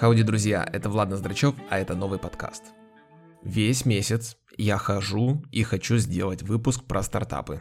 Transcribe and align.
Хауди, 0.00 0.22
друзья, 0.22 0.66
это 0.72 0.88
Влад 0.88 1.10
Ноздрачев, 1.10 1.54
а 1.68 1.78
это 1.78 1.94
новый 1.94 2.18
подкаст. 2.18 2.72
Весь 3.42 3.84
месяц 3.84 4.38
я 4.56 4.78
хожу 4.78 5.44
и 5.52 5.62
хочу 5.62 5.98
сделать 5.98 6.42
выпуск 6.42 6.84
про 6.84 7.02
стартапы. 7.02 7.60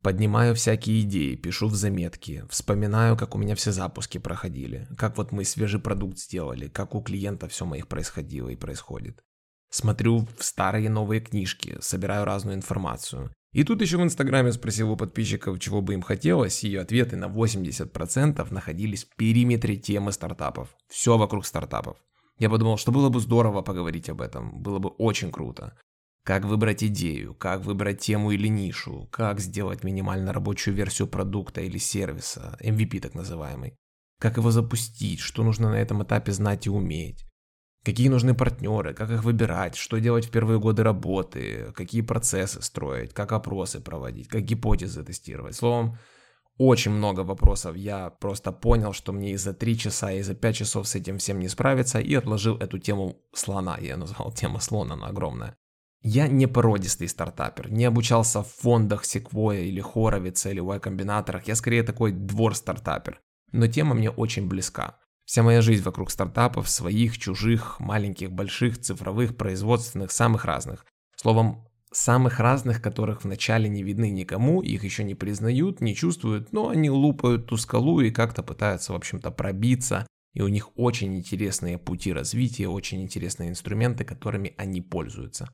Поднимаю 0.00 0.54
всякие 0.54 1.00
идеи, 1.00 1.34
пишу 1.34 1.66
в 1.66 1.74
заметки, 1.74 2.44
вспоминаю, 2.48 3.16
как 3.16 3.34
у 3.34 3.38
меня 3.38 3.56
все 3.56 3.72
запуски 3.72 4.18
проходили, 4.18 4.86
как 4.96 5.16
вот 5.16 5.32
мы 5.32 5.42
свежий 5.42 5.80
продукт 5.80 6.18
сделали, 6.18 6.68
как 6.68 6.94
у 6.94 7.02
клиента 7.02 7.48
все 7.48 7.64
моих 7.64 7.88
происходило 7.88 8.50
и 8.50 8.54
происходит. 8.54 9.24
Смотрю 9.68 10.28
в 10.38 10.44
старые 10.44 10.88
новые 10.88 11.20
книжки, 11.20 11.76
собираю 11.80 12.24
разную 12.24 12.54
информацию. 12.54 13.32
И 13.52 13.64
тут 13.64 13.80
еще 13.80 13.96
в 13.96 14.02
Инстаграме 14.02 14.52
спросил 14.52 14.90
у 14.90 14.96
подписчиков, 14.96 15.58
чего 15.58 15.80
бы 15.80 15.94
им 15.94 16.02
хотелось, 16.02 16.64
и 16.64 16.76
ответы 16.76 17.16
на 17.16 17.26
80% 17.26 18.52
находились 18.52 19.04
в 19.04 19.16
периметре 19.16 19.76
темы 19.76 20.12
стартапов. 20.12 20.68
Все 20.88 21.16
вокруг 21.16 21.46
стартапов. 21.46 21.96
Я 22.38 22.50
подумал, 22.50 22.76
что 22.76 22.92
было 22.92 23.08
бы 23.08 23.20
здорово 23.20 23.62
поговорить 23.62 24.10
об 24.10 24.20
этом, 24.20 24.62
было 24.62 24.78
бы 24.78 24.90
очень 24.90 25.32
круто. 25.32 25.76
Как 26.24 26.44
выбрать 26.44 26.84
идею, 26.84 27.34
как 27.34 27.64
выбрать 27.64 28.00
тему 28.00 28.32
или 28.32 28.48
нишу, 28.48 29.08
как 29.10 29.40
сделать 29.40 29.82
минимально 29.82 30.32
рабочую 30.34 30.74
версию 30.74 31.08
продукта 31.08 31.62
или 31.62 31.78
сервиса, 31.78 32.58
MVP 32.62 33.00
так 33.00 33.14
называемый. 33.14 33.74
Как 34.20 34.36
его 34.36 34.50
запустить, 34.50 35.20
что 35.20 35.42
нужно 35.42 35.70
на 35.70 35.76
этом 35.80 36.02
этапе 36.02 36.32
знать 36.32 36.66
и 36.66 36.70
уметь. 36.70 37.24
Какие 37.88 38.10
нужны 38.10 38.34
партнеры, 38.34 38.92
как 38.92 39.10
их 39.10 39.24
выбирать, 39.24 39.74
что 39.74 39.98
делать 39.98 40.26
в 40.26 40.30
первые 40.30 40.60
годы 40.60 40.82
работы, 40.82 41.72
какие 41.74 42.02
процессы 42.02 42.60
строить, 42.60 43.14
как 43.14 43.32
опросы 43.32 43.80
проводить, 43.80 44.28
как 44.28 44.42
гипотезы 44.42 45.02
тестировать. 45.02 45.56
Словом, 45.56 45.96
очень 46.58 46.90
много 46.90 47.20
вопросов. 47.20 47.76
Я 47.76 48.10
просто 48.10 48.52
понял, 48.52 48.92
что 48.92 49.12
мне 49.14 49.32
и 49.32 49.38
за 49.38 49.54
3 49.54 49.78
часа, 49.78 50.12
и 50.12 50.20
за 50.20 50.34
5 50.34 50.56
часов 50.56 50.86
с 50.86 50.96
этим 50.96 51.16
всем 51.16 51.40
не 51.40 51.48
справиться, 51.48 51.98
и 51.98 52.14
отложил 52.14 52.58
эту 52.58 52.78
тему 52.78 53.22
слона. 53.32 53.78
Я 53.80 53.96
назвал 53.96 54.32
тема 54.36 54.60
слона, 54.60 54.92
она 54.92 55.06
огромная. 55.06 55.56
Я 56.02 56.28
не 56.28 56.46
породистый 56.46 57.08
стартапер, 57.08 57.72
не 57.72 57.86
обучался 57.86 58.42
в 58.42 58.48
фондах 58.48 59.04
Sequoia 59.04 59.62
или 59.62 59.80
Хоровица 59.80 60.50
или 60.50 60.60
Y-комбинаторах, 60.60 61.48
я 61.48 61.54
скорее 61.54 61.84
такой 61.84 62.12
двор-стартапер. 62.12 63.18
Но 63.52 63.66
тема 63.66 63.94
мне 63.94 64.10
очень 64.10 64.46
близка. 64.46 64.98
Вся 65.28 65.42
моя 65.42 65.60
жизнь 65.60 65.82
вокруг 65.82 66.10
стартапов, 66.10 66.70
своих, 66.70 67.18
чужих, 67.18 67.80
маленьких, 67.80 68.32
больших, 68.32 68.80
цифровых, 68.80 69.36
производственных, 69.36 70.10
самых 70.10 70.46
разных. 70.46 70.86
Словом, 71.16 71.68
самых 71.92 72.40
разных, 72.40 72.80
которых 72.80 73.24
вначале 73.24 73.68
не 73.68 73.82
видны 73.82 74.08
никому, 74.08 74.62
их 74.62 74.84
еще 74.84 75.04
не 75.04 75.14
признают, 75.14 75.82
не 75.82 75.94
чувствуют, 75.94 76.54
но 76.54 76.70
они 76.70 76.88
лупают 76.88 77.44
ту 77.44 77.58
скалу 77.58 78.00
и 78.00 78.10
как-то 78.10 78.42
пытаются, 78.42 78.94
в 78.94 78.96
общем-то, 78.96 79.30
пробиться, 79.30 80.06
и 80.32 80.40
у 80.40 80.48
них 80.48 80.70
очень 80.78 81.14
интересные 81.14 81.76
пути 81.76 82.10
развития, 82.14 82.68
очень 82.68 83.02
интересные 83.02 83.50
инструменты, 83.50 84.06
которыми 84.06 84.54
они 84.56 84.80
пользуются. 84.80 85.52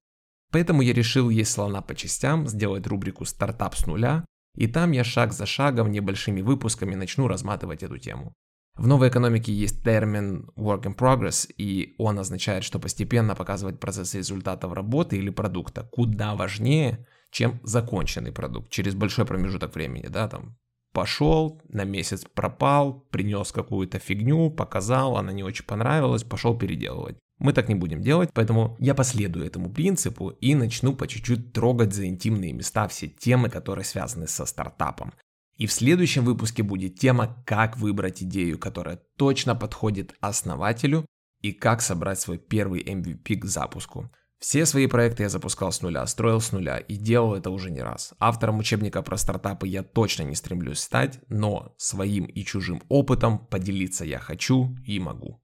Поэтому 0.53 0.83
я 0.83 0.93
решил 0.93 1.31
есть 1.31 1.51
слона 1.51 1.83
по 1.83 1.97
частям, 1.97 2.47
сделать 2.47 2.87
рубрику 2.87 3.25
«Стартап 3.25 3.75
с 3.75 3.87
нуля», 3.87 4.25
и 4.57 4.69
там 4.69 4.93
я 4.93 5.03
шаг 5.03 5.33
за 5.33 5.47
шагом, 5.47 5.91
небольшими 5.91 6.43
выпусками 6.43 6.95
начну 6.95 7.27
разматывать 7.27 7.83
эту 7.83 7.99
тему. 7.99 8.35
В 8.77 8.89
новой 8.89 9.09
экономике 9.09 9.53
есть 9.53 9.85
термин 9.85 10.51
work 10.57 10.83
in 10.83 10.97
progress, 10.97 11.49
и 11.57 11.95
он 11.97 12.19
означает, 12.19 12.65
что 12.65 12.81
постепенно 12.81 13.37
показывать 13.37 13.79
процесс 13.79 14.15
результатов 14.15 14.73
работы 14.73 15.17
или 15.17 15.31
продукта 15.31 15.89
куда 15.93 16.35
важнее, 16.35 17.07
чем 17.31 17.61
законченный 17.63 18.33
продукт 18.33 18.71
через 18.71 18.95
большой 18.95 19.27
промежуток 19.27 19.75
времени, 19.75 20.09
да, 20.09 20.29
там 20.29 20.57
пошел, 20.93 21.61
на 21.69 21.85
месяц 21.85 22.25
пропал, 22.25 23.07
принес 23.11 23.53
какую-то 23.53 23.99
фигню, 23.99 24.51
показал, 24.51 25.17
она 25.17 25.33
не 25.33 25.43
очень 25.43 25.65
понравилась, 25.65 26.25
пошел 26.25 26.57
переделывать. 26.57 27.17
Мы 27.39 27.53
так 27.53 27.69
не 27.69 27.75
будем 27.75 28.01
делать, 28.01 28.31
поэтому 28.33 28.77
я 28.79 28.95
последую 28.95 29.45
этому 29.45 29.71
принципу 29.71 30.31
и 30.41 30.55
начну 30.55 30.95
по 30.95 31.07
чуть-чуть 31.09 31.53
трогать 31.53 31.93
за 31.93 32.07
интимные 32.07 32.53
места 32.53 32.87
все 32.89 33.09
темы, 33.09 33.51
которые 33.51 33.85
связаны 33.85 34.29
со 34.29 34.47
стартапом. 34.47 35.13
И 35.57 35.67
в 35.67 35.73
следующем 35.73 36.25
выпуске 36.25 36.63
будет 36.63 36.99
тема, 36.99 37.43
как 37.47 37.77
выбрать 37.77 38.23
идею, 38.23 38.59
которая 38.59 39.01
точно 39.17 39.55
подходит 39.55 40.15
основателю 40.21 41.07
и 41.41 41.53
как 41.53 41.81
собрать 41.81 42.21
свой 42.21 42.39
первый 42.39 42.83
MVP 42.83 43.37
к 43.37 43.45
запуску. 43.45 44.11
Все 44.39 44.67
свои 44.67 44.87
проекты 44.87 45.23
я 45.23 45.29
запускал 45.29 45.73
с 45.73 45.81
нуля, 45.81 46.07
строил 46.07 46.41
с 46.41 46.53
нуля 46.53 46.79
и 46.79 46.97
делал 46.97 47.35
это 47.35 47.51
уже 47.51 47.71
не 47.71 47.81
раз. 47.81 48.13
Автором 48.19 48.59
учебника 48.59 49.01
про 49.01 49.17
стартапы 49.17 49.69
я 49.69 49.83
точно 49.83 50.25
не 50.25 50.35
стремлюсь 50.35 50.81
стать, 50.81 51.21
но 51.29 51.75
своим 51.79 52.25
и 52.25 52.45
чужим 52.45 52.83
опытом 52.89 53.47
поделиться 53.47 54.05
я 54.05 54.19
хочу 54.19 54.77
и 54.85 54.99
могу. 54.99 55.43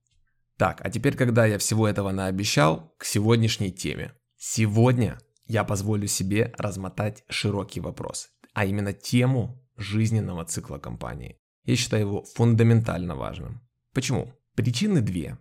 Так, 0.58 0.84
а 0.84 0.90
теперь, 0.90 1.16
когда 1.16 1.46
я 1.46 1.56
всего 1.56 1.88
этого 1.88 2.10
наобещал, 2.10 2.94
к 2.98 3.06
сегодняшней 3.06 3.72
теме. 3.72 4.12
Сегодня 4.36 5.18
я 5.46 5.64
позволю 5.64 6.06
себе 6.06 6.52
размотать 6.58 7.24
широкий 7.30 7.80
вопрос, 7.80 8.28
а 8.52 8.66
именно 8.66 8.92
тему 8.92 9.66
жизненного 9.80 10.44
цикла 10.44 10.78
компании. 10.78 11.36
Я 11.64 11.76
считаю 11.76 12.02
его 12.02 12.22
фундаментально 12.22 13.14
важным. 13.16 13.60
Почему? 13.94 14.32
Причины 14.54 15.00
две. 15.00 15.38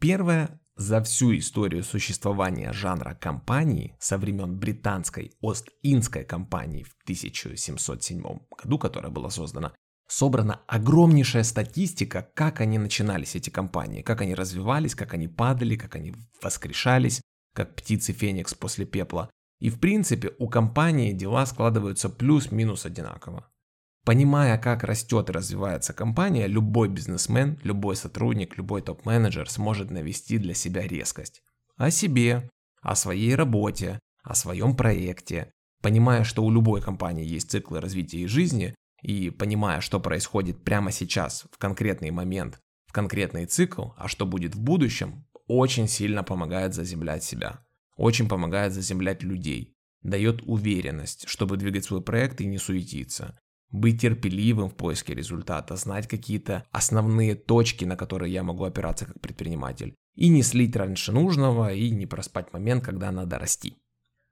Первая 0.00 0.60
за 0.76 1.02
всю 1.02 1.36
историю 1.36 1.84
существования 1.84 2.72
жанра 2.72 3.14
компании 3.14 3.94
со 4.00 4.18
времен 4.18 4.58
британской 4.58 5.32
Ост-Индской 5.40 6.24
компании 6.24 6.82
в 6.82 6.96
1707 7.04 8.22
году, 8.62 8.78
которая 8.78 9.12
была 9.12 9.30
создана, 9.30 9.72
собрана 10.08 10.60
огромнейшая 10.66 11.44
статистика, 11.44 12.28
как 12.34 12.60
они 12.60 12.78
начинались, 12.78 13.36
эти 13.36 13.50
компании, 13.50 14.02
как 14.02 14.20
они 14.20 14.34
развивались, 14.34 14.94
как 14.94 15.14
они 15.14 15.28
падали, 15.28 15.76
как 15.76 15.96
они 15.96 16.14
воскрешались, 16.42 17.20
как 17.54 17.74
птицы 17.74 18.12
Феникс 18.12 18.54
после 18.54 18.84
пепла. 18.84 19.30
И 19.60 19.70
в 19.70 19.78
принципе 19.78 20.32
у 20.38 20.48
компании 20.48 21.12
дела 21.12 21.46
складываются 21.46 22.08
плюс-минус 22.08 22.84
одинаково. 22.84 23.48
Понимая, 24.04 24.58
как 24.58 24.82
растет 24.82 25.28
и 25.28 25.32
развивается 25.32 25.92
компания, 25.92 26.48
любой 26.48 26.88
бизнесмен, 26.88 27.60
любой 27.62 27.94
сотрудник, 27.94 28.56
любой 28.56 28.82
топ-менеджер 28.82 29.48
сможет 29.48 29.92
навести 29.92 30.38
для 30.38 30.54
себя 30.54 30.82
резкость. 30.82 31.42
О 31.76 31.88
себе, 31.92 32.50
о 32.80 32.96
своей 32.96 33.36
работе, 33.36 34.00
о 34.24 34.34
своем 34.34 34.74
проекте. 34.74 35.52
Понимая, 35.82 36.24
что 36.24 36.44
у 36.44 36.50
любой 36.50 36.82
компании 36.82 37.24
есть 37.24 37.52
циклы 37.52 37.80
развития 37.80 38.22
и 38.22 38.26
жизни, 38.26 38.74
и 39.02 39.30
понимая, 39.30 39.80
что 39.80 40.00
происходит 40.00 40.64
прямо 40.64 40.90
сейчас, 40.90 41.44
в 41.52 41.58
конкретный 41.58 42.10
момент, 42.10 42.58
в 42.86 42.92
конкретный 42.92 43.46
цикл, 43.46 43.90
а 43.96 44.08
что 44.08 44.26
будет 44.26 44.56
в 44.56 44.60
будущем, 44.60 45.26
очень 45.46 45.86
сильно 45.86 46.24
помогает 46.24 46.74
заземлять 46.74 47.22
себя. 47.22 47.64
Очень 47.96 48.28
помогает 48.28 48.72
заземлять 48.72 49.22
людей. 49.22 49.74
Дает 50.02 50.42
уверенность, 50.42 51.28
чтобы 51.28 51.56
двигать 51.56 51.84
свой 51.84 52.02
проект 52.02 52.40
и 52.40 52.46
не 52.46 52.58
суетиться 52.58 53.38
быть 53.72 54.00
терпеливым 54.00 54.68
в 54.68 54.74
поиске 54.74 55.14
результата, 55.14 55.76
знать 55.76 56.06
какие-то 56.06 56.64
основные 56.70 57.34
точки, 57.34 57.84
на 57.84 57.96
которые 57.96 58.32
я 58.32 58.42
могу 58.42 58.64
опираться 58.64 59.06
как 59.06 59.20
предприниматель, 59.20 59.94
и 60.14 60.28
не 60.28 60.42
слить 60.42 60.76
раньше 60.76 61.10
нужного, 61.12 61.72
и 61.72 61.90
не 61.90 62.06
проспать 62.06 62.52
момент, 62.52 62.84
когда 62.84 63.10
надо 63.10 63.38
расти. 63.38 63.76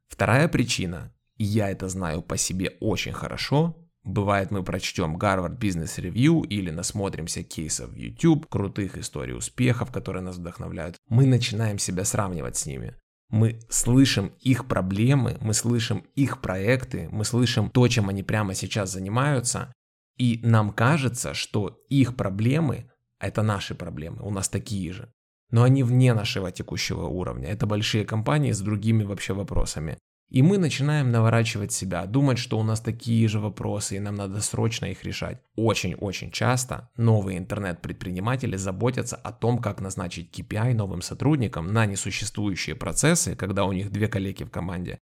Вторая 0.08 0.48
причина, 0.48 1.12
и 1.36 1.44
я 1.44 1.70
это 1.70 1.88
знаю 1.88 2.22
по 2.22 2.36
себе 2.36 2.76
очень 2.80 3.12
хорошо, 3.12 3.76
Бывает, 4.02 4.50
мы 4.50 4.62
прочтем 4.62 5.18
Harvard 5.18 5.58
Business 5.58 5.98
Review 5.98 6.46
или 6.46 6.70
насмотримся 6.70 7.42
кейсов 7.42 7.90
в 7.90 7.96
YouTube, 7.96 8.46
крутых 8.48 8.96
историй 8.96 9.34
успехов, 9.34 9.92
которые 9.92 10.22
нас 10.22 10.36
вдохновляют. 10.36 10.96
Мы 11.10 11.26
начинаем 11.26 11.78
себя 11.78 12.04
сравнивать 12.04 12.56
с 12.56 12.64
ними 12.64 12.94
мы 13.30 13.60
слышим 13.68 14.32
их 14.40 14.66
проблемы, 14.66 15.38
мы 15.40 15.54
слышим 15.54 16.04
их 16.14 16.40
проекты, 16.40 17.08
мы 17.12 17.24
слышим 17.24 17.70
то, 17.70 17.86
чем 17.88 18.08
они 18.08 18.22
прямо 18.22 18.54
сейчас 18.54 18.92
занимаются, 18.92 19.72
и 20.16 20.40
нам 20.42 20.70
кажется, 20.72 21.32
что 21.32 21.80
их 21.88 22.16
проблемы– 22.16 22.90
это 23.20 23.42
наши 23.42 23.74
проблемы, 23.74 24.22
у 24.22 24.30
нас 24.30 24.48
такие 24.48 24.92
же. 24.92 25.12
Но 25.50 25.62
они 25.62 25.82
вне 25.82 26.14
нашего 26.14 26.52
текущего 26.52 27.06
уровня. 27.06 27.48
Это 27.48 27.66
большие 27.66 28.04
компании 28.04 28.52
с 28.52 28.60
другими 28.60 29.02
вообще 29.02 29.32
вопросами. 29.32 29.98
И 30.30 30.42
мы 30.42 30.58
начинаем 30.58 31.10
наворачивать 31.10 31.72
себя, 31.72 32.06
думать, 32.06 32.38
что 32.38 32.56
у 32.56 32.62
нас 32.62 32.80
такие 32.80 33.26
же 33.26 33.40
вопросы, 33.40 33.96
и 33.96 33.98
нам 34.00 34.14
надо 34.14 34.40
срочно 34.40 34.86
их 34.86 35.02
решать. 35.02 35.42
Очень-очень 35.56 36.30
часто 36.30 36.88
новые 36.96 37.38
интернет-предприниматели 37.38 38.54
заботятся 38.54 39.16
о 39.16 39.32
том, 39.32 39.58
как 39.58 39.80
назначить 39.80 40.30
KPI 40.32 40.74
новым 40.74 41.02
сотрудникам 41.02 41.72
на 41.72 41.84
несуществующие 41.84 42.76
процессы, 42.76 43.34
когда 43.34 43.64
у 43.64 43.72
них 43.72 43.90
две 43.90 44.06
коллеги 44.06 44.44
в 44.44 44.50
команде. 44.52 45.00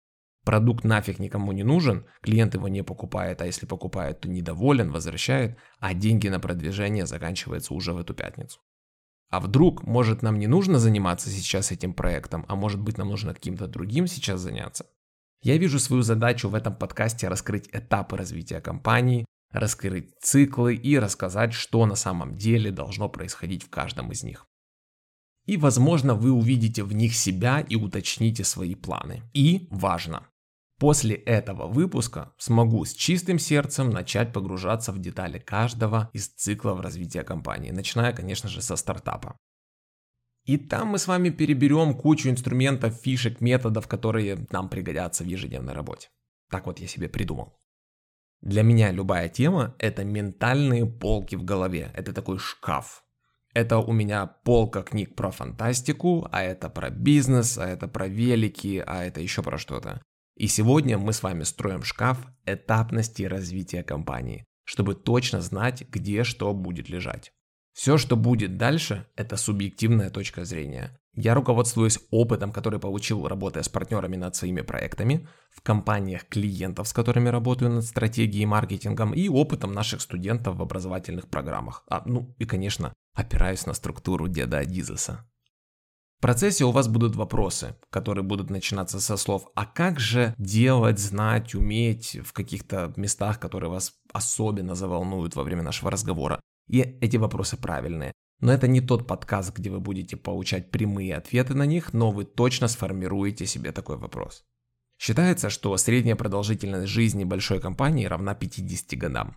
Продукт 0.47 0.85
нафиг 0.85 1.19
никому 1.19 1.53
не 1.53 1.65
нужен, 1.65 2.07
клиент 2.23 2.55
его 2.55 2.69
не 2.69 2.83
покупает, 2.83 3.43
а 3.43 3.47
если 3.47 3.67
покупает, 3.67 4.21
то 4.21 4.31
недоволен, 4.31 4.91
возвращает, 4.91 5.59
а 5.81 5.93
деньги 5.93 6.29
на 6.29 6.41
продвижение 6.41 7.05
заканчиваются 7.05 7.75
уже 7.75 7.93
в 7.93 7.99
эту 7.99 8.15
пятницу. 8.15 8.59
А 9.29 9.41
вдруг, 9.41 9.83
может, 9.83 10.23
нам 10.23 10.39
не 10.39 10.47
нужно 10.47 10.79
заниматься 10.79 11.29
сейчас 11.29 11.73
этим 11.73 11.93
проектом, 11.93 12.47
а 12.49 12.57
может 12.57 12.81
быть, 12.81 12.97
нам 12.97 13.09
нужно 13.09 13.35
каким-то 13.35 13.67
другим 13.67 14.07
сейчас 14.07 14.41
заняться? 14.41 14.87
Я 15.43 15.57
вижу 15.57 15.79
свою 15.79 16.03
задачу 16.03 16.49
в 16.49 16.55
этом 16.55 16.75
подкасте 16.75 17.29
раскрыть 17.29 17.69
этапы 17.73 18.17
развития 18.17 18.61
компании, 18.61 19.25
раскрыть 19.51 20.15
циклы 20.21 20.75
и 20.75 20.99
рассказать, 20.99 21.55
что 21.55 21.87
на 21.87 21.95
самом 21.95 22.37
деле 22.37 22.71
должно 22.71 23.09
происходить 23.09 23.63
в 23.65 23.71
каждом 23.71 24.13
из 24.13 24.23
них. 24.23 24.47
И, 25.47 25.57
возможно, 25.57 26.15
вы 26.15 26.31
увидите 26.31 26.85
в 26.85 26.93
них 26.93 27.15
себя 27.15 27.61
и 27.61 27.75
уточните 27.75 28.45
свои 28.45 28.75
планы. 28.75 29.23
И 29.33 29.67
важно, 29.71 30.27
После 30.81 31.15
этого 31.15 31.67
выпуска 31.67 32.33
смогу 32.39 32.87
с 32.87 32.95
чистым 32.95 33.39
сердцем 33.39 33.91
начать 33.91 34.33
погружаться 34.33 34.93
в 34.93 34.99
детали 34.99 35.39
каждого 35.39 36.09
из 36.15 36.29
циклов 36.29 36.81
развития 36.81 37.23
компании, 37.23 37.71
начиная, 37.71 38.15
конечно 38.15 38.49
же, 38.49 38.63
со 38.63 38.77
стартапа. 38.77 39.37
И 40.51 40.57
там 40.57 40.89
мы 40.89 40.99
с 40.99 41.07
вами 41.07 41.31
переберем 41.31 41.95
кучу 41.95 42.29
инструментов, 42.29 42.95
фишек, 42.95 43.41
методов, 43.41 43.87
которые 43.87 44.47
нам 44.51 44.69
пригодятся 44.69 45.23
в 45.23 45.29
ежедневной 45.29 45.75
работе. 45.75 46.09
Так 46.51 46.67
вот 46.67 46.81
я 46.81 46.89
себе 46.89 47.09
придумал. 47.09 47.57
Для 48.41 48.65
меня 48.65 48.91
любая 48.91 49.29
тема– 49.29 49.77
это 49.79 50.03
ментальные 50.03 50.87
полки 50.87 51.37
в 51.37 51.45
голове. 51.45 51.93
Это 51.95 52.13
такой 52.13 52.39
шкаф. 52.39 53.05
Это 53.55 53.79
у 53.79 53.93
меня 53.93 54.27
полка 54.27 54.83
книг 54.83 55.15
про 55.15 55.31
фантастику, 55.31 56.27
а 56.33 56.43
это 56.43 56.69
про 56.69 56.91
бизнес, 56.91 57.57
а 57.57 57.69
это 57.69 57.87
про 57.87 58.09
велики, 58.09 58.83
а 58.85 59.05
это 59.05 59.21
еще 59.21 59.45
про 59.45 59.57
что-то. 59.57 60.03
И 60.35 60.49
сегодня 60.49 60.99
мы 60.99 61.13
с 61.13 61.23
вами 61.23 61.45
строим 61.45 61.85
шкаф 61.85 62.27
этапности 62.45 63.23
развития 63.23 63.85
компании, 63.85 64.45
чтобы 64.65 64.97
точно 64.97 65.43
знать, 65.43 65.89
где 65.89 66.25
что 66.25 66.53
будет 66.55 66.89
лежать. 66.89 67.31
Все, 67.81 67.97
что 67.97 68.15
будет 68.15 68.59
дальше, 68.59 69.07
это 69.17 69.39
субъективная 69.39 70.11
точка 70.11 70.45
зрения. 70.45 71.01
Я 71.15 71.33
руководствуюсь 71.33 71.99
опытом, 72.11 72.53
который 72.53 72.79
получил, 72.79 73.27
работая 73.27 73.63
с 73.63 73.71
партнерами 73.71 74.17
над 74.17 74.37
своими 74.37 74.61
проектами, 74.61 75.27
в 75.51 75.63
компаниях 75.63 76.29
клиентов, 76.29 76.89
с 76.89 76.93
которыми 76.93 77.31
работаю 77.31 77.71
над 77.71 77.87
стратегией 77.87 78.43
и 78.43 78.47
маркетингом, 78.47 79.15
и 79.15 79.31
опытом 79.31 79.73
наших 79.73 80.03
студентов 80.03 80.57
в 80.57 80.63
образовательных 80.63 81.29
программах. 81.29 81.83
А, 81.89 82.03
ну 82.05 82.35
и, 82.37 82.45
конечно, 82.45 82.93
опираюсь 83.15 83.65
на 83.65 83.73
структуру 83.73 84.29
деда 84.29 84.59
Адизеса. 84.59 85.27
В 86.19 86.21
процессе 86.21 86.67
у 86.67 86.73
вас 86.73 86.87
будут 86.87 87.17
вопросы, 87.17 87.77
которые 87.89 88.25
будут 88.25 88.51
начинаться 88.51 89.01
со 89.01 89.17
слов 89.17 89.47
«А 89.55 89.65
как 89.65 89.99
же 89.99 90.35
делать, 90.37 90.99
знать, 90.99 91.55
уметь 91.55 92.19
в 92.23 92.35
каких-то 92.35 92.93
местах, 92.97 93.41
которые 93.41 93.71
вас 93.71 93.95
особенно 94.13 94.75
заволнуют 94.75 95.35
во 95.35 95.45
время 95.45 95.63
нашего 95.63 95.91
разговора?» 95.91 96.43
И 96.71 96.79
эти 97.01 97.17
вопросы 97.17 97.57
правильные. 97.57 98.13
Но 98.41 98.53
это 98.53 98.69
не 98.69 98.81
тот 98.81 99.07
подкаст, 99.07 99.57
где 99.57 99.71
вы 99.71 99.81
будете 99.81 100.17
получать 100.17 100.71
прямые 100.71 101.17
ответы 101.17 101.55
на 101.55 101.67
них, 101.67 101.93
но 101.93 102.13
вы 102.13 102.25
точно 102.25 102.69
сформируете 102.69 103.45
себе 103.45 103.73
такой 103.73 103.97
вопрос. 103.97 104.45
Считается, 104.99 105.51
что 105.51 105.77
средняя 105.77 106.15
продолжительность 106.15 106.87
жизни 106.87 107.25
большой 107.25 107.61
компании 107.61 108.07
равна 108.07 108.35
50 108.35 108.99
годам. 108.99 109.37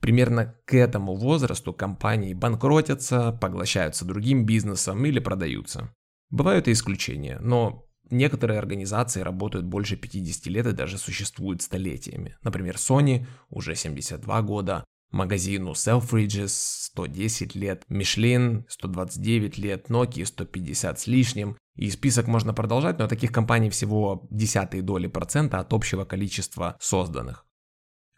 Примерно 0.00 0.56
к 0.64 0.74
этому 0.74 1.16
возрасту 1.16 1.74
компании 1.74 2.32
банкротятся, 2.32 3.32
поглощаются 3.32 4.06
другим 4.06 4.46
бизнесом 4.46 5.04
или 5.04 5.18
продаются. 5.18 5.94
Бывают 6.30 6.66
и 6.66 6.72
исключения, 6.72 7.38
но 7.40 7.86
некоторые 8.08 8.58
организации 8.58 9.20
работают 9.20 9.66
больше 9.66 9.96
50 9.96 10.46
лет 10.46 10.66
и 10.66 10.72
даже 10.72 10.96
существуют 10.96 11.60
столетиями. 11.60 12.38
Например, 12.42 12.76
Sony 12.76 13.26
уже 13.50 13.74
72 13.74 14.42
года, 14.42 14.84
магазину 15.10 15.72
Selfridges 15.72 16.48
110 16.48 17.54
лет, 17.54 17.84
Michelin 17.88 18.64
129 18.68 19.58
лет, 19.58 19.88
Nokia 19.88 20.24
150 20.24 21.00
с 21.00 21.06
лишним. 21.06 21.56
И 21.76 21.90
список 21.90 22.26
можно 22.26 22.52
продолжать, 22.52 22.98
но 22.98 23.08
таких 23.08 23.32
компаний 23.32 23.70
всего 23.70 24.26
десятые 24.30 24.82
доли 24.82 25.06
процента 25.06 25.60
от 25.60 25.72
общего 25.72 26.04
количества 26.04 26.76
созданных. 26.80 27.46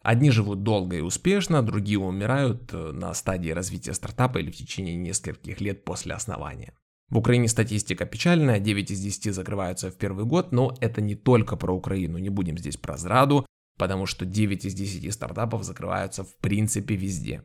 Одни 0.02 0.30
живут 0.30 0.64
долго 0.64 0.96
и 0.96 1.00
успешно, 1.00 1.62
другие 1.62 1.98
умирают 1.98 2.72
э, 2.72 2.90
на 2.92 3.14
стадии 3.14 3.50
развития 3.50 3.94
стартапа 3.94 4.38
или 4.38 4.50
в 4.50 4.56
течение 4.56 4.96
нескольких 4.96 5.60
лет 5.60 5.84
после 5.84 6.14
основания. 6.14 6.74
В 7.08 7.18
Украине 7.18 7.46
статистика 7.46 8.04
печальная, 8.04 8.58
9 8.58 8.90
из 8.90 9.00
10 9.00 9.32
закрываются 9.32 9.90
в 9.90 9.96
первый 9.96 10.24
год, 10.24 10.50
но 10.50 10.74
это 10.80 11.00
не 11.00 11.14
только 11.14 11.56
про 11.56 11.72
Украину, 11.72 12.18
не 12.18 12.30
будем 12.30 12.58
здесь 12.58 12.76
про 12.76 12.96
зраду, 12.96 13.46
потому 13.78 14.06
что 14.06 14.24
9 14.24 14.64
из 14.64 14.74
10 14.74 15.12
стартапов 15.12 15.64
закрываются 15.64 16.24
в 16.24 16.36
принципе 16.38 16.96
везде. 16.96 17.42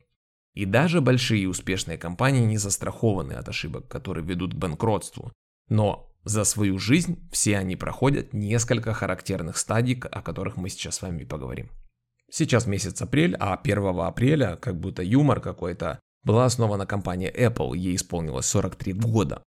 И 0.53 0.65
даже 0.65 1.01
большие 1.01 1.47
успешные 1.47 1.97
компании 1.97 2.44
не 2.45 2.57
застрахованы 2.57 3.33
от 3.33 3.47
ошибок, 3.47 3.88
которые 3.88 4.25
ведут 4.25 4.53
к 4.53 4.57
банкротству. 4.57 5.31
Но 5.69 6.12
за 6.24 6.44
свою 6.44 6.79
жизнь 6.79 7.29
все 7.31 7.57
они 7.57 7.75
проходят 7.75 8.33
несколько 8.33 8.94
характерных 8.94 9.57
стадий, 9.57 10.00
о 10.12 10.21
которых 10.21 10.57
мы 10.57 10.69
сейчас 10.69 10.95
с 10.95 11.01
вами 11.01 11.24
поговорим. 11.24 11.69
Сейчас 12.29 12.68
месяц 12.68 13.01
апрель, 13.01 13.35
а 13.39 13.56
1 13.56 14.00
апреля, 14.00 14.57
как 14.57 14.79
будто 14.79 15.03
юмор 15.03 15.39
какой-то, 15.39 16.00
была 16.24 16.45
основана 16.45 16.85
компания 16.85 17.31
Apple, 17.31 17.77
ей 17.77 17.95
исполнилось 17.95 18.47
43 18.47 18.94
года. 18.94 19.41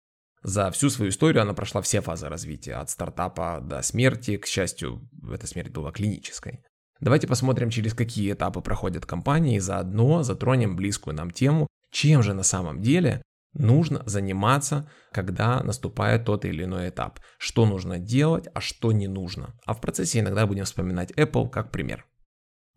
За 0.47 0.71
всю 0.71 0.89
свою 0.89 1.11
историю 1.11 1.41
она 1.41 1.53
прошла 1.53 1.81
все 1.81 1.99
фазы 1.99 2.29
развития, 2.29 2.75
от 2.75 2.89
стартапа 2.89 3.59
до 3.61 3.81
смерти. 3.81 4.37
К 4.37 4.45
счастью, 4.45 5.01
эта 5.29 5.45
смерть 5.45 5.73
была 5.73 5.91
клинической. 5.91 6.63
Давайте 7.01 7.27
посмотрим, 7.27 7.69
через 7.69 7.93
какие 7.93 8.31
этапы 8.31 8.61
проходят 8.61 9.05
компании, 9.05 9.57
и 9.57 9.59
заодно 9.59 10.23
затронем 10.23 10.77
близкую 10.77 11.17
нам 11.17 11.31
тему, 11.31 11.67
чем 11.91 12.23
же 12.23 12.33
на 12.33 12.43
самом 12.43 12.81
деле 12.81 13.21
нужно 13.55 14.03
заниматься, 14.05 14.89
когда 15.11 15.61
наступает 15.63 16.23
тот 16.23 16.45
или 16.45 16.63
иной 16.63 16.91
этап. 16.91 17.19
Что 17.37 17.65
нужно 17.65 17.99
делать, 17.99 18.47
а 18.53 18.61
что 18.61 18.93
не 18.93 19.09
нужно. 19.09 19.59
А 19.65 19.73
в 19.73 19.81
процессе 19.81 20.21
иногда 20.21 20.47
будем 20.47 20.63
вспоминать 20.63 21.11
Apple 21.11 21.49
как 21.49 21.73
пример. 21.73 22.05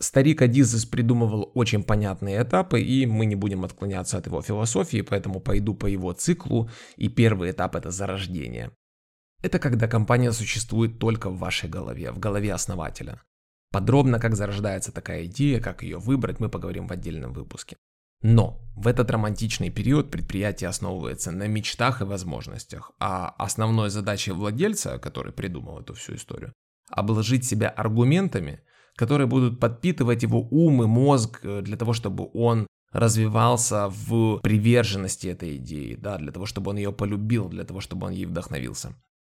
Старик 0.00 0.40
Адизес 0.40 0.86
придумывал 0.86 1.50
очень 1.54 1.82
понятные 1.82 2.42
этапы, 2.42 2.80
и 2.80 3.04
мы 3.04 3.26
не 3.26 3.36
будем 3.36 3.64
отклоняться 3.64 4.16
от 4.16 4.26
его 4.26 4.40
философии, 4.40 5.02
поэтому 5.02 5.40
пойду 5.40 5.74
по 5.74 5.84
его 5.84 6.12
циклу, 6.14 6.70
и 6.96 7.08
первый 7.08 7.50
этап 7.50 7.76
это 7.76 7.90
зарождение. 7.90 8.70
Это 9.42 9.58
когда 9.58 9.88
компания 9.88 10.32
существует 10.32 10.98
только 10.98 11.28
в 11.28 11.38
вашей 11.38 11.68
голове, 11.68 12.12
в 12.12 12.18
голове 12.18 12.54
основателя. 12.54 13.20
Подробно, 13.72 14.18
как 14.18 14.36
зарождается 14.36 14.90
такая 14.90 15.26
идея, 15.26 15.60
как 15.60 15.82
ее 15.82 15.98
выбрать, 15.98 16.40
мы 16.40 16.48
поговорим 16.48 16.86
в 16.86 16.92
отдельном 16.92 17.34
выпуске. 17.34 17.76
Но 18.22 18.58
в 18.74 18.86
этот 18.86 19.10
романтичный 19.10 19.70
период 19.70 20.10
предприятие 20.10 20.68
основывается 20.68 21.30
на 21.30 21.46
мечтах 21.46 22.00
и 22.00 22.04
возможностях, 22.04 22.92
а 22.98 23.28
основной 23.38 23.90
задачей 23.90 24.32
владельца, 24.32 24.98
который 24.98 25.32
придумал 25.32 25.80
эту 25.80 25.92
всю 25.92 26.14
историю, 26.14 26.54
обложить 26.88 27.44
себя 27.44 27.68
аргументами, 27.68 28.62
которые 29.00 29.26
будут 29.26 29.58
подпитывать 29.58 30.22
его 30.22 30.46
ум 30.50 30.82
и 30.82 30.86
мозг 30.86 31.40
э, 31.42 31.62
для 31.62 31.76
того, 31.76 31.94
чтобы 31.94 32.28
он 32.34 32.66
развивался 32.92 33.88
в 33.88 34.40
приверженности 34.42 35.28
этой 35.28 35.56
идеи, 35.56 35.94
да, 35.94 36.18
для 36.18 36.32
того, 36.32 36.44
чтобы 36.44 36.70
он 36.70 36.76
ее 36.76 36.92
полюбил, 36.92 37.48
для 37.48 37.64
того, 37.64 37.80
чтобы 37.80 38.06
он 38.06 38.12
ей 38.12 38.26
вдохновился. 38.26 38.92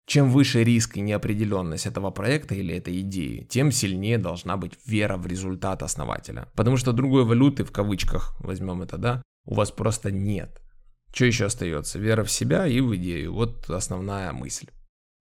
Чем 0.08 0.32
выше 0.32 0.64
риск 0.64 0.98
и 0.98 1.02
неопределенность 1.02 1.86
этого 1.86 2.10
проекта 2.12 2.56
или 2.56 2.74
этой 2.74 3.02
идеи, 3.02 3.48
тем 3.50 3.72
сильнее 3.72 4.18
должна 4.18 4.58
быть 4.58 4.74
вера 4.88 5.18
в 5.18 5.28
результат 5.28 5.84
основателя. 5.84 6.48
Потому 6.56 6.78
что 6.78 6.92
другой 6.92 7.24
валюты, 7.24 7.64
в 7.64 7.72
кавычках 7.72 8.36
возьмем 8.40 8.82
это, 8.82 8.98
да, 8.98 9.22
у 9.46 9.54
вас 9.54 9.70
просто 9.70 10.12
нет. 10.12 10.60
Что 11.14 11.26
еще 11.26 11.46
остается? 11.46 12.00
Вера 12.00 12.24
в 12.24 12.32
себя 12.32 12.66
и 12.66 12.82
в 12.82 12.96
идею. 12.96 13.34
Вот 13.34 13.70
основная 13.70 14.32
мысль. 14.32 14.68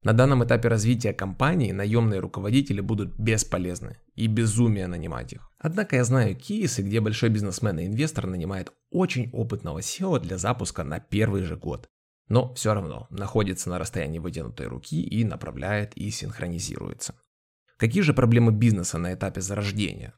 На 0.03 0.15
данном 0.15 0.43
этапе 0.43 0.69
развития 0.69 1.13
компании 1.13 1.73
наемные 1.73 2.21
руководители 2.21 2.81
будут 2.81 3.15
бесполезны 3.19 3.99
и 4.15 4.29
безумие 4.29 4.87
нанимать 4.87 5.35
их. 5.35 5.51
Однако 5.59 5.97
я 5.97 6.05
знаю 6.05 6.35
кейсы, 6.35 6.81
где 6.81 7.01
большой 7.01 7.29
бизнесмен 7.29 7.79
и 7.79 7.87
инвестор 7.87 8.27
нанимает 8.27 8.73
очень 8.91 9.29
опытного 9.31 9.81
SEO 9.81 10.19
для 10.19 10.39
запуска 10.39 10.85
на 10.85 11.01
первый 11.01 11.43
же 11.43 11.57
год. 11.57 11.87
Но 12.29 12.55
все 12.55 12.73
равно 12.73 13.09
находится 13.11 13.69
на 13.69 13.79
расстоянии 13.79 14.21
вытянутой 14.21 14.69
руки 14.69 15.03
и 15.03 15.23
направляет 15.23 15.95
и 15.97 16.11
синхронизируется. 16.11 17.15
Какие 17.77 18.03
же 18.03 18.15
проблемы 18.15 18.53
бизнеса 18.53 18.97
на 18.97 19.13
этапе 19.13 19.43
зарождения? 19.43 20.15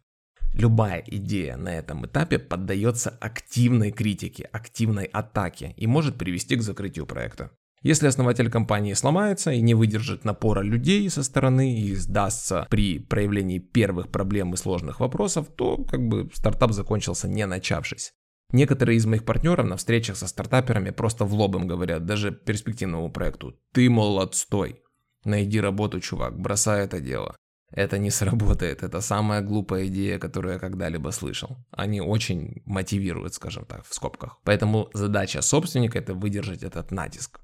Любая 0.55 1.03
идея 1.07 1.57
на 1.57 1.75
этом 1.75 2.07
этапе 2.07 2.39
поддается 2.39 3.11
активной 3.11 3.91
критике, 3.91 4.45
активной 4.53 5.07
атаке 5.07 5.75
и 5.77 5.89
может 5.89 6.19
привести 6.19 6.55
к 6.55 6.63
закрытию 6.63 7.07
проекта. 7.07 7.51
Если 7.83 8.07
основатель 8.07 8.49
компании 8.49 8.93
сломается 8.93 9.51
и 9.51 9.61
не 9.61 9.75
выдержит 9.75 10.25
напора 10.25 10.63
людей 10.63 11.11
со 11.11 11.25
стороны 11.25 11.81
и 11.81 11.95
сдастся 11.97 12.67
при 12.71 13.01
проявлении 13.01 13.59
первых 13.59 14.09
проблем 14.11 14.55
и 14.55 14.57
сложных 14.57 15.01
вопросов, 15.01 15.49
то 15.57 15.85
как 15.85 16.07
бы 16.07 16.31
стартап 16.33 16.73
закончился 16.73 17.29
не 17.29 17.45
начавшись. 17.45 18.13
Некоторые 18.53 18.99
из 18.99 19.07
моих 19.07 19.25
партнеров 19.25 19.67
на 19.67 19.77
встречах 19.77 20.17
со 20.17 20.29
стартаперами 20.29 20.91
просто 20.91 21.25
в 21.25 21.35
лоб 21.35 21.57
им 21.57 21.67
говорят, 21.67 22.05
даже 22.05 22.31
перспективному 22.31 23.11
проекту, 23.11 23.57
ты, 23.73 23.91
мол, 23.91 24.21
отстой. 24.21 24.83
Найди 25.25 25.61
работу, 25.61 26.01
чувак, 26.01 26.39
бросай 26.39 26.85
это 26.85 27.01
дело. 27.01 27.35
Это 27.71 27.97
не 27.99 28.11
сработает, 28.11 28.83
это 28.83 29.01
самая 29.01 29.41
глупая 29.41 29.87
идея, 29.87 30.19
которую 30.19 30.55
я 30.55 30.59
когда-либо 30.59 31.11
слышал. 31.11 31.57
Они 31.71 32.01
очень 32.03 32.63
мотивируют, 32.67 33.35
скажем 33.35 33.65
так, 33.65 33.87
в 33.87 33.95
скобках. 33.95 34.39
Поэтому 34.45 34.91
задача 34.93 35.41
собственника 35.41 35.99
это 35.99 36.15
выдержать 36.15 36.63
этот 36.63 36.91
натиск. 36.91 37.41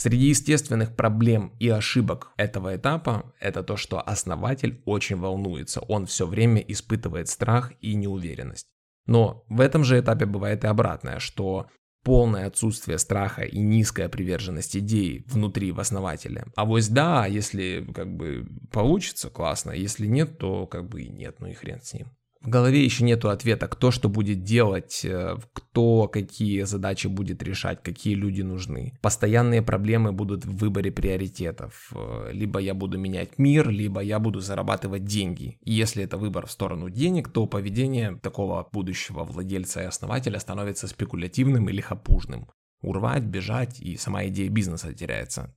Среди 0.00 0.28
естественных 0.28 0.96
проблем 0.96 1.52
и 1.58 1.68
ошибок 1.68 2.32
этого 2.38 2.74
этапа 2.74 3.34
это 3.38 3.62
то, 3.62 3.76
что 3.76 4.00
основатель 4.00 4.80
очень 4.86 5.16
волнуется, 5.16 5.82
он 5.82 6.06
все 6.06 6.26
время 6.26 6.62
испытывает 6.62 7.28
страх 7.28 7.74
и 7.82 7.94
неуверенность. 7.94 8.64
Но 9.04 9.44
в 9.50 9.60
этом 9.60 9.84
же 9.84 10.00
этапе 10.00 10.24
бывает 10.24 10.64
и 10.64 10.68
обратное, 10.68 11.18
что 11.18 11.66
полное 12.02 12.46
отсутствие 12.46 12.96
страха 12.96 13.42
и 13.42 13.58
низкая 13.58 14.08
приверженность 14.08 14.74
идеи 14.74 15.22
внутри 15.26 15.70
в 15.70 15.80
основателе. 15.80 16.46
А 16.56 16.64
вот 16.64 16.82
да, 16.88 17.26
если 17.26 17.86
как 17.94 18.10
бы 18.16 18.48
получится, 18.72 19.28
классно, 19.28 19.72
если 19.72 20.06
нет, 20.06 20.38
то 20.38 20.66
как 20.66 20.88
бы 20.88 21.02
и 21.02 21.10
нет, 21.10 21.40
ну 21.40 21.48
и 21.48 21.52
хрен 21.52 21.82
с 21.82 21.92
ним. 21.92 22.06
В 22.40 22.48
голове 22.48 22.82
еще 22.82 23.04
нету 23.04 23.28
ответа, 23.28 23.68
кто 23.68 23.90
что 23.90 24.08
будет 24.08 24.42
делать, 24.42 25.04
э, 25.04 25.36
кто 25.52 26.08
какие 26.08 26.62
задачи 26.62 27.06
будет 27.06 27.42
решать, 27.42 27.82
какие 27.82 28.14
люди 28.14 28.40
нужны. 28.40 28.98
Постоянные 29.02 29.60
проблемы 29.60 30.12
будут 30.12 30.46
в 30.46 30.56
выборе 30.56 30.90
приоритетов. 30.90 31.92
Э, 31.94 32.30
либо 32.32 32.58
я 32.58 32.72
буду 32.72 32.98
менять 32.98 33.38
мир, 33.38 33.68
либо 33.68 34.00
я 34.00 34.18
буду 34.18 34.40
зарабатывать 34.40 35.04
деньги. 35.04 35.58
И 35.64 35.72
если 35.72 36.02
это 36.02 36.16
выбор 36.16 36.46
в 36.46 36.50
сторону 36.50 36.88
денег, 36.88 37.28
то 37.28 37.46
поведение 37.46 38.18
такого 38.22 38.66
будущего 38.72 39.24
владельца 39.24 39.82
и 39.82 39.86
основателя 39.86 40.38
становится 40.38 40.88
спекулятивным 40.88 41.68
или 41.68 41.82
хапужным. 41.82 42.48
Урвать, 42.80 43.24
бежать, 43.24 43.78
и 43.80 43.98
сама 43.98 44.26
идея 44.28 44.48
бизнеса 44.48 44.94
теряется. 44.94 45.54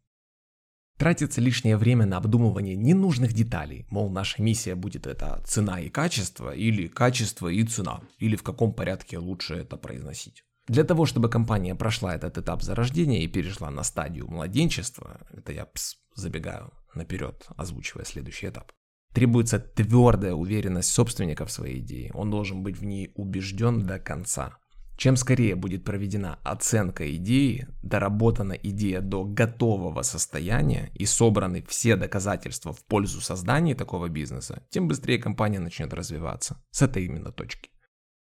Тратится 1.04 1.42
лишнее 1.42 1.76
время 1.76 2.06
на 2.06 2.16
обдумывание 2.16 2.78
ненужных 2.78 3.34
деталей, 3.34 3.86
мол, 3.90 4.10
наша 4.10 4.42
миссия 4.42 4.74
будет 4.74 5.06
это 5.06 5.44
цена 5.46 5.82
и 5.82 5.90
качество, 5.90 6.56
или 6.56 6.88
качество 6.88 7.50
и 7.50 7.62
цена, 7.66 8.00
или 8.20 8.38
в 8.38 8.44
каком 8.44 8.72
порядке 8.72 9.18
лучше 9.18 9.56
это 9.56 9.76
произносить. 9.76 10.46
Для 10.66 10.86
того, 10.86 11.06
чтобы 11.06 11.28
компания 11.28 11.76
прошла 11.76 12.16
этот 12.16 12.38
этап 12.38 12.62
зарождения 12.62 13.20
и 13.20 13.28
перешла 13.28 13.70
на 13.70 13.84
стадию 13.84 14.30
младенчества, 14.30 15.20
это 15.34 15.52
я 15.52 15.66
пс, 15.66 15.98
забегаю 16.16 16.72
наперед, 16.96 17.48
озвучивая 17.58 18.06
следующий 18.06 18.48
этап, 18.48 18.72
требуется 19.14 19.60
твердая 19.60 20.36
уверенность 20.36 20.94
собственника 20.94 21.46
в 21.46 21.52
своей 21.52 21.80
идее. 21.80 22.14
Он 22.14 22.32
должен 22.32 22.64
быть 22.64 22.78
в 22.78 22.86
ней 22.86 23.12
убежден 23.16 23.86
до 23.86 24.00
конца. 24.00 24.58
Чем 25.04 25.18
скорее 25.18 25.56
будет 25.58 25.84
проведена 25.84 26.40
оценка 26.46 27.14
идеи, 27.18 27.68
доработана 27.82 28.54
идея 28.54 29.02
до 29.02 29.26
готового 29.26 30.02
состояния 30.02 30.92
и 30.94 31.06
собраны 31.06 31.62
все 31.68 31.98
доказательства 31.98 32.72
в 32.72 32.86
пользу 32.86 33.20
создания 33.20 33.76
такого 33.76 34.08
бизнеса, 34.08 34.66
тем 34.70 34.88
быстрее 34.88 35.18
компания 35.18 35.60
начнет 35.60 35.94
развиваться. 35.94 36.64
С 36.72 36.84
этой 36.84 37.04
именно 37.04 37.34
точки. 37.34 37.70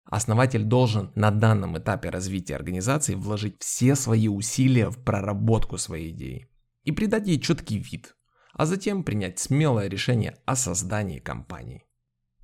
Основатель 0.06 0.64
должен 0.64 1.12
на 1.14 1.30
данном 1.30 1.78
этапе 1.78 2.10
развития 2.10 2.56
организации 2.56 3.14
вложить 3.14 3.62
все 3.62 3.94
свои 3.94 4.26
усилия 4.26 4.90
в 4.90 4.98
проработку 5.04 5.78
своей 5.78 6.10
идеи 6.10 6.48
и 6.82 6.90
придать 6.90 7.28
ей 7.28 7.38
четкий 7.38 7.78
вид, 7.78 8.16
а 8.54 8.66
затем 8.66 9.04
принять 9.04 9.38
смелое 9.38 9.86
решение 9.86 10.36
о 10.46 10.56
создании 10.56 11.20
компании. 11.20 11.85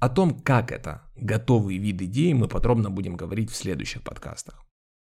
О 0.02 0.08
том, 0.08 0.40
как 0.40 0.72
это, 0.72 1.02
готовый 1.14 1.78
вид 1.78 2.02
идеи, 2.02 2.32
мы 2.32 2.48
подробно 2.48 2.90
будем 2.90 3.16
говорить 3.16 3.52
в 3.52 3.54
следующих 3.54 4.02
подкастах. 4.02 4.60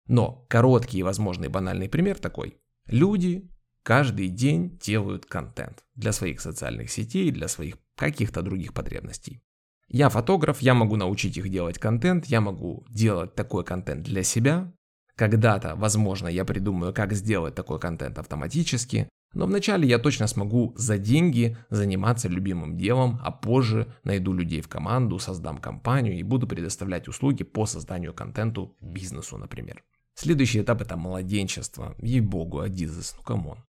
Но 0.09 0.45
короткий 0.49 0.99
и, 0.99 1.03
возможный 1.05 1.47
банальный 1.47 1.89
пример 1.89 2.19
такой. 2.19 2.59
Люди 2.87 3.49
каждый 3.85 4.27
день 4.27 4.77
делают 4.83 5.25
контент 5.25 5.85
для 5.95 6.11
своих 6.11 6.41
социальных 6.41 6.91
сетей, 6.91 7.31
для 7.31 7.47
своих 7.47 7.77
каких-то 7.95 8.43
других 8.43 8.75
потребностей. 8.75 9.41
Я 9.87 10.09
фотограф, 10.09 10.63
я 10.63 10.75
могу 10.75 10.97
научить 10.97 11.37
их 11.37 11.49
делать 11.49 11.79
контент, 11.79 12.27
я 12.27 12.41
могу 12.41 12.85
делать 12.89 13.37
такой 13.37 13.63
контент 13.65 14.03
для 14.03 14.25
себя. 14.25 14.73
Когда-то, 15.15 15.77
возможно, 15.77 16.27
я 16.27 16.45
придумаю, 16.45 16.93
как 16.93 17.13
сделать 17.13 17.55
такой 17.55 17.79
контент 17.79 18.19
автоматически, 18.19 19.09
но 19.35 19.47
вначале 19.47 19.87
я 19.89 19.99
точно 19.99 20.27
смогу 20.27 20.73
за 20.77 20.99
деньги 20.99 21.57
заниматься 21.71 22.29
любимым 22.29 22.77
делом, 22.77 23.21
а 23.23 23.31
позже 23.31 23.95
найду 24.05 24.33
людей 24.33 24.61
в 24.61 24.69
команду, 24.69 25.19
создам 25.19 25.59
компанию 25.59 26.19
и 26.19 26.23
буду 26.23 26.47
предоставлять 26.47 27.09
услуги 27.09 27.45
по 27.45 27.67
созданию 27.67 28.15
контенту 28.15 28.77
бизнесу, 28.81 29.37
например. 29.37 29.85
Следующий 30.15 30.63
этап 30.63 30.83
это 30.83 30.97
младенчество. 30.97 31.95
Ей-богу, 31.99 32.61
Адизес, 32.61 33.15
ну 33.17 33.23
come 33.23 33.47
on. 33.47 33.65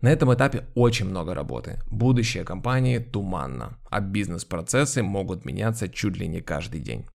На 0.00 0.12
этом 0.12 0.32
этапе 0.34 0.66
очень 0.74 1.06
много 1.06 1.34
работы. 1.34 1.80
Будущее 1.90 2.44
компании 2.44 2.98
туманно, 2.98 3.78
а 3.90 4.00
бизнес-процессы 4.00 5.02
могут 5.02 5.46
меняться 5.46 5.88
чуть 5.88 6.18
ли 6.18 6.28
не 6.28 6.42
каждый 6.42 6.80
день. 6.80 7.06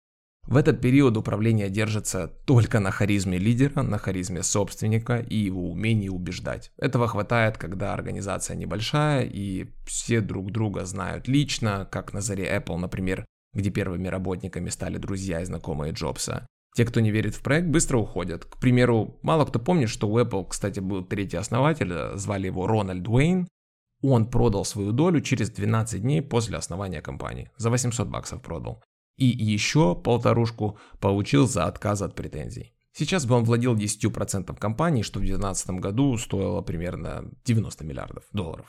В 0.50 0.58
этот 0.58 0.82
период 0.82 1.16
управление 1.16 1.70
держится 1.70 2.28
только 2.28 2.80
на 2.80 2.90
харизме 2.90 3.38
лидера, 3.38 3.84
на 3.84 4.00
харизме 4.00 4.42
собственника 4.42 5.18
и 5.18 5.36
его 5.36 5.70
умении 5.70 6.10
убеждать. 6.10 6.72
Этого 6.78 7.08
хватает, 7.08 7.60
когда 7.60 7.94
организация 7.94 8.56
небольшая 8.56 9.26
и 9.26 9.68
все 9.86 10.22
друг 10.22 10.52
друга 10.52 10.86
знают 10.86 11.28
лично, 11.28 11.88
как 11.92 12.14
на 12.14 12.22
заре 12.22 12.46
Apple, 12.46 12.78
например, 12.78 13.28
где 13.54 13.70
первыми 13.70 14.08
работниками 14.08 14.70
стали 14.70 14.98
друзья 14.98 15.42
и 15.42 15.46
знакомые 15.46 15.94
Джобса. 15.94 16.48
Те, 16.76 16.84
кто 16.86 17.00
не 17.00 17.12
верит 17.12 17.36
в 17.36 17.44
проект, 17.44 17.68
быстро 17.68 18.00
уходят. 18.00 18.46
К 18.46 18.58
примеру, 18.58 19.20
мало 19.22 19.46
кто 19.46 19.60
помнит, 19.60 19.90
что 19.90 20.10
у 20.10 20.18
Apple, 20.18 20.48
кстати, 20.50 20.80
был 20.80 21.04
третий 21.06 21.38
основатель, 21.38 21.94
звали 22.18 22.48
его 22.48 22.66
Рональд 22.66 23.08
Уэйн. 23.08 23.48
Он 24.02 24.28
продал 24.28 24.66
свою 24.66 24.94
долю 24.94 25.22
через 25.22 25.52
12 25.52 26.02
дней 26.02 26.24
после 26.24 26.58
основания 26.58 27.04
компании. 27.04 27.52
За 27.58 27.70
800 27.70 28.08
баксов 28.08 28.42
продал 28.42 28.82
и 29.28 29.44
еще 29.44 29.96
полторушку 29.96 30.78
получил 31.00 31.48
за 31.48 31.66
отказ 31.66 32.02
от 32.02 32.16
претензий. 32.16 32.74
Сейчас 32.94 33.26
бы 33.26 33.36
он 33.36 33.44
владел 33.44 33.76
10% 33.76 34.56
компании, 34.58 35.04
что 35.04 35.20
в 35.20 35.24
2019 35.24 35.70
году 35.82 36.18
стоило 36.18 36.62
примерно 36.62 37.32
90 37.46 37.84
миллиардов 37.86 38.24
долларов. 38.34 38.68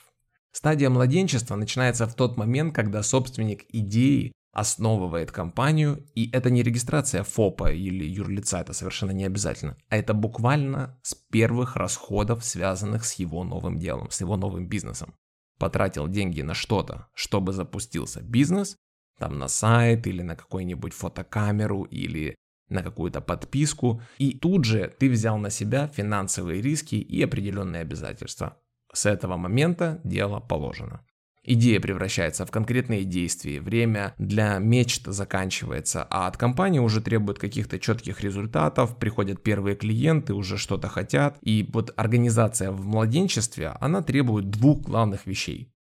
Стадия 0.52 0.90
младенчества 0.90 1.56
начинается 1.56 2.06
в 2.06 2.14
тот 2.14 2.36
момент, 2.36 2.74
когда 2.74 3.02
собственник 3.02 3.64
идеи 3.68 4.32
основывает 4.52 5.30
компанию, 5.30 6.04
и 6.14 6.28
это 6.32 6.50
не 6.50 6.62
регистрация 6.62 7.22
ФОПа 7.22 7.72
или 7.72 8.04
юрлица, 8.04 8.58
это 8.58 8.72
совершенно 8.72 9.12
не 9.12 9.24
обязательно, 9.24 9.76
а 9.88 9.96
это 9.96 10.12
буквально 10.12 10.98
с 11.02 11.14
первых 11.14 11.76
расходов, 11.76 12.44
связанных 12.44 13.04
с 13.04 13.14
его 13.14 13.44
новым 13.44 13.78
делом, 13.78 14.10
с 14.10 14.20
его 14.20 14.36
новым 14.36 14.66
бизнесом. 14.66 15.14
Потратил 15.58 16.08
деньги 16.08 16.42
на 16.42 16.54
что-то, 16.54 17.08
чтобы 17.14 17.52
запустился 17.52 18.22
бизнес, 18.22 18.76
там 19.20 19.38
на 19.38 19.46
сайт 19.46 20.06
или 20.08 20.22
на 20.22 20.34
какую-нибудь 20.34 20.92
фотокамеру 20.92 21.84
или 21.84 22.34
на 22.68 22.82
какую-то 22.82 23.20
подписку, 23.20 24.02
и 24.18 24.32
тут 24.32 24.64
же 24.64 24.92
ты 24.98 25.10
взял 25.10 25.38
на 25.38 25.50
себя 25.50 25.86
финансовые 25.88 26.62
риски 26.62 26.94
и 26.94 27.22
определенные 27.22 27.82
обязательства. 27.82 28.56
С 28.92 29.06
этого 29.06 29.36
момента 29.36 30.00
дело 30.02 30.40
положено. 30.40 31.04
Идея 31.42 31.80
превращается 31.80 32.44
в 32.44 32.50
конкретные 32.50 33.04
действия, 33.04 33.60
время 33.60 34.14
для 34.18 34.58
мечт 34.58 35.06
заканчивается, 35.06 36.06
а 36.10 36.26
от 36.26 36.36
компании 36.36 36.80
уже 36.80 37.00
требуют 37.00 37.38
каких-то 37.38 37.78
четких 37.78 38.20
результатов, 38.20 38.98
приходят 38.98 39.42
первые 39.42 39.74
клиенты, 39.74 40.34
уже 40.34 40.58
что-то 40.58 40.88
хотят. 40.88 41.38
И 41.40 41.68
вот 41.72 41.94
организация 41.96 42.70
в 42.70 42.84
младенчестве, 42.84 43.68
она 43.80 44.02
требует 44.02 44.50
двух 44.50 44.82
главных 44.82 45.26
вещей. 45.26 45.72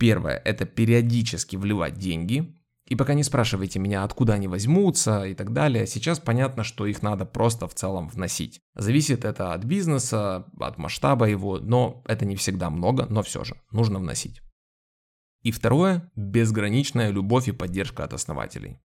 Первое– 0.00 0.36
это 0.44 0.64
периодически 0.64 1.54
вливать 1.54 1.94
деньги, 1.94 2.52
и 2.86 2.96
пока 2.96 3.14
не 3.14 3.22
спрашивайте 3.22 3.78
меня, 3.78 4.04
откуда 4.04 4.34
они 4.34 4.46
возьмутся 4.46 5.24
и 5.24 5.34
так 5.34 5.52
далее, 5.52 5.86
сейчас 5.86 6.18
понятно, 6.20 6.64
что 6.64 6.86
их 6.86 7.02
надо 7.02 7.24
просто 7.24 7.66
в 7.66 7.74
целом 7.74 8.08
вносить. 8.08 8.60
Зависит 8.74 9.24
это 9.24 9.54
от 9.54 9.64
бизнеса, 9.64 10.46
от 10.60 10.76
масштаба 10.76 11.26
его, 11.26 11.58
но 11.58 12.02
это 12.06 12.26
не 12.26 12.36
всегда 12.36 12.68
много, 12.68 13.06
но 13.08 13.22
все 13.22 13.42
же 13.42 13.56
нужно 13.70 13.98
вносить. 13.98 14.42
И 15.42 15.50
второе– 15.50 16.10
безграничная 16.16 17.10
любовь 17.10 17.48
и 17.48 17.52
поддержка 17.52 18.04
от 18.04 18.12
основателей. 18.12 18.80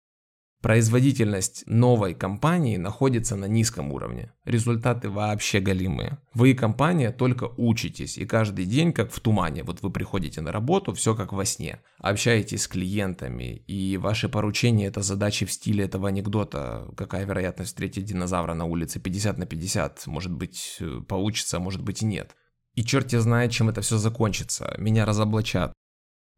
Производительность 0.65 1.65
новой 1.67 2.15
компании 2.15 2.79
находится 2.79 3.37
на 3.37 3.45
низком 3.45 3.93
уровне. 3.93 4.33
Результаты 4.47 5.11
вообще 5.11 5.61
галимые. 5.61 6.17
Вы 6.33 6.53
и 6.53 6.55
компания 6.55 7.13
только 7.13 7.51
учитесь, 7.59 8.17
и 8.17 8.25
каждый 8.25 8.65
день 8.65 8.95
как 8.95 9.13
в 9.13 9.21
тумане. 9.21 9.63
Вот 9.63 9.83
вы 9.83 9.91
приходите 9.91 10.41
на 10.41 10.53
работу, 10.53 10.95
все 10.95 11.15
как 11.15 11.35
во 11.35 11.45
сне. 11.45 11.83
Общаетесь 11.99 12.63
с 12.63 12.69
клиентами, 12.69 13.63
и 13.67 13.99
ваши 13.99 14.31
поручения 14.31 14.87
это 14.87 15.03
задачи 15.03 15.45
в 15.45 15.53
стиле 15.53 15.85
этого 15.85 16.09
анекдота. 16.09 16.89
Какая 16.97 17.27
вероятность 17.27 17.73
встретить 17.73 18.07
динозавра 18.07 18.55
на 18.55 18.65
улице? 18.65 19.01
50 19.01 19.37
на 19.37 19.45
50. 19.45 20.07
Может 20.07 20.33
быть 20.33 20.79
э, 20.81 21.03
получится, 21.07 21.61
может 21.61 21.83
быть 21.83 22.01
и 22.01 22.07
нет. 22.07 22.35
И 22.75 22.83
черт 22.83 23.11
знает, 23.11 23.51
чем 23.51 23.69
это 23.69 23.83
все 23.83 23.99
закончится. 23.99 24.75
Меня 24.79 25.05
разоблачат. 25.05 25.75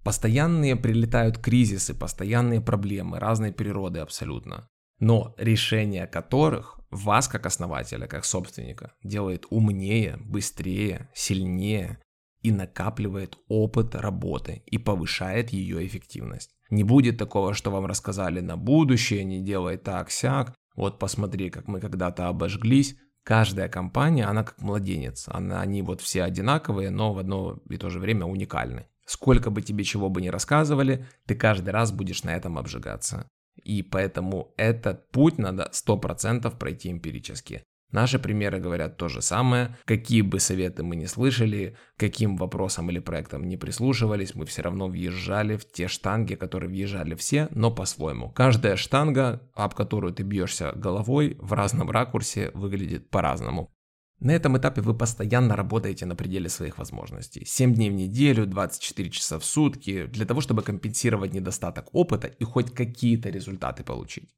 Постоянные 0.07 0.77
прилетают 0.77 1.39
кризисы, 1.39 1.93
постоянные 1.93 2.61
проблемы 2.61 3.19
разной 3.19 3.53
природы 3.53 3.99
абсолютно. 3.99 4.69
Но 5.01 5.35
решение 5.37 6.07
которых 6.07 6.79
вас 6.91 7.27
как 7.27 7.45
основателя, 7.45 8.07
как 8.07 8.25
собственника, 8.25 8.93
делает 9.03 9.47
умнее, 9.51 10.17
быстрее, 10.21 11.11
сильнее 11.13 11.99
и 12.41 12.53
накапливает 12.53 13.37
опыт 13.49 13.97
работы 13.97 14.63
и 14.67 14.79
повышает 14.79 15.51
ее 15.51 15.85
эффективность. 15.85 16.55
Не 16.71 16.85
будет 16.85 17.19
такого, 17.19 17.53
что 17.53 17.73
вам 17.73 17.87
рассказали 17.87 18.39
на 18.39 18.57
будущее, 18.57 19.25
не 19.25 19.43
делай 19.43 19.77
так, 19.77 20.13
сяк, 20.13 20.55
вот 20.77 21.01
посмотри, 21.01 21.51
как 21.51 21.67
мы 21.67 21.81
когда-то 21.81 22.29
обожглись. 22.29 22.95
Каждая 23.25 23.69
компания, 23.69 24.27
она 24.27 24.45
как 24.45 24.63
младенец, 24.63 25.29
они 25.29 25.83
вот 25.83 26.01
все 26.01 26.23
одинаковые, 26.23 26.91
но 26.91 27.13
в 27.13 27.19
одно 27.19 27.59
и 27.69 27.77
то 27.77 27.91
же 27.91 27.99
время 27.99 28.25
уникальны. 28.25 28.87
Сколько 29.07 29.51
бы 29.51 29.63
тебе 29.63 29.85
чего 29.85 30.11
бы 30.11 30.21
ни 30.21 30.29
рассказывали, 30.29 31.07
ты 31.27 31.35
каждый 31.35 31.71
раз 31.71 31.93
будешь 31.93 32.25
на 32.25 32.35
этом 32.37 32.59
обжигаться. 32.59 33.29
И 33.65 33.83
поэтому 33.83 34.53
этот 34.57 35.11
путь 35.11 35.39
надо 35.39 35.71
100% 35.73 36.57
пройти 36.59 36.91
эмпирически. 36.91 37.63
Наши 37.93 38.19
примеры 38.19 38.59
говорят 38.59 38.97
то 38.97 39.09
же 39.09 39.23
самое. 39.23 39.77
Какие 39.85 40.23
бы 40.23 40.41
советы 40.41 40.83
мы 40.83 40.97
не 40.97 41.07
слышали, 41.07 41.77
каким 41.97 42.37
вопросам 42.37 42.91
или 42.91 42.99
проектам 42.99 43.49
не 43.49 43.57
прислушивались, 43.57 44.35
мы 44.35 44.45
все 44.45 44.63
равно 44.63 44.89
въезжали 44.89 45.57
в 45.57 45.71
те 45.71 45.87
штанги, 45.87 46.35
которые 46.35 46.69
въезжали 46.69 47.15
все, 47.15 47.49
но 47.53 47.71
по-своему. 47.71 48.33
Каждая 48.33 48.77
штанга, 48.77 49.41
об 49.55 49.75
которую 49.75 50.13
ты 50.13 50.25
бьешься 50.25 50.73
головой, 50.75 51.37
в 51.41 51.53
разном 51.53 51.91
ракурсе 51.91 52.51
выглядит 52.55 53.09
по-разному. 53.09 53.71
На 54.21 54.31
этом 54.31 54.57
этапе 54.57 54.81
вы 54.81 54.95
постоянно 54.95 55.57
работаете 55.57 56.07
на 56.07 56.17
пределе 56.17 56.49
своих 56.49 56.79
возможностей. 56.79 57.45
7 57.45 57.75
дней 57.75 57.91
в 57.91 57.95
неделю, 57.95 58.47
24 58.47 59.11
часа 59.11 59.39
в 59.39 59.45
сутки, 59.45 60.07
для 60.07 60.25
того, 60.25 60.41
чтобы 60.41 60.63
компенсировать 60.63 61.35
недостаток 61.35 61.89
опыта 61.93 62.27
и 62.27 62.45
хоть 62.45 62.75
какие-то 62.75 63.29
результаты 63.29 63.85
получить. 63.85 64.35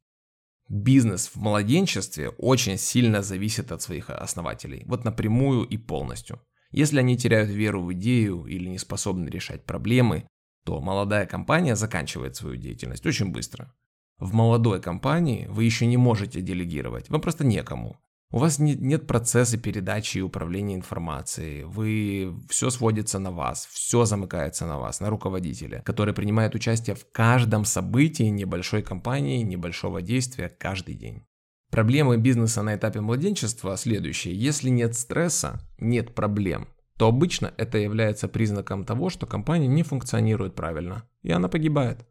Бизнес 0.69 1.29
в 1.29 1.37
младенчестве 1.37 2.31
очень 2.31 2.77
сильно 2.77 3.23
зависит 3.23 3.73
от 3.73 3.81
своих 3.81 4.11
основателей, 4.11 4.83
вот 4.87 5.05
напрямую 5.05 5.65
и 5.65 5.79
полностью. 5.79 6.41
Если 6.73 6.99
они 6.99 7.17
теряют 7.17 7.49
веру 7.49 7.83
в 7.83 7.93
идею 7.95 8.45
или 8.45 8.69
не 8.69 8.79
способны 8.79 9.29
решать 9.31 9.65
проблемы, 9.65 10.27
то 10.65 10.81
молодая 10.81 11.25
компания 11.25 11.77
заканчивает 11.77 12.37
свою 12.37 12.57
деятельность 12.57 13.07
очень 13.07 13.33
быстро. 13.33 13.75
В 14.19 14.35
молодой 14.35 14.83
компании 14.83 15.47
вы 15.49 15.65
еще 15.65 15.87
не 15.87 15.97
можете 15.97 16.43
делегировать, 16.43 17.09
вам 17.09 17.21
просто 17.23 17.45
некому. 17.45 17.99
У 18.31 18.39
вас 18.39 18.59
нет, 18.59 18.81
нет 18.81 19.07
процесса 19.07 19.57
передачи 19.57 20.19
и 20.19 20.23
управления 20.23 20.75
информацией. 20.75 21.65
Вы 21.65 22.35
все 22.51 22.69
сводится 22.69 23.19
на 23.19 23.31
вас, 23.31 23.67
все 23.73 24.05
замыкается 24.05 24.67
на 24.67 24.79
вас, 24.79 25.01
на 25.01 25.09
руководителя, 25.09 25.83
который 25.83 26.13
принимает 26.13 26.55
участие 26.55 26.95
в 26.95 27.11
каждом 27.11 27.65
событии 27.65 28.25
небольшой 28.25 28.83
компании, 28.83 29.43
небольшого 29.43 30.03
действия 30.03 30.51
каждый 30.51 30.95
день. 30.95 31.25
Проблемы 31.71 32.19
бизнеса 32.19 32.63
на 32.63 32.75
этапе 32.75 33.01
младенчества 33.01 33.77
следующие. 33.77 34.35
Если 34.35 34.69
нет 34.69 34.95
стресса, 34.95 35.61
нет 35.79 36.15
проблем, 36.15 36.69
то 36.99 37.09
обычно 37.09 37.55
это 37.57 37.79
является 37.79 38.29
признаком 38.29 38.85
того, 38.85 39.09
что 39.09 39.27
компания 39.27 39.69
не 39.69 39.83
функционирует 39.83 40.55
правильно, 40.55 41.09
и 41.23 41.31
она 41.31 41.49
погибает. 41.49 42.07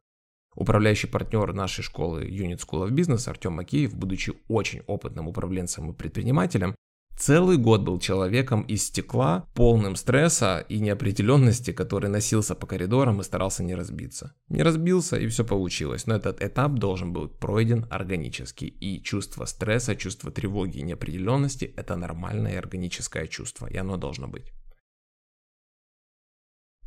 Управляющий 0.57 1.05
партнер 1.05 1.53
нашей 1.53 1.83
школы 1.83 2.23
Unit 2.23 2.57
School 2.57 2.87
of 2.87 2.89
Business 2.89 3.29
Артем 3.29 3.53
Макеев, 3.53 3.93
будучи 3.93 4.33
очень 4.47 4.81
опытным 4.87 5.27
управленцем 5.27 5.91
и 5.91 5.93
предпринимателем, 5.93 6.73
целый 7.15 7.57
год 7.57 7.83
был 7.83 7.99
человеком 7.99 8.63
из 8.63 8.87
стекла, 8.87 9.45
полным 9.53 9.95
стресса 9.95 10.65
и 10.67 10.79
неопределенности, 10.79 11.71
который 11.71 12.09
носился 12.09 12.55
по 12.55 12.65
коридорам 12.65 13.21
и 13.21 13.23
старался 13.23 13.63
не 13.63 13.75
разбиться. 13.75 14.33
Не 14.49 14.63
разбился 14.63 15.17
и 15.17 15.27
все 15.27 15.45
получилось, 15.45 16.07
но 16.07 16.15
этот 16.15 16.41
этап 16.41 16.73
должен 16.73 17.13
был 17.13 17.27
пройден 17.27 17.85
органически. 17.91 18.65
И 18.65 19.03
чувство 19.03 19.45
стресса, 19.45 19.95
чувство 19.95 20.31
тревоги 20.31 20.79
и 20.79 20.83
неопределенности– 20.83 21.71
это 21.77 21.95
нормальное 21.95 22.57
органическое 22.57 23.27
чувство, 23.27 23.67
и 23.67 23.77
оно 23.77 23.97
должно 23.97 24.27
быть. 24.27 24.51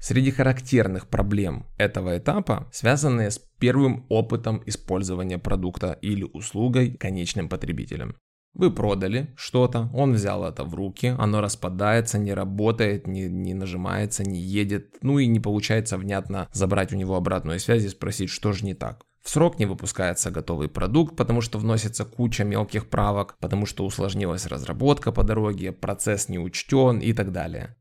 Среди 0.01 0.31
характерных 0.31 1.09
проблем 1.09 1.67
этого 1.77 2.17
этапа 2.17 2.69
связанные 2.73 3.31
с 3.31 3.39
первым 3.39 4.07
опытом 4.09 4.63
использования 4.65 5.37
продукта 5.37 5.93
или 6.01 6.23
услугой 6.23 6.97
конечным 6.97 7.51
потребителем. 7.51 8.17
Вы 8.55 8.73
продали 8.73 9.33
что-то, 9.37 9.91
он 9.95 10.15
взял 10.15 10.45
это 10.45 10.65
в 10.65 10.75
руки, 10.75 11.15
оно 11.19 11.43
распадается, 11.43 12.19
не 12.19 12.33
работает, 12.33 13.07
не, 13.07 13.29
не 13.29 13.53
нажимается, 13.53 14.25
не 14.25 14.41
едет, 14.41 14.97
ну 15.03 15.19
и 15.19 15.27
не 15.27 15.39
получается 15.39 15.99
внятно 15.99 16.49
забрать 16.53 16.93
у 16.93 16.97
него 16.97 17.15
обратную 17.15 17.61
связь 17.61 17.85
и 17.85 17.89
спросить, 17.89 18.31
что 18.31 18.53
же 18.53 18.65
не 18.65 18.75
так. 18.75 19.05
В 19.23 19.29
срок 19.29 19.59
не 19.59 19.67
выпускается 19.67 20.31
готовый 20.31 20.69
продукт, 20.69 21.15
потому 21.15 21.43
что 21.43 21.59
вносится 21.59 22.07
куча 22.07 22.43
мелких 22.43 22.89
правок, 22.89 23.37
потому 23.39 23.67
что 23.67 23.85
усложнилась 23.85 24.47
разработка 24.47 25.13
по 25.13 25.23
дороге, 25.23 25.73
процесс 25.73 26.31
не 26.31 26.39
учтен 26.39 26.99
и 26.99 27.13
так 27.13 27.31
далее. 27.31 27.77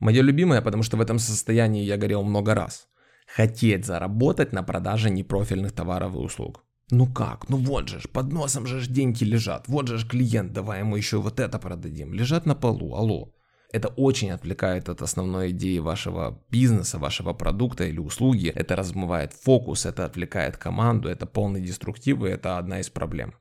Мое 0.00 0.22
любимое, 0.22 0.62
потому 0.62 0.82
что 0.82 0.96
в 0.96 1.00
этом 1.00 1.18
состоянии 1.18 1.84
я 1.84 1.96
горел 1.96 2.22
много 2.22 2.54
раз. 2.54 2.88
Хотеть 3.26 3.84
заработать 3.84 4.52
на 4.52 4.62
продаже 4.62 5.10
непрофильных 5.10 5.72
товаров 5.72 6.14
и 6.14 6.18
услуг. 6.18 6.64
Ну 6.90 7.06
как? 7.06 7.48
Ну 7.48 7.56
вот 7.56 7.88
же 7.88 8.00
ж, 8.00 8.08
под 8.08 8.32
носом 8.32 8.66
же 8.66 8.80
ж 8.80 8.88
деньги 8.88 9.24
лежат. 9.24 9.68
Вот 9.68 9.88
же 9.88 9.98
ж 9.98 10.06
клиент, 10.06 10.52
давай 10.52 10.80
ему 10.80 10.96
еще 10.96 11.18
вот 11.18 11.40
это 11.40 11.58
продадим. 11.58 12.14
Лежат 12.14 12.46
на 12.46 12.54
полу, 12.54 12.94
алло. 12.94 13.34
Это 13.70 13.88
очень 13.88 14.30
отвлекает 14.30 14.88
от 14.88 15.02
основной 15.02 15.50
идеи 15.50 15.78
вашего 15.78 16.42
бизнеса, 16.50 16.98
вашего 16.98 17.34
продукта 17.34 17.84
или 17.84 17.98
услуги. 17.98 18.48
Это 18.48 18.76
размывает 18.76 19.34
фокус, 19.34 19.84
это 19.84 20.06
отвлекает 20.06 20.56
команду, 20.56 21.10
это 21.10 21.26
полный 21.26 21.60
деструктив, 21.60 22.24
и 22.24 22.28
это 22.28 22.56
одна 22.56 22.80
из 22.80 22.88
проблем. 22.88 23.34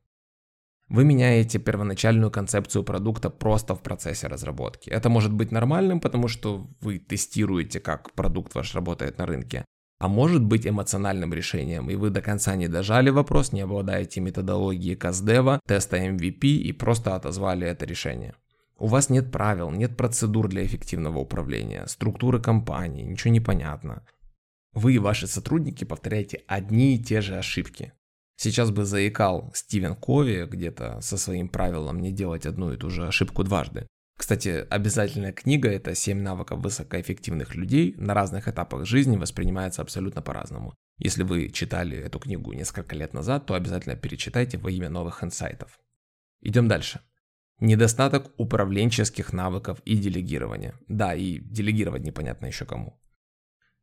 Вы 0.89 1.03
меняете 1.03 1.59
первоначальную 1.59 2.31
концепцию 2.31 2.83
продукта 2.83 3.29
просто 3.29 3.75
в 3.75 3.81
процессе 3.81 4.27
разработки. 4.27 4.89
Это 4.89 5.09
может 5.09 5.33
быть 5.33 5.51
нормальным, 5.51 5.99
потому 5.99 6.29
что 6.29 6.67
вы 6.79 6.97
тестируете, 6.97 7.81
как 7.81 8.13
продукт 8.13 8.55
ваш 8.55 8.73
работает 8.73 9.17
на 9.17 9.25
рынке. 9.25 9.65
А 9.99 10.07
может 10.07 10.43
быть 10.43 10.65
эмоциональным 10.65 11.33
решением, 11.33 11.89
и 11.89 11.95
вы 11.95 12.09
до 12.09 12.21
конца 12.21 12.55
не 12.55 12.67
дожали 12.67 13.09
вопрос, 13.09 13.51
не 13.51 13.61
обладаете 13.61 14.21
методологией 14.21 14.95
каздева, 14.95 15.59
теста 15.67 15.97
MVP 15.97 16.45
и 16.45 16.71
просто 16.71 17.15
отозвали 17.15 17.67
это 17.67 17.85
решение. 17.85 18.35
У 18.77 18.85
вас 18.85 19.09
нет 19.09 19.31
правил, 19.31 19.71
нет 19.71 19.97
процедур 19.97 20.47
для 20.47 20.63
эффективного 20.63 21.17
управления, 21.17 21.85
структуры 21.87 22.39
компании, 22.39 23.03
ничего 23.03 23.33
не 23.33 23.39
понятно. 23.39 24.05
Вы 24.73 24.93
и 24.93 24.99
ваши 24.99 25.25
сотрудники 25.25 25.83
повторяете 25.83 26.43
одни 26.47 26.95
и 26.95 27.03
те 27.03 27.21
же 27.21 27.35
ошибки. 27.35 27.93
Сейчас 28.37 28.69
бы 28.69 28.85
заикал 28.85 29.51
Стивен 29.55 29.95
Кови 29.95 30.45
где-то 30.45 31.01
со 31.01 31.17
своим 31.17 31.49
правилом 31.49 31.99
не 31.99 32.11
делать 32.11 32.45
одну 32.45 32.71
и 32.71 32.77
ту 32.77 32.91
же 32.91 33.07
ошибку 33.07 33.43
дважды. 33.43 33.87
Кстати, 34.15 34.65
обязательная 34.69 35.31
книга– 35.31 35.69
это 35.71 35.91
«7 35.91 36.15
навыков 36.15 36.59
высокоэффективных 36.59 37.55
людей» 37.55 37.95
на 37.97 38.13
разных 38.13 38.47
этапах 38.47 38.85
жизни 38.85 39.17
воспринимается 39.17 39.81
абсолютно 39.81 40.21
по-разному. 40.21 40.73
Если 40.97 41.23
вы 41.23 41.49
читали 41.49 41.97
эту 41.97 42.19
книгу 42.19 42.53
несколько 42.53 42.95
лет 42.95 43.13
назад, 43.13 43.45
то 43.45 43.53
обязательно 43.55 43.95
перечитайте 43.95 44.57
во 44.57 44.71
имя 44.71 44.89
новых 44.89 45.23
инсайтов. 45.23 45.79
Идем 46.41 46.67
дальше. 46.67 47.01
Недостаток 47.59 48.31
управленческих 48.37 49.33
навыков 49.33 49.79
и 49.85 49.95
делегирования. 49.97 50.75
Да, 50.87 51.15
и 51.15 51.39
делегировать 51.39 52.03
непонятно 52.03 52.45
еще 52.45 52.65
кому. 52.65 52.99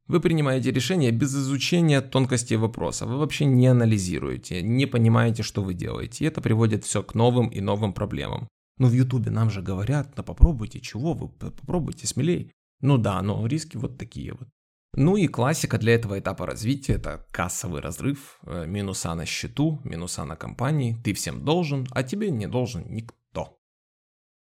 Вы 0.07 0.21
принимаете 0.21 0.71
решение 0.71 1.11
без 1.13 1.35
изучения 1.35 2.03
тонкостей 2.03 2.57
вопроса. 2.57 3.07
Вы 3.07 3.17
вообще 3.17 3.47
не 3.47 3.67
анализируете, 3.69 4.63
не 4.63 4.87
понимаете, 4.87 5.43
что 5.43 5.63
вы 5.63 5.73
делаете. 5.73 6.25
И 6.25 6.29
это 6.29 6.43
приводит 6.43 6.85
все 6.85 7.03
к 7.03 7.15
новым 7.15 7.49
и 7.49 7.61
новым 7.61 7.95
проблемам. 7.95 8.49
Ну 8.79 8.89
в 8.89 8.93
Ютубе 8.93 9.31
нам 9.31 9.51
же 9.51 9.63
говорят, 9.63 10.13
да 10.15 10.23
попробуйте, 10.23 10.81
чего 10.81 11.15
вы, 11.15 11.29
попробуйте 11.29 12.07
смелей. 12.07 12.51
Ну 12.81 12.99
да, 12.99 13.23
но 13.23 13.47
риски 13.47 13.79
вот 13.79 13.97
такие 13.97 14.33
вот. 14.33 14.49
Ну 14.97 15.17
и 15.17 15.27
классика 15.27 15.79
для 15.79 15.95
этого 15.95 16.19
этапа 16.19 16.47
развития– 16.47 16.93
это 16.95 17.27
кассовый 17.33 17.81
разрыв, 17.81 18.39
э, 18.47 18.67
минуса 18.67 19.15
на 19.15 19.27
счету, 19.27 19.81
минуса 19.85 20.25
на 20.25 20.37
компании, 20.37 20.97
ты 21.03 21.15
всем 21.15 21.45
должен, 21.45 21.89
а 21.91 22.03
тебе 22.03 22.31
не 22.31 22.47
должен 22.47 22.85
никто. 22.89 23.17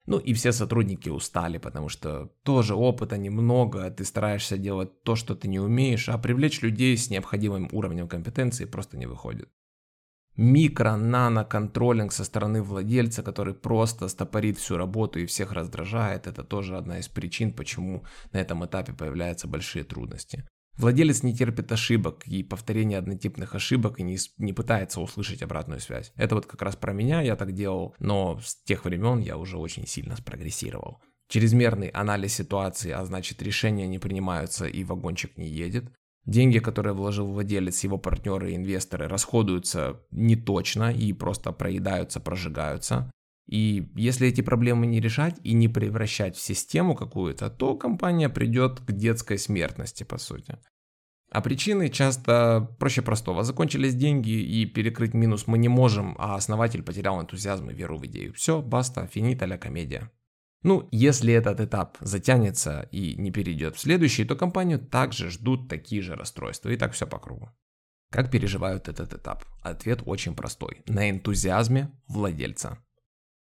Ну 0.07 0.19
и 0.19 0.35
все 0.35 0.53
сотрудники 0.53 1.09
устали, 1.09 1.59
потому 1.59 1.89
что 1.89 2.33
тоже 2.43 2.75
опыта 2.75 3.17
немного, 3.17 3.89
ты 3.91 4.05
стараешься 4.05 4.59
делать 4.59 5.03
то, 5.05 5.15
что 5.15 5.37
ты 5.37 5.47
не 5.47 5.61
умеешь, 5.61 6.09
а 6.09 6.19
привлечь 6.19 6.61
людей 6.61 6.97
с 6.97 7.09
необходимым 7.09 7.69
уровнем 7.73 8.09
компетенции 8.09 8.65
просто 8.65 8.97
не 8.97 9.07
выходит. 9.07 9.49
Микро-нано-контролинг 10.37 12.11
со 12.11 12.25
стороны 12.25 12.63
владельца, 12.63 13.23
который 13.23 13.55
просто 13.55 14.09
стопорит 14.09 14.59
всю 14.59 14.77
работу 14.77 15.21
и 15.21 15.27
всех 15.27 15.53
раздражает, 15.53 16.27
это 16.27 16.43
тоже 16.43 16.79
одна 16.79 16.99
из 16.99 17.09
причин, 17.09 17.53
почему 17.53 18.05
на 18.33 18.39
этом 18.39 18.65
этапе 18.65 18.95
появляются 18.95 19.47
большие 19.47 19.85
трудности. 19.85 20.49
Владелец 20.79 21.23
не 21.23 21.35
терпит 21.35 21.71
ошибок 21.71 22.27
и 22.27 22.43
повторения 22.43 22.99
однотипных 22.99 23.55
ошибок 23.55 24.01
и 24.01 24.03
не, 24.03 24.17
не 24.39 24.53
пытается 24.53 25.01
услышать 25.01 25.43
обратную 25.43 25.81
связь. 25.81 26.13
Это 26.17 26.35
вот 26.35 26.47
как 26.47 26.63
раз 26.63 26.77
про 26.77 26.93
меня, 26.93 27.21
я 27.21 27.37
так 27.37 27.53
делал, 27.53 27.95
но 27.99 28.41
с 28.43 28.57
тех 28.65 28.85
времен 28.85 29.19
я 29.21 29.37
уже 29.37 29.59
очень 29.59 29.87
сильно 29.87 30.17
спрогрессировал. 30.17 31.03
Чрезмерный 31.29 31.89
анализ 31.89 32.35
ситуации, 32.35 32.91
а 32.91 33.05
значит 33.05 33.43
решения 33.43 33.87
не 33.87 33.99
принимаются 33.99 34.67
и 34.67 34.83
вагончик 34.85 35.37
не 35.37 35.49
едет. 35.49 35.93
Деньги, 36.25 36.59
которые 36.59 36.95
вложил 36.95 37.27
владелец, 37.27 37.83
его 37.85 37.99
партнеры 37.99 38.53
и 38.53 38.57
инвесторы, 38.57 39.09
расходуются 39.09 40.01
не 40.11 40.37
точно 40.37 40.93
и 40.93 41.13
просто 41.13 41.53
проедаются, 41.53 42.21
прожигаются. 42.21 43.11
И 43.47 43.91
если 43.97 44.29
эти 44.29 44.41
проблемы 44.41 44.87
не 44.87 45.01
решать 45.01 45.39
и 45.43 45.53
не 45.53 45.69
превращать 45.69 46.37
в 46.37 46.41
систему 46.41 46.95
какую-то, 46.95 47.51
то 47.51 47.77
компания 47.77 48.29
придет 48.29 48.81
к 48.81 48.93
детской 48.93 49.39
смертности, 49.39 50.05
по 50.05 50.19
сути. 50.19 50.59
А 51.31 51.41
причины 51.41 51.89
часто 51.89 52.75
проще 52.79 53.01
простого. 53.01 53.43
Закончились 53.43 53.95
деньги 53.95 54.31
и 54.31 54.67
перекрыть 54.67 55.15
минус 55.15 55.47
мы 55.47 55.57
не 55.57 55.69
можем, 55.69 56.15
а 56.19 56.35
основатель 56.35 56.83
потерял 56.83 57.21
энтузиазм 57.21 57.71
и 57.71 57.75
веру 57.75 57.97
в 57.97 58.07
идею. 58.07 58.35
Все, 58.35 58.61
баста, 58.61 59.07
финита 59.07 59.47
ля 59.47 59.57
комедия. 59.57 60.11
Ну, 60.63 60.89
если 60.93 61.33
этот 61.33 61.59
этап 61.61 61.97
затянется 62.01 62.89
и 62.93 63.17
не 63.17 63.33
перейдет 63.33 63.77
в 63.77 63.81
следующий, 63.81 64.25
то 64.25 64.37
компанию 64.37 64.79
также 64.79 65.31
ждут 65.31 65.69
такие 65.69 66.03
же 66.03 66.15
расстройства. 66.15 66.69
И 66.69 66.77
так 66.77 66.93
все 66.93 67.07
по 67.07 67.19
кругу. 67.19 67.51
Как 68.11 68.31
переживают 68.31 68.89
этот 68.89 69.15
этап? 69.15 69.45
Ответ 69.63 70.03
очень 70.05 70.37
простой. 70.37 70.83
На 70.87 71.09
энтузиазме 71.11 71.91
владельца. 72.07 72.79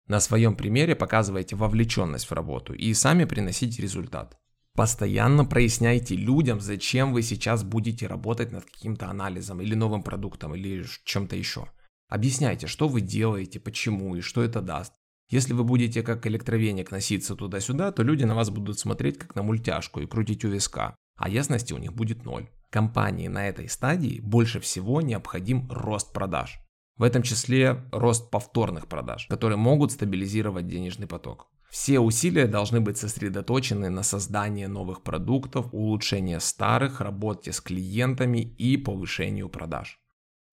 На 0.08 0.20
своем 0.20 0.56
примере 0.56 0.96
показывайте 0.96 1.56
вовлеченность 1.56 2.26
в 2.26 2.34
работу 2.34 2.74
и 2.74 2.94
сами 2.94 3.26
приносите 3.26 3.82
результат. 3.82 4.38
Постоянно 4.76 5.46
проясняйте 5.46 6.16
людям, 6.16 6.60
зачем 6.60 7.14
вы 7.14 7.22
сейчас 7.22 7.64
будете 7.64 8.08
работать 8.08 8.52
над 8.52 8.66
каким-то 8.66 9.08
анализом 9.08 9.62
или 9.62 9.76
новым 9.76 10.02
продуктом 10.04 10.56
или 10.56 10.84
чем-то 11.06 11.36
еще. 11.36 11.68
Объясняйте, 12.10 12.68
что 12.68 12.88
вы 12.88 13.02
делаете, 13.02 13.60
почему 13.60 14.16
и 14.16 14.22
что 14.22 14.44
это 14.44 14.62
даст. 14.62 14.94
Если 15.30 15.54
вы 15.54 15.64
будете 15.64 16.04
как 16.04 16.28
электровеник 16.28 16.92
носиться 16.92 17.36
туда-сюда, 17.36 17.92
то 17.92 18.04
люди 18.04 18.24
на 18.24 18.36
вас 18.36 18.50
будут 18.50 18.80
смотреть 18.80 19.18
как 19.18 19.36
на 19.36 19.44
мультяшку 19.44 20.02
и 20.02 20.08
крутить 20.08 20.44
у 20.44 20.50
виска, 20.50 20.96
а 21.16 21.30
ясности 21.30 21.74
у 21.74 21.78
них 21.78 21.94
будет 21.94 22.26
ноль. 22.26 22.50
Компании 22.70 23.28
на 23.28 23.48
этой 23.48 23.70
стадии 23.70 24.20
больше 24.22 24.60
всего 24.60 25.02
необходим 25.02 25.70
рост 25.72 26.12
продаж. 26.14 26.60
В 26.98 27.04
этом 27.04 27.24
числе 27.24 27.84
рост 27.92 28.30
повторных 28.30 28.88
продаж, 28.88 29.28
которые 29.28 29.58
могут 29.58 29.92
стабилизировать 29.92 30.68
денежный 30.68 31.08
поток. 31.08 31.48
Все 31.70 32.00
усилия 32.00 32.46
должны 32.46 32.82
быть 32.82 32.98
сосредоточены 32.98 33.90
на 33.90 34.04
создании 34.04 34.68
новых 34.68 35.02
продуктов, 35.02 35.74
улучшении 35.74 36.38
старых, 36.38 37.02
работе 37.02 37.52
с 37.52 37.62
клиентами 37.62 38.40
и 38.40 38.78
повышению 38.78 39.50
продаж. 39.50 40.00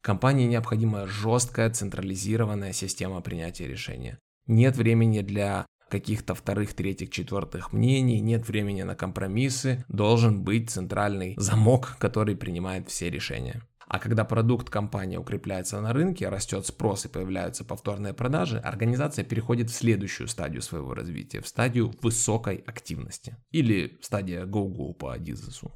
Компании 0.01 0.47
необходима 0.47 1.07
жесткая 1.07 1.69
централизированная 1.69 2.73
система 2.73 3.21
принятия 3.21 3.69
решения. 3.69 4.19
Нет 4.47 4.77
времени 4.77 5.21
для 5.21 5.67
каких-то 5.91 6.35
вторых, 6.35 6.73
третьих, 6.73 7.11
четвертых 7.11 7.75
мнений, 7.75 8.21
нет 8.21 8.49
времени 8.49 8.83
на 8.83 8.95
компромиссы, 8.95 9.85
должен 9.89 10.43
быть 10.43 10.71
центральный 10.71 11.35
замок, 11.37 11.97
который 11.99 12.35
принимает 12.35 12.89
все 12.89 13.11
решения. 13.11 13.63
А 13.91 13.99
когда 13.99 14.25
продукт 14.25 14.71
компании 14.71 15.17
укрепляется 15.17 15.81
на 15.81 15.93
рынке, 15.93 16.29
растет 16.29 16.65
спрос 16.65 17.07
и 17.07 17.09
появляются 17.09 17.65
повторные 17.65 18.15
продажи, 18.15 18.59
организация 18.59 19.25
переходит 19.25 19.69
в 19.69 19.75
следующую 19.75 20.29
стадию 20.29 20.63
своего 20.63 20.95
развития, 20.95 21.41
в 21.41 21.49
стадию 21.49 21.93
высокой 22.01 22.59
активности. 22.59 23.37
Или 23.51 23.99
стадия 24.01 24.47
go-go 24.47 24.95
по 24.95 25.13
Адизесу. 25.13 25.73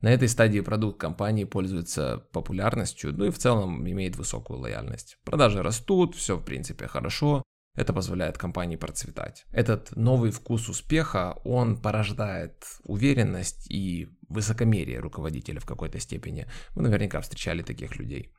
На 0.00 0.12
этой 0.12 0.28
стадии 0.28 0.60
продукт 0.60 1.00
компании 1.00 1.42
пользуется 1.42 2.28
популярностью, 2.32 3.12
ну 3.12 3.24
и 3.24 3.30
в 3.30 3.38
целом 3.38 3.90
имеет 3.90 4.14
высокую 4.14 4.60
лояльность. 4.60 5.18
Продажи 5.24 5.60
растут, 5.60 6.14
все 6.14 6.36
в 6.36 6.44
принципе 6.44 6.86
хорошо, 6.86 7.42
это 7.78 7.92
позволяет 7.92 8.38
компании 8.38 8.74
процветать. 8.74 9.46
Этот 9.52 9.94
новый 9.94 10.32
вкус 10.32 10.68
успеха, 10.68 11.40
он 11.44 11.80
порождает 11.80 12.64
уверенность 12.82 13.70
и 13.70 14.17
высокомерие 14.28 15.00
руководителя 15.00 15.60
в 15.60 15.66
какой-то 15.66 15.98
степени. 16.00 16.46
Вы 16.74 16.82
наверняка 16.82 17.20
встречали 17.20 17.62
таких 17.62 17.96
людей. 17.96 18.32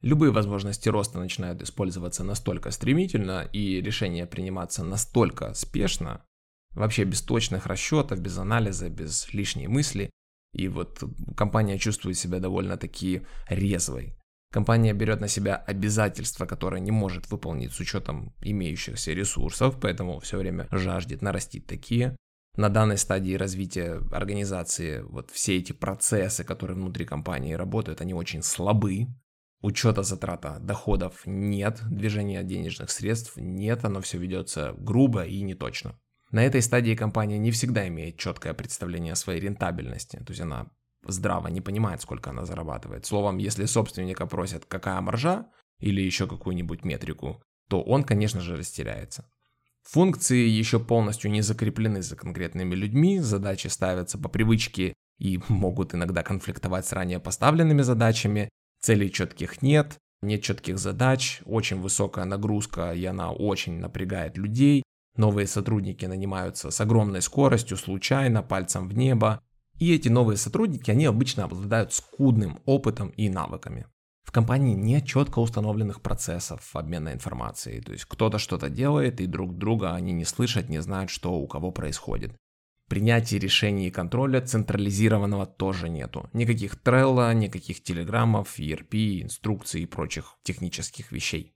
Любые 0.00 0.30
возможности 0.30 0.88
роста 0.88 1.18
начинают 1.18 1.60
использоваться 1.62 2.22
настолько 2.22 2.70
стремительно 2.70 3.48
и 3.52 3.80
решения 3.80 4.26
приниматься 4.26 4.84
настолько 4.84 5.54
спешно, 5.54 6.24
вообще 6.70 7.04
без 7.04 7.22
точных 7.22 7.66
расчетов, 7.66 8.20
без 8.20 8.38
анализа, 8.38 8.88
без 8.88 9.32
лишней 9.32 9.66
мысли. 9.66 10.10
И 10.54 10.68
вот 10.68 11.02
компания 11.36 11.78
чувствует 11.78 12.16
себя 12.16 12.38
довольно-таки 12.38 13.22
резвой. 13.48 14.14
Компания 14.50 14.94
берет 14.94 15.20
на 15.20 15.28
себя 15.28 15.56
обязательства, 15.56 16.46
которые 16.46 16.80
не 16.80 16.90
может 16.90 17.30
выполнить 17.30 17.72
с 17.72 17.80
учетом 17.80 18.32
имеющихся 18.40 19.12
ресурсов, 19.12 19.78
поэтому 19.80 20.20
все 20.20 20.38
время 20.38 20.68
жаждет 20.70 21.20
нарастить 21.20 21.66
такие. 21.66 22.16
На 22.58 22.70
данной 22.70 22.98
стадии 22.98 23.34
развития 23.34 24.02
организации 24.10 25.02
вот 25.02 25.30
все 25.30 25.58
эти 25.58 25.70
процессы, 25.70 26.42
которые 26.42 26.74
внутри 26.74 27.04
компании 27.04 27.52
работают, 27.52 28.00
они 28.00 28.14
очень 28.14 28.42
слабы. 28.42 29.06
Учета 29.60 30.02
затрата 30.02 30.58
доходов 30.58 31.22
нет, 31.24 31.80
движения 31.88 32.42
денежных 32.42 32.90
средств 32.90 33.36
нет, 33.36 33.84
оно 33.84 34.00
все 34.00 34.18
ведется 34.18 34.74
грубо 34.76 35.22
и 35.24 35.40
неточно. 35.42 36.00
На 36.32 36.44
этой 36.44 36.60
стадии 36.60 36.96
компания 36.96 37.38
не 37.38 37.52
всегда 37.52 37.86
имеет 37.86 38.18
четкое 38.18 38.54
представление 38.54 39.12
о 39.12 39.16
своей 39.16 39.38
рентабельности, 39.38 40.16
то 40.16 40.30
есть 40.32 40.40
она 40.40 40.66
здраво 41.06 41.46
не 41.46 41.60
понимает, 41.60 42.02
сколько 42.02 42.30
она 42.30 42.44
зарабатывает. 42.44 43.06
Словом, 43.06 43.38
если 43.38 43.66
собственника 43.66 44.26
просят, 44.26 44.64
какая 44.64 45.00
маржа 45.00 45.46
или 45.78 46.00
еще 46.00 46.26
какую-нибудь 46.26 46.84
метрику, 46.84 47.40
то 47.68 47.80
он, 47.80 48.02
конечно 48.02 48.40
же, 48.40 48.56
растеряется. 48.56 49.30
Функции 49.90 50.46
еще 50.46 50.80
полностью 50.80 51.30
не 51.30 51.40
закреплены 51.40 52.02
за 52.02 52.14
конкретными 52.14 52.74
людьми, 52.74 53.20
задачи 53.20 53.68
ставятся 53.68 54.18
по 54.18 54.28
привычке 54.28 54.92
и 55.18 55.40
могут 55.48 55.94
иногда 55.94 56.22
конфликтовать 56.22 56.84
с 56.84 56.92
ранее 56.92 57.20
поставленными 57.20 57.80
задачами, 57.80 58.50
целей 58.82 59.10
четких 59.10 59.62
нет, 59.62 59.96
нет 60.20 60.42
четких 60.42 60.78
задач, 60.78 61.40
очень 61.46 61.80
высокая 61.80 62.26
нагрузка 62.26 62.92
и 62.92 63.02
она 63.06 63.32
очень 63.32 63.78
напрягает 63.78 64.36
людей, 64.36 64.82
новые 65.16 65.46
сотрудники 65.46 66.04
нанимаются 66.04 66.70
с 66.70 66.78
огромной 66.82 67.22
скоростью, 67.22 67.78
случайно, 67.78 68.42
пальцем 68.42 68.90
в 68.90 68.94
небо, 68.94 69.40
и 69.78 69.94
эти 69.94 70.10
новые 70.10 70.36
сотрудники, 70.36 70.90
они 70.90 71.06
обычно 71.06 71.44
обладают 71.44 71.94
скудным 71.94 72.60
опытом 72.66 73.08
и 73.10 73.30
навыками. 73.30 73.86
В 74.28 74.30
компании 74.30 74.74
нет 74.74 75.06
четко 75.06 75.38
установленных 75.38 76.02
процессов 76.02 76.76
обмена 76.76 77.14
информацией, 77.14 77.80
то 77.80 77.92
есть 77.92 78.04
кто-то 78.04 78.38
что-то 78.38 78.68
делает, 78.68 79.22
и 79.22 79.26
друг 79.26 79.56
друга 79.56 79.94
они 79.94 80.12
не 80.12 80.26
слышат, 80.26 80.68
не 80.68 80.82
знают, 80.82 81.08
что 81.08 81.32
у 81.32 81.46
кого 81.46 81.72
происходит. 81.72 82.36
Принятия 82.90 83.38
решений 83.38 83.86
и 83.86 83.90
контроля 83.90 84.42
централизированного 84.42 85.46
тоже 85.46 85.88
нету. 85.88 86.28
Никаких 86.34 86.74
Trello, 86.74 87.32
никаких 87.32 87.82
телеграммов, 87.82 88.58
ERP, 88.58 89.22
инструкций 89.22 89.80
и 89.80 89.86
прочих 89.86 90.36
технических 90.42 91.10
вещей. 91.10 91.54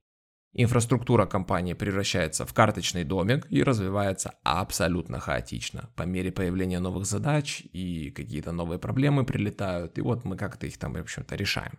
Инфраструктура 0.54 1.26
компании 1.26 1.74
превращается 1.74 2.46
в 2.46 2.54
карточный 2.54 3.04
домик 3.04 3.46
и 3.50 3.62
развивается 3.62 4.32
абсолютно 4.44 5.20
хаотично. 5.20 5.90
По 5.94 6.04
мере 6.04 6.32
появления 6.32 6.80
новых 6.80 7.04
задач 7.04 7.64
и 7.74 8.10
какие-то 8.12 8.50
новые 8.50 8.78
проблемы 8.78 9.26
прилетают, 9.26 9.98
и 9.98 10.00
вот 10.00 10.24
мы 10.24 10.38
как-то 10.38 10.66
их 10.66 10.78
там, 10.78 10.94
в 10.94 10.96
общем-то, 10.96 11.36
решаем. 11.36 11.78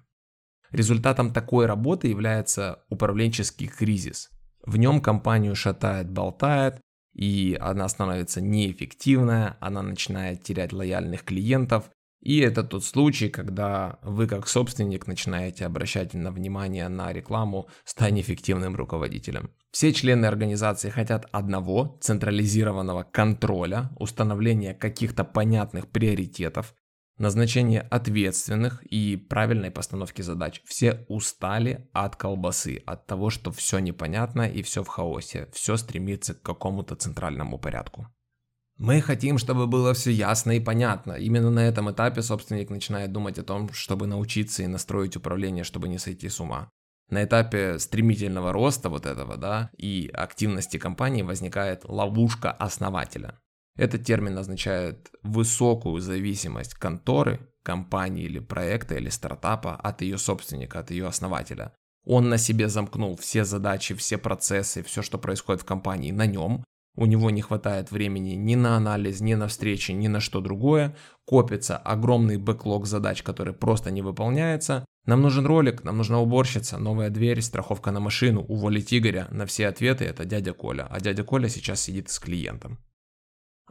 Результатом 0.74 1.32
такой 1.32 1.68
работы 1.68 2.08
является 2.08 2.84
управленческий 2.90 3.68
кризис. 3.68 4.30
В 4.66 4.78
нем 4.78 5.02
компанию 5.02 5.56
шатает, 5.56 6.10
болтает, 6.10 6.82
и 7.14 7.58
она 7.62 7.88
становится 7.88 8.42
неэффективная, 8.42 9.58
она 9.60 9.84
начинает 9.84 10.44
терять 10.44 10.74
лояльных 10.74 11.24
клиентов, 11.24 11.92
и 12.24 12.40
это 12.40 12.64
тот 12.64 12.86
случай, 12.86 13.30
когда 13.30 14.00
вы 14.02 14.28
как 14.28 14.48
собственник 14.48 15.08
начинаете 15.08 15.66
обращать 15.66 16.14
на 16.14 16.32
внимание 16.32 16.88
на 16.88 17.12
рекламу, 17.12 17.68
стань 17.84 18.22
эффективным 18.22 18.76
руководителем. 18.76 19.52
Все 19.72 19.92
члены 19.92 20.26
организации 20.26 20.90
хотят 20.90 21.28
одного 21.34 21.98
централизированного 22.02 23.04
контроля, 23.04 23.90
установления 24.00 24.74
каких-то 24.74 25.26
понятных 25.26 25.90
приоритетов, 25.90 26.74
назначения 27.18 27.82
ответственных 27.82 28.84
и 28.84 29.16
правильной 29.18 29.72
постановки 29.72 30.22
задач. 30.22 30.62
Все 30.66 31.06
устали 31.08 31.90
от 31.94 32.16
колбасы, 32.16 32.82
от 32.86 33.06
того, 33.08 33.30
что 33.30 33.52
все 33.52 33.80
непонятно 33.80 34.50
и 34.50 34.62
все 34.62 34.84
в 34.84 34.88
хаосе, 34.88 35.50
все 35.54 35.78
стремится 35.78 36.34
к 36.34 36.42
какому-то 36.42 36.96
центральному 36.96 37.58
порядку. 37.58 38.08
Мы 38.78 39.02
хотим, 39.02 39.38
чтобы 39.38 39.68
было 39.68 39.94
все 39.94 40.12
ясно 40.12 40.52
и 40.52 40.60
понятно. 40.60 41.14
Именно 41.14 41.52
на 41.52 41.68
этом 41.68 41.92
этапе 41.92 42.24
собственник 42.24 42.70
начинает 42.70 43.12
думать 43.12 43.38
о 43.38 43.44
том, 43.44 43.72
чтобы 43.72 44.08
научиться 44.08 44.64
и 44.64 44.68
настроить 44.68 45.16
управление, 45.16 45.64
чтобы 45.64 45.88
не 45.88 46.00
сойти 46.00 46.28
с 46.28 46.40
ума. 46.40 46.70
На 47.10 47.24
этапе 47.24 47.78
стремительного 47.78 48.52
роста 48.52 48.90
вот 48.90 49.06
этого, 49.06 49.38
да, 49.38 49.70
и 49.78 50.10
активности 50.12 50.78
компании 50.78 51.22
возникает 51.22 51.86
ловушка 51.86 52.52
основателя. 52.52 53.40
Этот 53.76 54.04
термин 54.04 54.38
означает 54.38 55.12
высокую 55.24 56.00
зависимость 56.00 56.76
конторы, 56.76 57.40
компании 57.64 58.26
или 58.26 58.40
проекта 58.40 58.96
или 58.96 59.10
стартапа 59.10 59.76
от 59.76 60.02
ее 60.02 60.18
собственника, 60.18 60.80
от 60.80 60.92
ее 60.92 61.08
основателя. 61.08 61.74
Он 62.06 62.30
на 62.30 62.38
себе 62.38 62.68
замкнул 62.68 63.16
все 63.16 63.46
задачи, 63.46 63.96
все 63.96 64.18
процессы, 64.18 64.84
все, 64.84 65.02
что 65.02 65.18
происходит 65.18 65.62
в 65.62 65.66
компании 65.66 66.12
на 66.12 66.26
нем, 66.26 66.64
у 66.96 67.06
него 67.06 67.32
не 67.32 67.42
хватает 67.42 67.92
времени 67.92 68.32
ни 68.32 68.54
на 68.54 68.78
анализ, 68.78 69.20
ни 69.20 69.34
на 69.34 69.48
встречи, 69.48 69.92
ни 69.92 70.08
на 70.08 70.20
что 70.20 70.42
другое. 70.42 70.96
Копится 71.26 71.76
огромный 71.76 72.38
бэклог 72.38 72.86
задач, 72.86 73.24
который 73.24 73.54
просто 73.54 73.90
не 73.90 74.04
выполняется. 74.04 74.86
Нам 75.06 75.22
нужен 75.22 75.46
ролик, 75.46 75.84
нам 75.84 75.98
нужна 75.98 76.20
уборщица, 76.20 76.78
новая 76.78 77.10
дверь, 77.10 77.42
страховка 77.42 77.92
на 77.92 78.00
машину, 78.00 78.42
уволить 78.42 78.94
Игоря. 78.94 79.28
На 79.32 79.46
все 79.48 79.68
ответы 79.68 80.06
это 80.06 80.24
дядя 80.24 80.54
Коля. 80.54 80.88
А 80.90 81.00
дядя 81.00 81.24
Коля 81.24 81.50
сейчас 81.50 81.82
сидит 81.82 82.10
с 82.10 82.20
клиентом. 82.20 82.78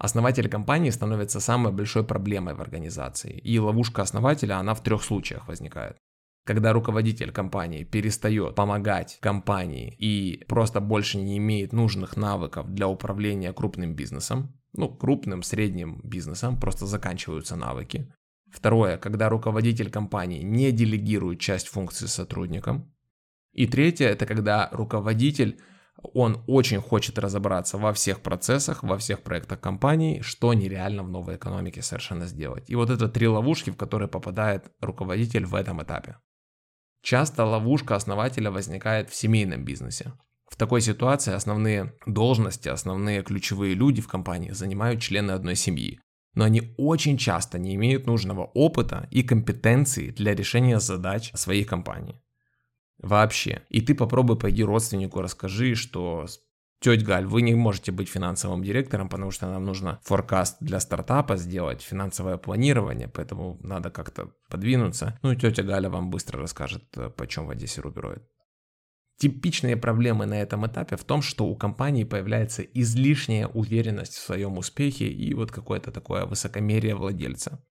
Основатель 0.02 0.48
компании 0.48 0.90
становится 0.90 1.38
самой 1.38 1.72
большой 1.72 2.02
проблемой 2.02 2.54
в 2.54 2.60
организации. 2.60 3.38
И 3.38 3.56
ловушка 3.60 4.02
основателя, 4.02 4.58
она 4.58 4.74
в 4.74 4.82
трех 4.82 5.04
случаях 5.04 5.46
возникает. 5.46 5.96
Когда 6.44 6.72
руководитель 6.72 7.30
компании 7.30 7.84
перестает 7.84 8.56
помогать 8.56 9.18
компании 9.20 9.94
и 9.96 10.44
просто 10.48 10.80
больше 10.80 11.18
не 11.18 11.38
имеет 11.38 11.72
нужных 11.72 12.16
навыков 12.16 12.68
для 12.74 12.88
управления 12.88 13.52
крупным 13.52 13.94
бизнесом, 13.94 14.58
ну, 14.72 14.88
крупным, 14.88 15.44
средним 15.44 16.00
бизнесом, 16.02 16.58
просто 16.58 16.86
заканчиваются 16.86 17.54
навыки. 17.54 18.12
Второе, 18.50 18.98
когда 18.98 19.28
руководитель 19.28 19.88
компании 19.88 20.42
не 20.42 20.72
делегирует 20.72 21.38
часть 21.38 21.68
функций 21.68 22.08
сотрудникам. 22.08 22.92
И 23.52 23.68
третье, 23.68 24.08
это 24.08 24.26
когда 24.26 24.68
руководитель 24.72 25.60
Он 26.14 26.42
очень 26.46 26.80
хочет 26.80 27.18
разобраться 27.18 27.78
во 27.78 27.92
всех 27.92 28.20
процессах, 28.20 28.82
во 28.82 28.98
всех 28.98 29.22
проектах 29.22 29.60
компании, 29.60 30.20
что 30.20 30.52
нереально 30.54 31.02
в 31.02 31.10
новой 31.10 31.36
экономике 31.36 31.82
совершенно 31.82 32.26
сделать. 32.26 32.68
И 32.68 32.74
вот 32.74 32.90
это 32.90 33.08
три 33.08 33.28
ловушки, 33.28 33.70
в 33.70 33.76
которые 33.76 34.08
попадает 34.08 34.70
руководитель 34.80 35.46
в 35.46 35.54
этом 35.54 35.82
этапе. 35.82 36.16
Часто 37.02 37.44
ловушка 37.44 37.96
основателя 37.96 38.50
возникает 38.50 39.10
в 39.10 39.14
семейном 39.14 39.64
бизнесе. 39.64 40.12
В 40.48 40.56
такой 40.56 40.80
ситуации 40.80 41.32
основные 41.32 41.94
должности, 42.06 42.68
основные 42.68 43.22
ключевые 43.22 43.74
люди 43.74 44.02
в 44.02 44.08
компании 44.08 44.50
занимают 44.50 45.00
члены 45.00 45.32
одной 45.32 45.56
семьи. 45.56 45.98
Но 46.34 46.44
они 46.44 46.74
очень 46.78 47.18
часто 47.18 47.58
не 47.58 47.74
имеют 47.74 48.06
нужного 48.06 48.44
опыта 48.44 49.08
и 49.10 49.22
компетенции 49.22 50.10
для 50.10 50.34
решения 50.34 50.78
задач 50.78 51.30
своей 51.34 51.64
компании. 51.64 52.21
Вообще. 52.98 53.62
И 53.68 53.80
ты 53.80 53.94
попробуй 53.94 54.38
пойди 54.38 54.62
родственнику 54.64 55.20
расскажи, 55.20 55.74
что 55.74 56.26
Тетя 56.82 57.06
Галь, 57.06 57.26
вы 57.26 57.42
не 57.42 57.54
можете 57.54 57.92
быть 57.92 58.08
финансовым 58.08 58.64
директором, 58.64 59.08
потому 59.08 59.30
что 59.30 59.46
нам 59.46 59.64
нужно 59.64 60.00
форкаст 60.02 60.56
для 60.60 60.80
стартапа 60.80 61.36
сделать, 61.36 61.80
финансовое 61.80 62.38
планирование, 62.38 63.06
поэтому 63.06 63.56
надо 63.62 63.90
как-то 63.90 64.32
подвинуться. 64.50 65.16
Ну 65.22 65.30
и 65.30 65.36
тетя 65.36 65.62
Галя 65.62 65.88
вам 65.88 66.10
быстро 66.10 66.40
расскажет, 66.40 66.82
э, 66.96 67.08
почем 67.10 67.46
в 67.46 67.50
Одессе 67.50 67.80
рубероид. 67.80 68.24
Типичные 69.16 69.76
проблемы 69.76 70.26
на 70.26 70.42
этом 70.42 70.66
этапе 70.66 70.96
в 70.96 71.04
том, 71.04 71.22
что 71.22 71.46
у 71.46 71.54
компании 71.54 72.02
появляется 72.02 72.62
излишняя 72.62 73.46
уверенность 73.46 74.14
в 74.14 74.24
своем 74.24 74.58
успехе 74.58 75.06
и 75.06 75.32
вот 75.34 75.52
какое-то 75.52 75.92
такое 75.92 76.26
высокомерие 76.26 76.96
владельца. 76.96 77.64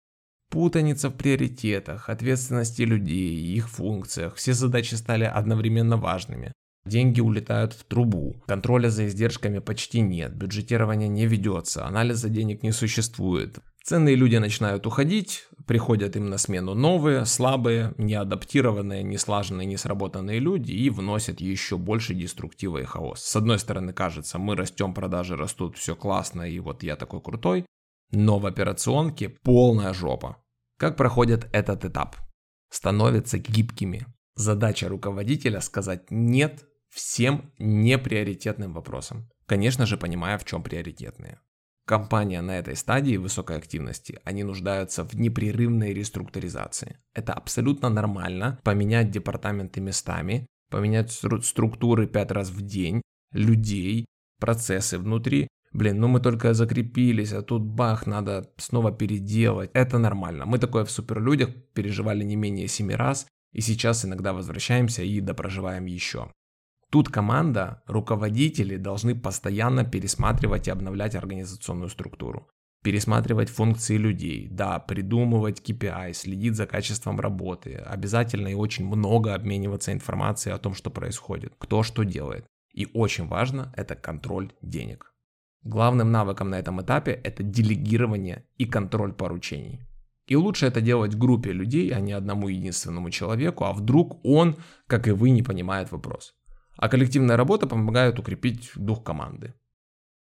Путаница 0.52 1.10
в 1.10 1.14
приоритетах, 1.14 2.10
ответственности 2.10 2.82
людей, 2.82 3.38
их 3.56 3.70
функциях, 3.70 4.36
все 4.36 4.54
задачи 4.54 4.96
стали 4.96 5.24
одновременно 5.24 5.96
важными. 5.96 6.52
Деньги 6.86 7.22
улетают 7.22 7.72
в 7.72 7.86
трубу, 7.86 8.44
контроля 8.48 8.90
за 8.90 9.08
издержками 9.08 9.60
почти 9.60 10.02
нет, 10.02 10.36
бюджетирование 10.36 11.08
не 11.08 11.26
ведется, 11.26 11.86
анализа 11.86 12.28
денег 12.28 12.64
не 12.64 12.74
существует. 12.74 13.60
Ценные 13.82 14.16
люди 14.16 14.36
начинают 14.36 14.86
уходить, 14.86 15.48
приходят 15.68 16.18
им 16.18 16.30
на 16.30 16.38
смену 16.38 16.74
новые, 16.74 17.26
слабые, 17.26 17.94
неадаптированные, 17.98 19.04
неслаженные, 19.04 19.66
несработанные 19.66 20.40
люди 20.40 20.74
и 20.74 20.90
вносят 20.90 21.40
еще 21.40 21.78
больше 21.78 22.14
деструктива 22.14 22.80
и 22.80 22.84
хаос. 22.84 23.22
С 23.24 23.38
одной 23.38 23.58
стороны 23.58 23.94
кажется, 23.94 24.38
мы 24.38 24.58
растем, 24.58 24.94
продажи 24.94 25.38
растут, 25.38 25.78
все 25.78 25.96
классно 25.96 26.42
и 26.42 26.60
вот 26.60 26.84
я 26.84 26.98
такой 26.98 27.22
крутой, 27.22 27.66
но 28.12 28.40
в 28.40 28.46
операционке 28.46 29.30
полная 29.30 29.94
жопа. 29.94 30.41
Как 30.82 30.98
проходит 30.98 31.48
этот 31.52 31.86
этап? 31.86 32.16
Становятся 32.72 33.38
гибкими. 33.38 34.08
Задача 34.34 34.90
руководителя 34.90 35.62
сказать 35.62 36.10
«нет» 36.10 36.66
всем 36.90 37.54
неприоритетным 37.60 38.74
вопросам. 38.74 39.30
Конечно 39.46 39.86
же, 39.86 39.96
понимая, 39.96 40.40
в 40.40 40.44
чем 40.44 40.64
приоритетные. 40.64 41.40
Компания 41.86 42.42
на 42.42 42.58
этой 42.58 42.76
стадии 42.76 43.18
высокой 43.18 43.58
активности, 43.58 44.22
они 44.24 44.44
нуждаются 44.44 45.04
в 45.04 45.14
непрерывной 45.14 45.94
реструктуризации. 45.94 46.98
Это 47.14 47.34
абсолютно 47.34 47.90
нормально, 47.90 48.60
поменять 48.64 49.12
департаменты 49.12 49.82
местами, 49.82 50.48
поменять 50.72 51.12
структуры 51.12 52.08
пять 52.08 52.32
раз 52.32 52.50
в 52.50 52.64
день, 52.64 53.04
людей, 53.34 54.08
процессы 54.40 54.98
внутри. 54.98 55.48
Блин, 55.74 56.00
ну 56.00 56.08
мы 56.08 56.20
только 56.20 56.54
закрепились, 56.54 57.32
а 57.32 57.42
тут 57.42 57.64
бах, 57.64 58.06
надо 58.06 58.50
снова 58.58 58.92
переделать. 58.92 59.72
Это 59.74 59.98
нормально. 59.98 60.46
Мы 60.46 60.58
такое 60.60 60.84
в 60.84 60.92
суперлюдях 60.92 61.50
переживали 61.74 62.24
не 62.26 62.36
менее 62.36 62.68
семи 62.68 62.94
раз, 62.94 63.26
и 63.54 63.62
сейчас 63.62 64.04
иногда 64.06 64.34
возвращаемся 64.34 65.04
и 65.04 65.22
допроживаем 65.22 65.86
еще. 65.86 66.32
Тут 66.90 67.08
команда, 67.08 67.84
руководители 67.88 68.76
должны 68.76 69.16
постоянно 69.16 69.86
пересматривать 69.86 70.68
и 70.68 70.72
обновлять 70.72 71.16
организационную 71.16 71.90
структуру. 71.90 72.50
Пересматривать 72.84 73.50
функции 73.50 73.96
людей, 73.96 74.50
да, 74.50 74.80
придумывать 74.80 75.62
KPI, 75.62 76.14
следить 76.14 76.56
за 76.56 76.66
качеством 76.66 77.20
работы, 77.20 77.76
обязательно 77.76 78.50
и 78.50 78.56
очень 78.56 78.86
много 78.86 79.36
обмениваться 79.36 79.94
информацией 79.94 80.54
о 80.54 80.58
том, 80.58 80.74
что 80.74 80.90
происходит, 80.90 81.54
кто 81.58 81.84
что 81.84 82.04
делает. 82.04 82.46
И 82.74 82.90
очень 82.94 83.28
важно– 83.28 83.72
это 83.78 83.96
контроль 83.96 84.52
денег. 84.62 85.11
Главным 85.64 86.12
навыком 86.12 86.50
на 86.50 86.60
этом 86.60 86.82
этапе– 86.82 87.12
это 87.24 87.44
делегирование 87.44 88.46
и 88.58 88.66
контроль 88.66 89.14
поручений. 89.14 89.82
И 90.26 90.36
лучше 90.36 90.66
это 90.66 90.82
делать 90.82 91.16
группе 91.16 91.52
людей, 91.52 91.90
а 91.94 92.00
не 92.00 92.14
одному 92.14 92.48
единственному 92.48 93.10
человеку, 93.12 93.66
а 93.66 93.74
вдруг 93.74 94.20
он, 94.24 94.56
как 94.88 95.08
и 95.08 95.12
вы, 95.12 95.30
не 95.30 95.44
понимает 95.44 95.92
вопрос. 95.92 96.34
А 96.78 96.90
коллективная 96.90 97.38
работа 97.38 97.68
помогает 97.68 98.18
укрепить 98.18 98.72
дух 98.76 99.04
команды. 99.04 99.54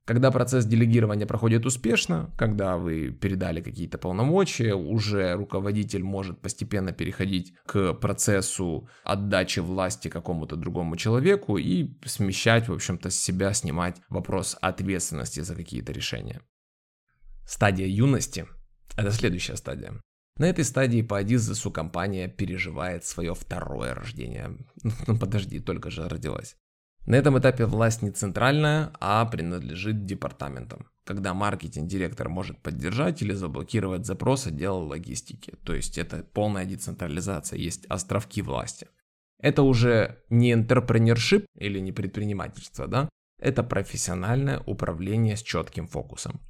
Когда 0.09 0.31
процесс 0.31 0.65
делегирования 0.65 1.27
проходит 1.27 1.67
успешно, 1.67 2.33
когда 2.39 2.79
вы 2.79 3.11
передали 3.11 3.61
какие-то 3.61 3.99
полномочия, 3.99 4.75
уже 4.75 5.35
руководитель 5.35 6.03
может 6.03 6.41
постепенно 6.41 6.93
переходить 6.93 7.53
к 7.67 7.93
процессу 7.93 8.89
отдачи 9.05 9.61
власти 9.61 10.09
какому-то 10.09 10.57
другому 10.57 10.97
человеку 10.97 11.59
и 11.59 11.91
смещать, 12.07 12.69
в 12.69 12.73
общем-то, 12.73 13.11
с 13.11 13.21
себя 13.21 13.53
снимать 13.53 14.01
вопрос 14.09 14.57
ответственности 14.63 15.41
за 15.41 15.55
какие-то 15.55 15.93
решения. 15.93 16.41
Стадия 17.47 17.87
юности– 17.87 18.47
это 18.97 19.11
следующая 19.13 19.57
стадия. 19.57 20.01
На 20.39 20.47
этой 20.47 20.65
стадии 20.65 21.03
по 21.03 21.19
Адизесу 21.19 21.71
компания 21.71 22.29
переживает 22.29 23.05
свое 23.05 23.35
второе 23.35 23.93
рождение. 23.95 24.57
Ну 25.07 25.19
подожди, 25.19 25.61
только 25.61 25.91
же 25.91 26.09
родилась. 26.09 26.57
На 27.07 27.15
этом 27.15 27.39
этапе 27.39 27.65
власть 27.67 28.03
не 28.03 28.11
центральная, 28.11 28.93
а 29.01 29.25
принадлежит 29.25 30.05
департаментам, 30.05 30.87
когда 31.05 31.33
маркетинг-директор 31.33 32.29
может 32.29 32.59
поддержать 32.59 33.23
или 33.23 33.33
заблокировать 33.33 34.05
запрос 34.05 34.47
отдела 34.47 34.79
логистики. 34.79 35.55
То 35.65 35.75
есть 35.75 35.97
это 35.97 36.23
полная 36.35 36.67
децентрализация, 36.67 37.59
есть 37.59 37.87
островки 37.87 38.43
власти. 38.43 38.89
Это 39.41 39.63
уже 39.63 40.23
не 40.29 40.53
интерпренершип 40.53 41.47
или 41.57 41.79
не 41.79 41.93
предпринимательство, 41.93 42.87
да? 42.87 43.09
Это 43.41 43.63
профессиональное 43.63 44.61
управление 44.67 45.37
с 45.37 45.43
четким 45.43 45.87
фокусом. 45.87 46.41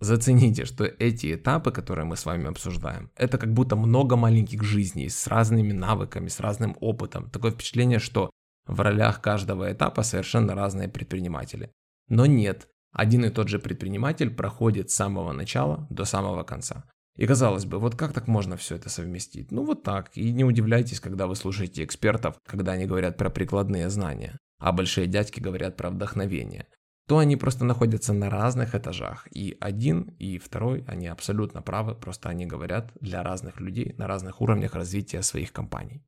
Зацените, 0.00 0.64
что 0.64 0.84
эти 0.84 1.34
этапы, 1.34 1.70
которые 1.70 2.04
мы 2.04 2.16
с 2.16 2.26
вами 2.26 2.48
обсуждаем, 2.48 3.10
это 3.16 3.38
как 3.38 3.52
будто 3.52 3.76
много 3.76 4.16
маленьких 4.16 4.62
жизней 4.62 5.08
с 5.08 5.26
разными 5.26 5.72
навыками, 5.72 6.28
с 6.28 6.40
разным 6.40 6.76
опытом. 6.80 7.30
Такое 7.30 7.52
впечатление, 7.52 7.98
что 7.98 8.30
в 8.66 8.80
ролях 8.80 9.20
каждого 9.20 9.72
этапа 9.72 10.02
совершенно 10.02 10.54
разные 10.54 10.88
предприниматели. 10.88 11.72
Но 12.08 12.26
нет, 12.26 12.68
один 12.92 13.24
и 13.24 13.30
тот 13.30 13.48
же 13.48 13.58
предприниматель 13.58 14.30
проходит 14.30 14.90
с 14.90 14.94
самого 14.94 15.32
начала 15.32 15.86
до 15.90 16.04
самого 16.04 16.42
конца. 16.44 16.84
И 17.16 17.26
казалось 17.26 17.64
бы, 17.64 17.78
вот 17.78 17.94
как 17.94 18.12
так 18.12 18.26
можно 18.26 18.56
все 18.56 18.76
это 18.76 18.88
совместить? 18.88 19.52
Ну 19.52 19.64
вот 19.64 19.82
так. 19.82 20.10
И 20.16 20.32
не 20.32 20.44
удивляйтесь, 20.44 21.00
когда 21.00 21.26
вы 21.26 21.36
слушаете 21.36 21.84
экспертов, 21.84 22.36
когда 22.46 22.72
они 22.72 22.86
говорят 22.86 23.16
про 23.16 23.30
прикладные 23.30 23.88
знания, 23.88 24.38
а 24.58 24.72
большие 24.72 25.06
дядьки 25.06 25.38
говорят 25.40 25.76
про 25.76 25.90
вдохновение 25.90 26.66
то 27.06 27.18
они 27.18 27.36
просто 27.36 27.64
находятся 27.64 28.12
на 28.12 28.30
разных 28.30 28.74
этажах. 28.74 29.28
И 29.30 29.56
один, 29.60 30.14
и 30.18 30.38
второй, 30.38 30.84
они 30.88 31.06
абсолютно 31.06 31.60
правы, 31.62 31.94
просто 31.94 32.30
они 32.30 32.46
говорят 32.46 32.92
для 33.00 33.22
разных 33.22 33.60
людей 33.60 33.94
на 33.98 34.06
разных 34.06 34.40
уровнях 34.40 34.74
развития 34.74 35.22
своих 35.22 35.52
компаний. 35.52 36.02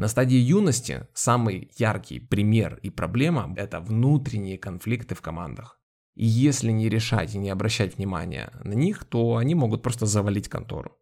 На 0.00 0.08
стадии 0.08 0.38
юности 0.38 1.06
самый 1.12 1.70
яркий 1.76 2.20
пример 2.20 2.80
и 2.82 2.88
проблема– 2.88 3.52
это 3.58 3.80
внутренние 3.80 4.56
конфликты 4.56 5.14
в 5.14 5.20
командах. 5.20 5.78
И 6.14 6.24
если 6.24 6.70
не 6.70 6.88
решать 6.88 7.34
и 7.34 7.38
не 7.38 7.50
обращать 7.50 7.98
внимания 7.98 8.50
на 8.64 8.72
них, 8.72 9.04
то 9.04 9.36
они 9.36 9.54
могут 9.54 9.82
просто 9.82 10.06
завалить 10.06 10.48
контору. 10.48 10.96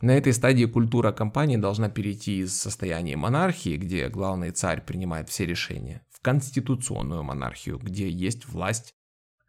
На 0.00 0.12
этой 0.12 0.32
стадии 0.32 0.66
культура 0.66 1.10
компании 1.10 1.56
должна 1.56 1.88
перейти 1.88 2.38
из 2.38 2.56
состояния 2.56 3.16
монархии, 3.16 3.76
где 3.76 4.08
главный 4.08 4.52
царь 4.52 4.80
принимает 4.80 5.28
все 5.28 5.44
решения, 5.44 6.06
конституционную 6.22 7.24
монархию, 7.24 7.80
где 7.80 8.08
есть 8.08 8.46
власть 8.46 8.94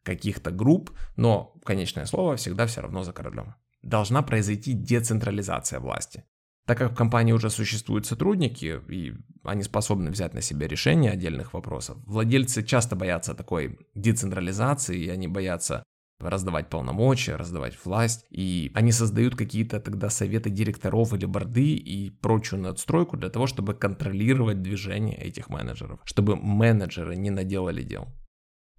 каких-то 0.02 0.50
групп, 0.50 0.90
но 1.16 1.54
конечное 1.64 2.08
слово 2.08 2.36
всегда 2.36 2.66
все 2.66 2.82
равно 2.82 3.04
за 3.04 3.14
королем. 3.14 3.54
Должна 3.84 4.24
произойти 4.24 4.74
децентрализация 4.74 5.80
власти. 5.80 6.26
Так 6.68 6.78
как 6.78 6.92
в 6.92 6.96
компании 6.96 7.34
уже 7.34 7.50
существуют 7.50 8.06
сотрудники, 8.06 8.80
и 8.88 9.14
они 9.44 9.64
способны 9.64 10.12
взять 10.12 10.34
на 10.34 10.42
себя 10.42 10.68
решение 10.68 11.12
отдельных 11.12 11.54
вопросов, 11.54 11.98
владельцы 12.06 12.64
часто 12.64 12.96
боятся 12.96 13.34
такой 13.34 13.80
децентрализации, 13.96 15.00
и 15.00 15.10
они 15.10 15.28
боятся 15.28 15.84
раздавать 16.20 16.70
полномочия, 16.70 17.36
раздавать 17.36 17.78
власть, 17.84 18.26
и 18.30 18.72
они 18.76 18.92
создают 18.92 19.36
какие-то 19.36 19.80
тогда 19.80 20.10
советы 20.10 20.50
директоров 20.50 21.14
или 21.14 21.26
борды 21.26 21.76
и 21.76 22.10
прочую 22.10 22.62
надстройку 22.62 23.18
для 23.18 23.30
того, 23.30 23.48
чтобы 23.48 23.74
контролировать 23.74 24.62
движение 24.62 25.18
этих 25.18 25.50
менеджеров, 25.50 26.00
чтобы 26.04 26.36
менеджеры 26.36 27.16
не 27.16 27.30
наделали 27.30 27.84
дел. 27.84 28.08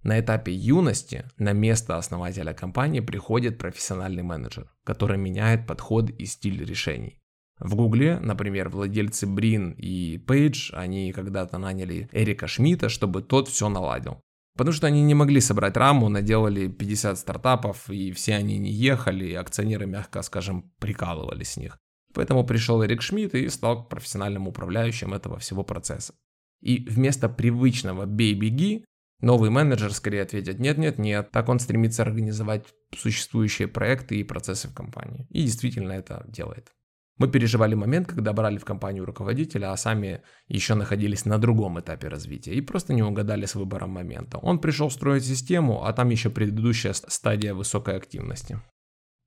На 0.03 0.19
этапе 0.19 0.53
юности 0.53 1.25
на 1.37 1.53
место 1.53 1.97
основателя 1.97 2.53
компании 2.53 2.99
приходит 2.99 3.57
профессиональный 3.57 4.23
менеджер, 4.23 4.69
который 4.83 5.17
меняет 5.17 5.65
подход 5.65 6.09
и 6.09 6.25
стиль 6.25 6.63
решений. 6.63 7.22
В 7.63 7.75
Гугле, 7.75 8.19
например, 8.19 8.67
владельцы 8.67 9.25
Брин 9.25 9.71
и 9.71 10.17
Пейдж, 10.17 10.71
они 10.73 11.13
когда-то 11.13 11.57
наняли 11.57 12.09
Эрика 12.11 12.45
Шмидта, 12.45 12.89
чтобы 12.89 13.21
тот 13.21 13.47
все 13.47 13.69
наладил. 13.69 14.19
Потому 14.57 14.73
что 14.73 14.87
они 14.87 15.01
не 15.01 15.13
могли 15.13 15.39
собрать 15.39 15.77
раму, 15.77 16.09
наделали 16.09 16.67
50 16.67 17.17
стартапов, 17.17 17.89
и 17.89 18.11
все 18.11 18.35
они 18.35 18.57
не 18.57 18.69
ехали, 18.69 19.27
и 19.27 19.33
акционеры, 19.33 19.85
мягко 19.85 20.21
скажем, 20.23 20.73
прикалывались 20.79 21.51
с 21.51 21.57
них. 21.57 21.77
Поэтому 22.13 22.45
пришел 22.45 22.83
Эрик 22.83 23.01
Шмидт 23.01 23.33
и 23.33 23.47
стал 23.47 23.87
профессиональным 23.87 24.47
управляющим 24.49 25.13
этого 25.13 25.39
всего 25.39 25.63
процесса. 25.63 26.13
И 26.61 26.85
вместо 26.89 27.29
привычного 27.29 28.05
«бей-беги» 28.05 28.83
новый 29.21 29.49
менеджер 29.49 29.93
скорее 29.93 30.23
ответит 30.23 30.59
«нет-нет-нет», 30.59 31.31
так 31.31 31.47
он 31.47 31.59
стремится 31.59 32.01
организовать 32.01 32.65
существующие 32.93 33.69
проекты 33.69 34.17
и 34.17 34.23
процессы 34.25 34.67
в 34.67 34.73
компании. 34.73 35.25
И 35.29 35.43
действительно 35.43 35.93
это 35.93 36.25
делает. 36.27 36.73
Мы 37.17 37.27
переживали 37.27 37.75
момент, 37.75 38.07
когда 38.07 38.33
брали 38.33 38.57
в 38.57 38.65
компанию 38.65 39.05
руководителя, 39.05 39.71
а 39.71 39.77
сами 39.77 40.23
еще 40.47 40.73
находились 40.73 41.25
на 41.25 41.37
другом 41.37 41.79
этапе 41.79 42.07
развития 42.07 42.53
и 42.53 42.61
просто 42.61 42.93
не 42.93 43.03
угадали 43.03 43.45
с 43.45 43.55
выбором 43.55 43.91
момента. 43.91 44.39
Он 44.39 44.59
пришел 44.59 44.89
строить 44.89 45.25
систему, 45.25 45.85
а 45.85 45.93
там 45.93 46.09
еще 46.09 46.29
предыдущая 46.29 46.93
стадия 46.93 47.53
высокой 47.53 47.97
активности. 47.97 48.59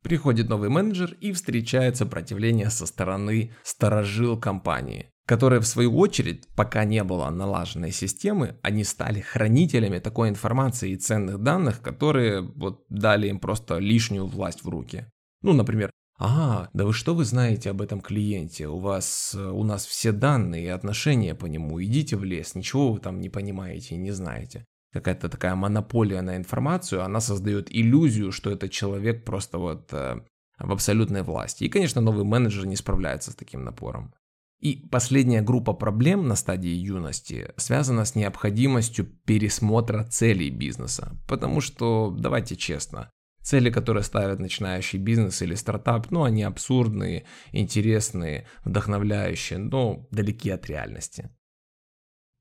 Приходит 0.03 0.49
новый 0.49 0.69
менеджер 0.69 1.17
и 1.21 1.33
встречает 1.33 1.97
сопротивление 1.97 2.71
со 2.71 2.87
стороны 2.87 3.53
сторожил 3.63 4.39
компании, 4.39 5.11
которые 5.27 5.61
в 5.61 5.67
свою 5.67 5.97
очередь, 5.97 6.47
пока 6.55 6.85
не 6.85 7.03
было 7.03 7.29
налаженной 7.31 7.93
системы, 7.93 8.59
они 8.63 8.85
стали 8.85 9.21
хранителями 9.21 9.99
такой 9.99 10.29
информации 10.29 10.91
и 10.91 10.97
ценных 10.97 11.39
данных, 11.39 11.83
которые 11.83 12.43
вот 12.43 12.85
дали 12.89 13.29
им 13.29 13.41
просто 13.41 13.79
лишнюю 13.79 14.27
власть 14.27 14.63
в 14.63 14.69
руки. 14.69 15.07
Ну, 15.43 15.53
например, 15.53 15.91
«А, 16.19 16.71
да 16.73 16.87
вы 16.87 16.93
что 16.93 17.15
вы 17.15 17.25
знаете 17.25 17.71
об 17.71 17.83
этом 17.83 18.01
клиенте? 18.01 18.69
У 18.69 18.79
вас, 18.79 19.35
э, 19.35 19.51
у 19.51 19.65
нас 19.65 19.85
все 19.85 20.13
данные 20.13 20.65
и 20.65 20.69
отношения 20.69 21.35
по 21.35 21.47
нему. 21.47 21.83
Идите 21.83 22.17
в 22.17 22.25
лес, 22.25 22.55
ничего 22.55 22.93
вы 22.93 23.01
там 23.01 23.21
не 23.21 23.29
понимаете 23.29 23.95
и 23.95 23.99
не 23.99 24.13
знаете». 24.13 24.65
Какая-то 24.93 25.29
такая 25.29 25.55
монополия 25.55 26.23
на 26.23 26.37
информацию, 26.37 27.05
она 27.05 27.21
создает 27.21 27.69
иллюзию, 27.71 28.33
что 28.33 28.51
этот 28.51 28.71
человек 28.71 29.25
просто 29.25 29.59
вот 29.59 29.93
э, 29.93 30.23
в 30.59 30.73
абсолютной 30.73 31.23
власти. 31.23 31.65
И, 31.65 31.69
конечно, 31.69 32.01
новый 32.01 32.25
менеджер 32.25 32.67
не 32.67 32.77
справляется 32.77 33.33
с 33.33 33.37
таким 33.37 33.65
напором. 33.65 34.15
И 34.59 34.89
последняя 34.91 35.43
группа 35.43 35.75
проблем 35.75 36.29
на 36.29 36.35
стадии 36.35 36.71
юности 36.71 37.53
связана 37.57 38.07
с 38.07 38.15
необходимостью 38.15 39.05
пересмотра 39.05 40.05
целей 40.05 40.49
бизнеса. 40.49 41.15
Потому 41.29 41.61
что, 41.61 42.15
давайте 42.19 42.57
честно, 42.57 43.11
Цели, 43.47 43.71
которые 43.71 44.03
ставят 44.03 44.41
начинающий 44.41 44.99
бизнес 44.99 45.41
или 45.41 45.55
стартап, 45.55 46.11
ну, 46.11 46.25
они 46.25 46.43
абсурдные, 46.43 47.27
интересные, 47.53 48.49
вдохновляющие, 48.65 49.61
но 49.61 50.09
далеки 50.11 50.51
от 50.51 50.67
реальности. 50.67 51.31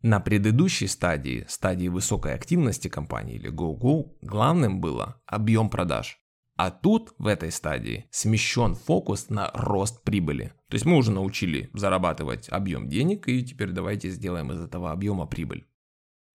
На 0.02 0.20
предыдущей 0.20 0.88
стадии, 0.88 1.46
стадии 1.48 1.89
высокой 1.89 2.34
активности 2.34 2.88
компании 2.88 3.36
или 3.36 3.52
Go-Go, 3.52 4.18
главным 4.24 4.82
было 4.82 5.22
объем 5.28 5.70
продаж. 5.70 6.18
А 6.56 6.72
тут, 6.72 7.13
в 7.20 7.28
этой 7.28 7.52
стадии, 7.52 8.08
смещен 8.10 8.74
фокус 8.74 9.30
на 9.30 9.52
рост 9.54 10.04
прибыли. 10.04 10.54
То 10.70 10.74
есть 10.74 10.86
мы 10.86 10.98
уже 10.98 11.12
научили 11.12 11.70
зарабатывать 11.76 12.50
объем 12.50 12.89
денег, 12.89 13.28
и 13.28 13.46
теперь 13.46 13.74
давайте 13.74 14.10
сделаем 14.10 14.52
из 14.52 14.60
этого 14.60 14.91
объема 14.91 15.28
прибыль. 15.28 15.68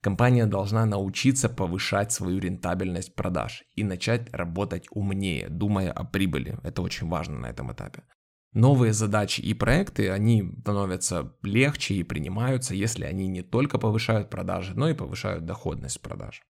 Компания 0.02 0.46
должна 0.46 0.86
научиться 0.86 1.50
повышать 1.50 2.10
свою 2.10 2.38
рентабельность 2.38 3.14
продаж 3.14 3.64
и 3.74 3.84
начать 3.84 4.32
работать 4.32 4.86
умнее, 4.90 5.48
думая 5.50 5.92
о 5.92 6.04
прибыли. 6.04 6.58
Это 6.62 6.80
очень 6.80 7.08
важно 7.08 7.38
на 7.38 7.46
этом 7.46 7.70
этапе. 7.72 8.04
Новые 8.52 8.92
задачи 8.92 9.42
и 9.42 9.54
проекты, 9.54 10.10
они 10.10 10.54
становятся 10.62 11.34
легче 11.42 11.94
и 11.94 12.02
принимаются, 12.02 12.74
если 12.74 13.04
они 13.04 13.28
не 13.28 13.42
только 13.42 13.78
повышают 13.78 14.30
продажи, 14.30 14.72
но 14.74 14.88
и 14.88 14.94
повышают 14.94 15.44
доходность 15.44 16.00
продаж. 16.00 16.42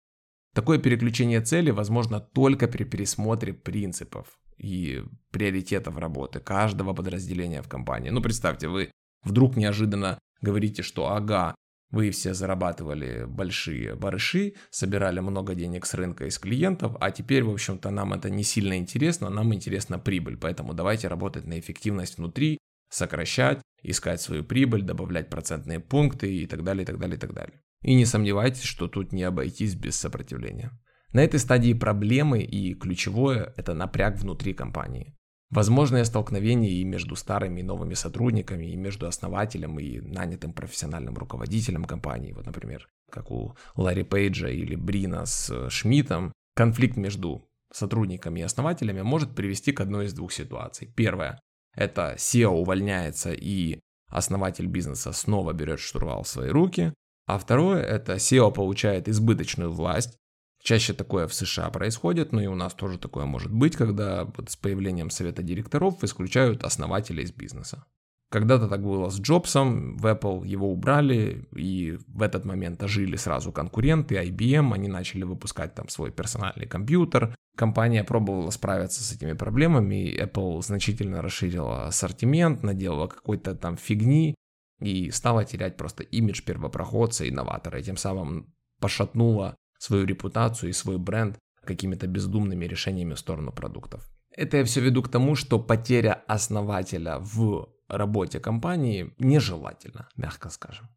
Такое 0.54 0.78
переключение 0.78 1.40
цели 1.40 1.70
возможно 1.70 2.20
только 2.20 2.68
при 2.68 2.84
пересмотре 2.84 3.52
принципов 3.52 4.38
и 4.56 5.02
приоритетов 5.30 5.96
работы 5.98 6.40
каждого 6.40 6.94
подразделения 6.94 7.62
в 7.62 7.68
компании. 7.68 8.10
Ну, 8.10 8.22
представьте, 8.22 8.68
вы 8.68 8.90
вдруг 9.22 9.56
неожиданно 9.56 10.18
говорите, 10.40 10.82
что 10.82 11.10
ага, 11.12 11.54
вы 11.90 12.10
все 12.10 12.34
зарабатывали 12.34 13.24
большие 13.26 13.94
барыши, 13.94 14.54
собирали 14.70 15.20
много 15.20 15.54
денег 15.54 15.86
с 15.86 15.94
рынка 15.94 16.26
и 16.26 16.30
с 16.30 16.38
клиентов, 16.38 16.96
а 17.00 17.10
теперь, 17.10 17.42
в 17.42 17.50
общем-то, 17.50 17.90
нам 17.90 18.12
это 18.12 18.30
не 18.30 18.44
сильно 18.44 18.78
интересно, 18.78 19.30
нам 19.30 19.52
интересна 19.52 19.98
прибыль, 19.98 20.36
поэтому 20.36 20.72
давайте 20.74 21.08
работать 21.08 21.46
на 21.46 21.58
эффективность 21.58 22.18
внутри, 22.18 22.58
сокращать, 22.88 23.60
искать 23.82 24.20
свою 24.20 24.44
прибыль, 24.44 24.82
добавлять 24.82 25.30
процентные 25.30 25.80
пункты 25.80 26.34
и 26.34 26.46
так 26.46 26.62
далее, 26.62 26.82
и 26.82 26.86
так 26.86 26.98
далее, 26.98 27.16
и 27.16 27.20
так 27.20 27.34
далее. 27.34 27.60
И 27.82 27.94
не 27.94 28.04
сомневайтесь, 28.04 28.62
что 28.62 28.88
тут 28.88 29.12
не 29.12 29.22
обойтись 29.22 29.74
без 29.74 29.96
сопротивления. 29.96 30.70
На 31.12 31.24
этой 31.24 31.40
стадии 31.40 31.72
проблемы 31.72 32.42
и 32.42 32.74
ключевое– 32.74 33.52
это 33.56 33.74
напряг 33.74 34.18
внутри 34.18 34.54
компании. 34.54 35.16
Возможные 35.50 36.04
столкновения 36.04 36.70
и 36.70 36.84
между 36.84 37.16
старыми 37.16 37.60
и 37.60 37.64
новыми 37.64 37.94
сотрудниками, 37.94 38.66
и 38.66 38.76
между 38.76 39.08
основателем 39.08 39.80
и 39.80 40.00
нанятым 40.00 40.52
профессиональным 40.52 41.16
руководителем 41.16 41.84
компании, 41.84 42.32
вот, 42.32 42.46
например, 42.46 42.88
как 43.10 43.32
у 43.32 43.56
Ларри 43.74 44.04
Пейджа 44.04 44.48
или 44.48 44.76
Брина 44.76 45.26
с 45.26 45.50
э, 45.50 45.68
Шмидтом, 45.68 46.32
конфликт 46.54 46.96
между 46.96 47.48
сотрудниками 47.72 48.40
и 48.40 48.44
основателями 48.44 49.02
может 49.02 49.34
привести 49.34 49.72
к 49.72 49.80
одной 49.80 50.06
из 50.06 50.12
двух 50.12 50.32
ситуаций. 50.32 50.92
Первое– 50.94 51.40
это 51.74 52.14
SEO 52.16 52.50
увольняется 52.50 53.32
и 53.32 53.80
основатель 54.08 54.66
бизнеса 54.66 55.12
снова 55.12 55.52
берет 55.52 55.80
штурвал 55.80 56.22
в 56.22 56.28
свои 56.28 56.50
руки, 56.50 56.94
а 57.26 57.38
второе– 57.38 57.82
это 57.84 58.14
SEO 58.14 58.52
получает 58.52 59.08
избыточную 59.08 59.72
власть, 59.72 60.16
Чаще 60.62 60.92
такое 60.92 61.26
в 61.26 61.34
США 61.34 61.70
происходит, 61.70 62.32
но 62.32 62.42
и 62.42 62.46
у 62.46 62.54
нас 62.54 62.74
тоже 62.74 62.98
такое 62.98 63.24
может 63.24 63.52
быть, 63.52 63.76
когда 63.76 64.24
вот 64.24 64.50
с 64.50 64.56
появлением 64.56 65.10
совета 65.10 65.42
директоров 65.42 66.04
исключают 66.04 66.64
основателя 66.64 67.22
из 67.22 67.32
бизнеса. 67.32 67.84
Когда-то 68.30 68.68
так 68.68 68.82
было 68.82 69.10
с 69.10 69.18
Джобсом, 69.18 69.96
в 69.96 70.06
Apple 70.06 70.46
его 70.46 70.70
убрали, 70.70 71.48
и 71.56 71.98
в 72.06 72.22
этот 72.22 72.44
момент 72.44 72.80
ожили 72.80 73.16
сразу 73.16 73.50
конкуренты, 73.50 74.14
IBM, 74.14 74.72
они 74.72 74.86
начали 74.86 75.24
выпускать 75.24 75.74
там 75.74 75.88
свой 75.88 76.12
персональный 76.12 76.66
компьютер. 76.66 77.34
Компания 77.56 78.04
пробовала 78.04 78.50
справиться 78.50 79.02
с 79.02 79.12
этими 79.12 79.32
проблемами, 79.32 80.10
и 80.10 80.20
Apple 80.20 80.62
значительно 80.62 81.22
расширила 81.22 81.86
ассортимент, 81.86 82.62
наделала 82.62 83.08
какой-то 83.08 83.56
там 83.56 83.76
фигни, 83.76 84.36
и 84.80 85.10
стала 85.10 85.44
терять 85.44 85.76
просто 85.76 86.04
имидж 86.04 86.42
первопроходца, 86.44 87.28
инноватора, 87.28 87.80
и 87.80 87.82
тем 87.82 87.96
самым 87.96 88.54
пошатнула 88.80 89.56
свою 89.80 90.06
репутацию 90.06 90.70
и 90.70 90.74
свой 90.74 90.98
бренд 90.98 91.38
какими-то 91.64 92.06
бездумными 92.06 92.66
решениями 92.66 93.14
в 93.14 93.18
сторону 93.18 93.52
продуктов. 93.52 94.08
Это 94.36 94.58
я 94.58 94.64
все 94.64 94.80
веду 94.80 95.02
к 95.02 95.08
тому, 95.08 95.34
что 95.34 95.58
потеря 95.58 96.22
основателя 96.28 97.18
в 97.18 97.68
работе 97.88 98.40
компании 98.40 99.12
нежелательна, 99.18 100.08
мягко 100.16 100.50
скажем. 100.50 100.88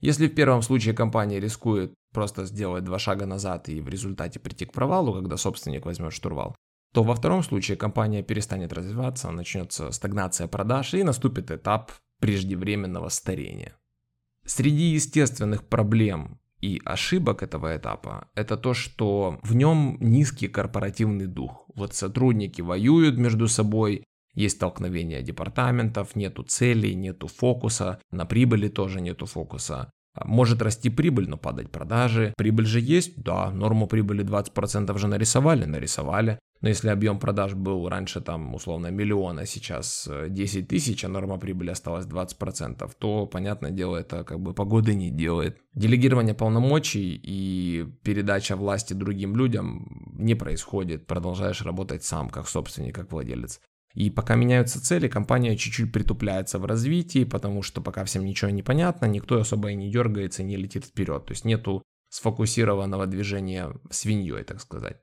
Если 0.00 0.28
в 0.28 0.34
первом 0.34 0.62
случае 0.62 0.94
компания 0.94 1.40
рискует 1.40 1.92
просто 2.12 2.46
сделать 2.46 2.84
два 2.84 2.98
шага 2.98 3.26
назад 3.26 3.68
и 3.68 3.80
в 3.80 3.88
результате 3.88 4.40
прийти 4.40 4.64
к 4.64 4.72
провалу, 4.72 5.12
когда 5.12 5.36
собственник 5.36 5.84
возьмет 5.84 6.12
штурвал, 6.12 6.54
то 6.92 7.02
во 7.02 7.14
втором 7.14 7.42
случае 7.42 7.76
компания 7.76 8.22
перестанет 8.22 8.72
развиваться, 8.72 9.30
начнется 9.30 9.90
стагнация 9.90 10.48
продаж 10.48 10.94
и 10.94 11.02
наступит 11.02 11.50
этап 11.50 11.92
преждевременного 12.20 13.08
старения. 13.10 13.76
Среди 14.44 14.84
естественных 14.94 15.68
проблем 15.68 16.39
и 16.60 16.80
ошибок 16.84 17.42
этого 17.42 17.76
этапа– 17.76 18.28
это 18.34 18.56
то, 18.56 18.74
что 18.74 19.38
в 19.42 19.54
нем 19.54 19.96
низкий 20.00 20.48
корпоративный 20.48 21.26
дух. 21.26 21.66
Вот 21.74 21.94
сотрудники 21.94 22.60
воюют 22.60 23.16
между 23.16 23.48
собой, 23.48 24.04
есть 24.34 24.56
столкновения 24.56 25.22
департаментов, 25.22 26.14
нету 26.16 26.42
целей, 26.42 26.94
нету 26.94 27.28
фокуса, 27.28 28.00
на 28.10 28.26
прибыли 28.26 28.68
тоже 28.68 29.00
нету 29.00 29.26
фокуса. 29.26 29.90
Может 30.24 30.62
расти 30.62 30.90
прибыль, 30.90 31.28
но 31.28 31.36
падать 31.36 31.70
продажи. 31.70 32.34
Прибыль 32.36 32.66
же 32.66 32.80
есть? 32.80 33.22
Да, 33.22 33.50
норму 33.50 33.86
прибыли 33.86 34.24
20% 34.24 34.96
же 34.98 35.08
нарисовали, 35.08 35.64
нарисовали. 35.64 36.38
Но 36.60 36.68
если 36.68 36.90
объем 36.90 37.18
продаж 37.18 37.54
был 37.54 37.88
раньше 37.88 38.20
там 38.20 38.54
условно 38.54 38.88
миллион, 38.88 39.38
а 39.38 39.46
сейчас 39.46 40.08
10 40.28 40.64
э, 40.64 40.66
тысяч, 40.66 41.04
а 41.04 41.08
норма 41.08 41.38
прибыли 41.38 41.70
осталась 41.70 42.04
20%, 42.06 42.90
то, 42.98 43.26
понятное 43.26 43.70
дело, 43.70 43.96
это 43.96 44.24
как 44.24 44.40
бы 44.40 44.52
погоды 44.52 44.94
не 44.94 45.10
делает. 45.10 45.58
Делегирование 45.74 46.34
полномочий 46.34 47.18
и 47.22 47.86
передача 48.02 48.56
власти 48.56 48.92
другим 48.92 49.36
людям 49.36 50.12
не 50.18 50.34
происходит. 50.34 51.06
Продолжаешь 51.06 51.62
работать 51.62 52.04
сам, 52.04 52.28
как 52.28 52.46
собственник, 52.46 52.94
как 52.94 53.10
владелец. 53.10 53.60
И 53.94 54.08
пока 54.10 54.36
меняются 54.36 54.82
цели, 54.82 55.08
компания 55.08 55.56
чуть-чуть 55.56 55.92
притупляется 55.92 56.58
в 56.58 56.64
развитии, 56.64 57.24
потому 57.24 57.62
что 57.62 57.80
пока 57.80 58.04
всем 58.04 58.24
ничего 58.24 58.50
не 58.50 58.62
понятно, 58.62 59.06
никто 59.06 59.40
особо 59.40 59.70
и 59.70 59.74
не 59.74 59.90
дергается, 59.90 60.42
не 60.42 60.56
летит 60.56 60.84
вперед. 60.84 61.26
То 61.26 61.32
есть 61.32 61.44
нету 61.44 61.82
сфокусированного 62.08 63.06
движения 63.06 63.72
свиньей, 63.90 64.44
так 64.44 64.60
сказать. 64.60 65.00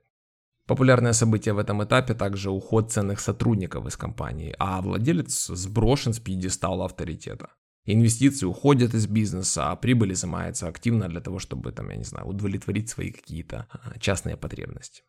Популярное 0.66 1.14
событие 1.14 1.54
в 1.54 1.58
этом 1.58 1.82
этапе 1.82 2.14
также 2.14 2.50
уход 2.50 2.92
ценных 2.92 3.20
сотрудников 3.20 3.86
из 3.86 3.96
компании, 3.96 4.54
а 4.58 4.82
владелец 4.82 5.46
сброшен 5.46 6.12
с 6.12 6.18
пьедестала 6.18 6.84
авторитета. 6.84 7.48
Инвестиции 7.86 8.44
уходят 8.44 8.92
из 8.92 9.06
бизнеса, 9.06 9.70
а 9.70 9.76
прибыль 9.76 10.12
изымается 10.12 10.68
активно 10.68 11.08
для 11.08 11.20
того, 11.20 11.38
чтобы, 11.38 11.72
там, 11.72 11.88
я 11.88 11.96
не 11.96 12.04
знаю, 12.04 12.26
удовлетворить 12.26 12.90
свои 12.90 13.10
какие-то 13.10 13.66
а, 13.70 13.98
частные 13.98 14.36
потребности. 14.36 15.04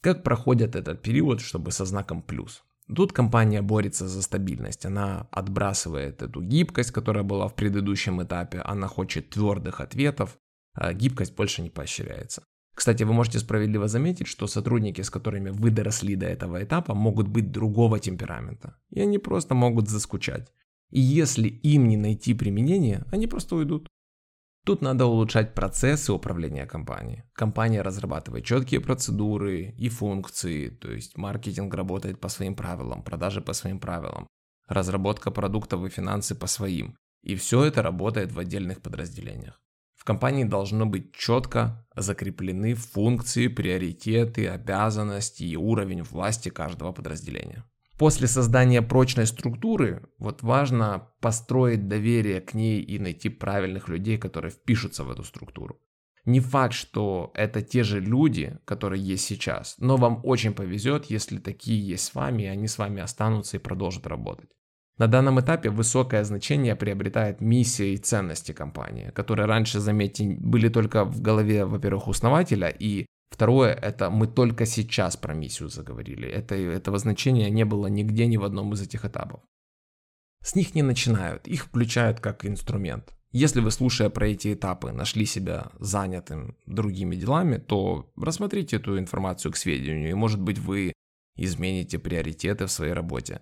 Как 0.00 0.22
проходит 0.22 0.76
этот 0.76 1.02
период, 1.02 1.40
чтобы 1.40 1.72
со 1.72 1.84
знаком 1.84 2.22
плюс? 2.22 2.62
Тут 2.88 3.12
компания 3.12 3.62
борется 3.62 4.08
за 4.08 4.22
стабильность. 4.22 4.84
Она 4.84 5.28
отбрасывает 5.30 6.22
эту 6.22 6.42
гибкость, 6.42 6.90
которая 6.90 7.22
была 7.22 7.48
в 7.48 7.54
предыдущем 7.54 8.22
этапе. 8.22 8.60
Она 8.60 8.88
хочет 8.88 9.30
твердых 9.30 9.80
ответов. 9.80 10.38
А 10.74 10.92
гибкость 10.94 11.36
больше 11.36 11.62
не 11.62 11.70
поощряется. 11.70 12.44
Кстати, 12.74 13.02
вы 13.02 13.12
можете 13.12 13.38
справедливо 13.38 13.86
заметить, 13.88 14.26
что 14.26 14.46
сотрудники, 14.46 15.02
с 15.02 15.10
которыми 15.10 15.50
вы 15.50 15.70
доросли 15.70 16.16
до 16.16 16.26
этого 16.26 16.62
этапа, 16.64 16.94
могут 16.94 17.28
быть 17.28 17.52
другого 17.52 17.98
темперамента. 17.98 18.76
И 18.90 19.00
они 19.00 19.18
просто 19.18 19.54
могут 19.54 19.88
заскучать. 19.88 20.50
И 20.90 21.00
если 21.00 21.48
им 21.48 21.88
не 21.88 21.96
найти 21.96 22.34
применение, 22.34 23.04
они 23.12 23.26
просто 23.26 23.56
уйдут. 23.56 23.88
Тут 24.64 24.80
надо 24.80 25.06
улучшать 25.06 25.54
процессы 25.54 26.12
управления 26.12 26.66
компанией. 26.66 27.24
Компания 27.32 27.82
разрабатывает 27.82 28.44
четкие 28.44 28.80
процедуры 28.80 29.74
и 29.76 29.88
функции, 29.88 30.68
то 30.68 30.92
есть 30.92 31.16
маркетинг 31.16 31.74
работает 31.74 32.20
по 32.20 32.28
своим 32.28 32.54
правилам, 32.54 33.02
продажи 33.02 33.40
по 33.40 33.54
своим 33.54 33.80
правилам, 33.80 34.28
разработка 34.68 35.32
продуктов 35.32 35.84
и 35.84 35.88
финансы 35.88 36.36
по 36.36 36.46
своим. 36.46 36.96
И 37.22 37.34
все 37.34 37.64
это 37.64 37.82
работает 37.82 38.30
в 38.30 38.38
отдельных 38.38 38.82
подразделениях. 38.82 39.60
В 39.96 40.04
компании 40.04 40.44
должно 40.44 40.86
быть 40.86 41.12
четко 41.12 41.86
закреплены 41.96 42.74
функции, 42.74 43.48
приоритеты, 43.48 44.48
обязанности 44.48 45.44
и 45.44 45.56
уровень 45.56 46.02
власти 46.02 46.48
каждого 46.48 46.92
подразделения. 46.92 47.64
После 48.02 48.26
создания 48.26 48.82
прочной 48.82 49.26
структуры, 49.26 50.02
вот 50.18 50.42
важно 50.42 51.12
построить 51.20 51.86
доверие 51.86 52.40
к 52.40 52.52
ней 52.52 52.80
и 52.80 52.98
найти 52.98 53.28
правильных 53.28 53.88
людей, 53.88 54.18
которые 54.18 54.50
впишутся 54.50 55.04
в 55.04 55.10
эту 55.12 55.22
структуру. 55.22 55.80
Не 56.24 56.40
факт, 56.40 56.74
что 56.74 57.30
это 57.34 57.62
те 57.62 57.84
же 57.84 58.00
люди, 58.00 58.58
которые 58.64 59.00
есть 59.00 59.24
сейчас, 59.24 59.76
но 59.78 59.96
вам 59.96 60.20
очень 60.24 60.52
повезет, 60.52 61.04
если 61.10 61.38
такие 61.38 61.80
есть 61.90 62.06
с 62.06 62.14
вами, 62.16 62.42
и 62.42 62.46
они 62.46 62.66
с 62.66 62.76
вами 62.76 63.00
останутся 63.00 63.58
и 63.58 63.60
продолжат 63.60 64.08
работать. 64.08 64.50
На 64.98 65.06
данном 65.06 65.38
этапе 65.38 65.70
высокое 65.70 66.24
значение 66.24 66.74
приобретает 66.74 67.40
миссия 67.40 67.94
и 67.94 67.98
ценности 67.98 68.50
компании, 68.50 69.12
которые 69.14 69.46
раньше, 69.46 69.78
заметьте, 69.78 70.24
были 70.40 70.68
только 70.68 71.04
в 71.04 71.20
голове, 71.20 71.66
во-первых, 71.66 72.08
основателя 72.08 72.66
и 72.66 73.06
Второе, 73.32 73.72
это 73.72 74.10
мы 74.10 74.26
только 74.26 74.66
сейчас 74.66 75.16
про 75.16 75.32
миссию 75.32 75.70
заговорили. 75.70 76.28
Это, 76.28 76.54
этого 76.54 76.98
значения 76.98 77.48
не 77.48 77.64
было 77.64 77.86
нигде, 77.86 78.26
ни 78.26 78.36
в 78.36 78.44
одном 78.44 78.74
из 78.74 78.82
этих 78.82 79.06
этапов. 79.06 79.40
С 80.44 80.54
них 80.54 80.74
не 80.74 80.82
начинают, 80.82 81.48
их 81.48 81.64
включают 81.64 82.20
как 82.20 82.44
инструмент. 82.44 83.14
Если 83.30 83.60
вы, 83.60 83.70
слушая 83.70 84.10
про 84.10 84.28
эти 84.28 84.52
этапы, 84.52 84.92
нашли 84.92 85.24
себя 85.24 85.72
занятым 85.78 86.58
другими 86.66 87.16
делами, 87.16 87.56
то 87.56 88.12
рассмотрите 88.16 88.76
эту 88.76 88.98
информацию 88.98 89.50
к 89.52 89.56
сведению, 89.56 90.10
и 90.10 90.14
может 90.14 90.40
быть 90.40 90.58
вы 90.58 90.92
измените 91.36 91.98
приоритеты 91.98 92.66
в 92.66 92.70
своей 92.70 92.92
работе. 92.92 93.40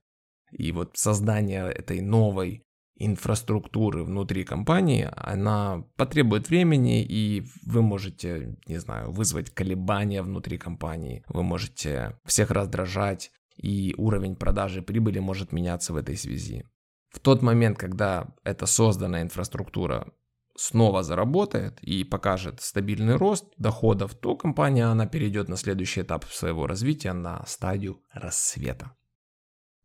И 0.53 0.71
вот 0.71 0.97
создание 0.97 1.65
этой 1.65 2.01
новой 2.01 2.63
инфраструктуры 3.01 4.05
внутри 4.05 4.45
компании, 4.45 5.09
она 5.17 5.85
потребует 5.97 6.49
времени, 6.49 7.03
и 7.03 7.45
вы 7.65 7.83
можете, 7.83 8.57
не 8.67 8.79
знаю, 8.79 9.11
вызвать 9.11 9.51
колебания 9.51 10.23
внутри 10.23 10.59
компании, 10.59 11.25
вы 11.29 11.43
можете 11.43 12.19
всех 12.25 12.51
раздражать, 12.51 13.33
и 13.57 13.95
уровень 13.97 14.37
продажи 14.37 14.83
прибыли 14.83 15.19
может 15.19 15.53
меняться 15.53 15.93
в 15.93 15.97
этой 15.97 16.17
связи. 16.17 16.65
В 17.11 17.19
тот 17.19 17.43
момент, 17.43 17.79
когда 17.79 18.35
эта 18.45 18.67
созданная 18.67 19.23
инфраструктура 19.23 20.13
снова 20.57 21.03
заработает 21.03 21.83
и 21.83 22.05
покажет 22.05 22.61
стабильный 22.61 23.17
рост 23.17 23.47
доходов, 23.57 24.15
то 24.15 24.37
компания 24.37 24.85
она 24.85 25.07
перейдет 25.07 25.49
на 25.49 25.57
следующий 25.57 26.03
этап 26.03 26.25
своего 26.27 26.67
развития, 26.67 27.13
на 27.13 27.45
стадию 27.47 28.03
рассвета. 28.13 28.93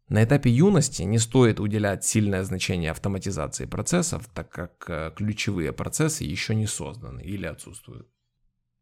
На 0.07 0.23
этапе 0.23 0.51
юности 0.51 1.01
не 1.01 1.17
стоит 1.17 1.59
уделять 1.59 2.05
сильное 2.05 2.43
значение 2.43 2.91
автоматизации 2.91 3.65
процессов, 3.65 4.29
так 4.33 4.49
как 4.49 4.85
э, 4.87 5.11
ключевые 5.15 5.73
процессы 5.73 6.23
еще 6.23 6.53
не 6.53 6.67
созданы 6.67 7.21
или 7.21 7.47
отсутствуют. 7.47 8.07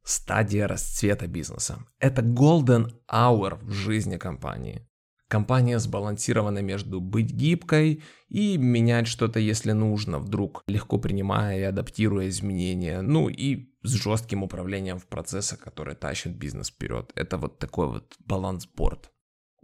Стадия 0.04 0.68
расцвета 0.68 1.28
бизнеса. 1.28 1.86
Это 2.00 2.22
golden 2.22 2.92
hour 3.10 3.58
в 3.64 3.72
жизни 3.72 4.18
компании. 4.18 4.86
Компания 5.30 5.80
сбалансирована 5.80 6.60
между 6.60 7.00
быть 7.00 7.32
гибкой 7.32 8.04
и 8.28 8.58
менять 8.58 9.08
что-то, 9.08 9.40
если 9.40 9.72
нужно, 9.72 10.20
вдруг 10.20 10.62
легко 10.68 11.00
принимая 11.00 11.58
и 11.58 11.64
адаптируя 11.64 12.28
изменения, 12.28 13.02
ну 13.02 13.30
и 13.30 13.72
с 13.82 13.92
жестким 13.94 14.44
управлением 14.44 15.00
в 15.00 15.08
процессах, 15.08 15.60
которые 15.60 15.96
тащат 15.96 16.34
бизнес 16.34 16.70
вперед. 16.70 17.14
Это 17.16 17.38
вот 17.38 17.60
такой 17.60 17.88
вот 17.88 18.14
баланс-борд. 18.20 19.13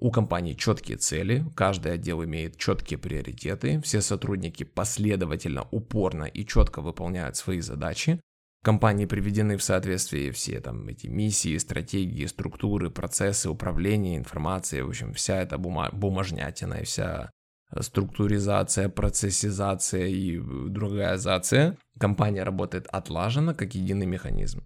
У 0.02 0.12
компании 0.12 0.54
четкие 0.54 0.96
цели, 0.96 1.46
каждый 1.56 1.92
отдел 1.92 2.24
имеет 2.24 2.58
четкие 2.58 2.98
приоритеты, 2.98 3.82
все 3.82 4.00
сотрудники 4.00 4.64
последовательно, 4.64 5.68
упорно 5.72 6.24
и 6.24 6.46
четко 6.46 6.82
выполняют 6.82 7.36
свои 7.36 7.60
задачи. 7.60 8.22
Компании 8.64 9.06
приведены 9.06 9.58
в 9.58 9.64
соответствие 9.64 10.32
все 10.32 10.62
там 10.62 10.88
эти 10.88 11.08
миссии, 11.08 11.58
стратегии, 11.58 12.26
структуры, 12.28 12.90
процессы 12.90 13.50
управления 13.50 14.16
информацией, 14.16 14.84
в 14.84 14.90
общем, 14.90 15.14
вся 15.14 15.42
эта 15.42 15.58
бума- 15.58 15.92
бумажнятина 15.92 16.76
и 16.76 16.86
вся 16.86 17.30
структуризация, 17.78 18.88
процессизация 18.88 20.08
и 20.08 20.40
другая 20.40 21.18
зация. 21.18 21.78
Компания 22.00 22.44
работает 22.44 22.88
отлаженно, 22.88 23.54
как 23.54 23.76
единый 23.76 24.06
механизм. 24.06 24.64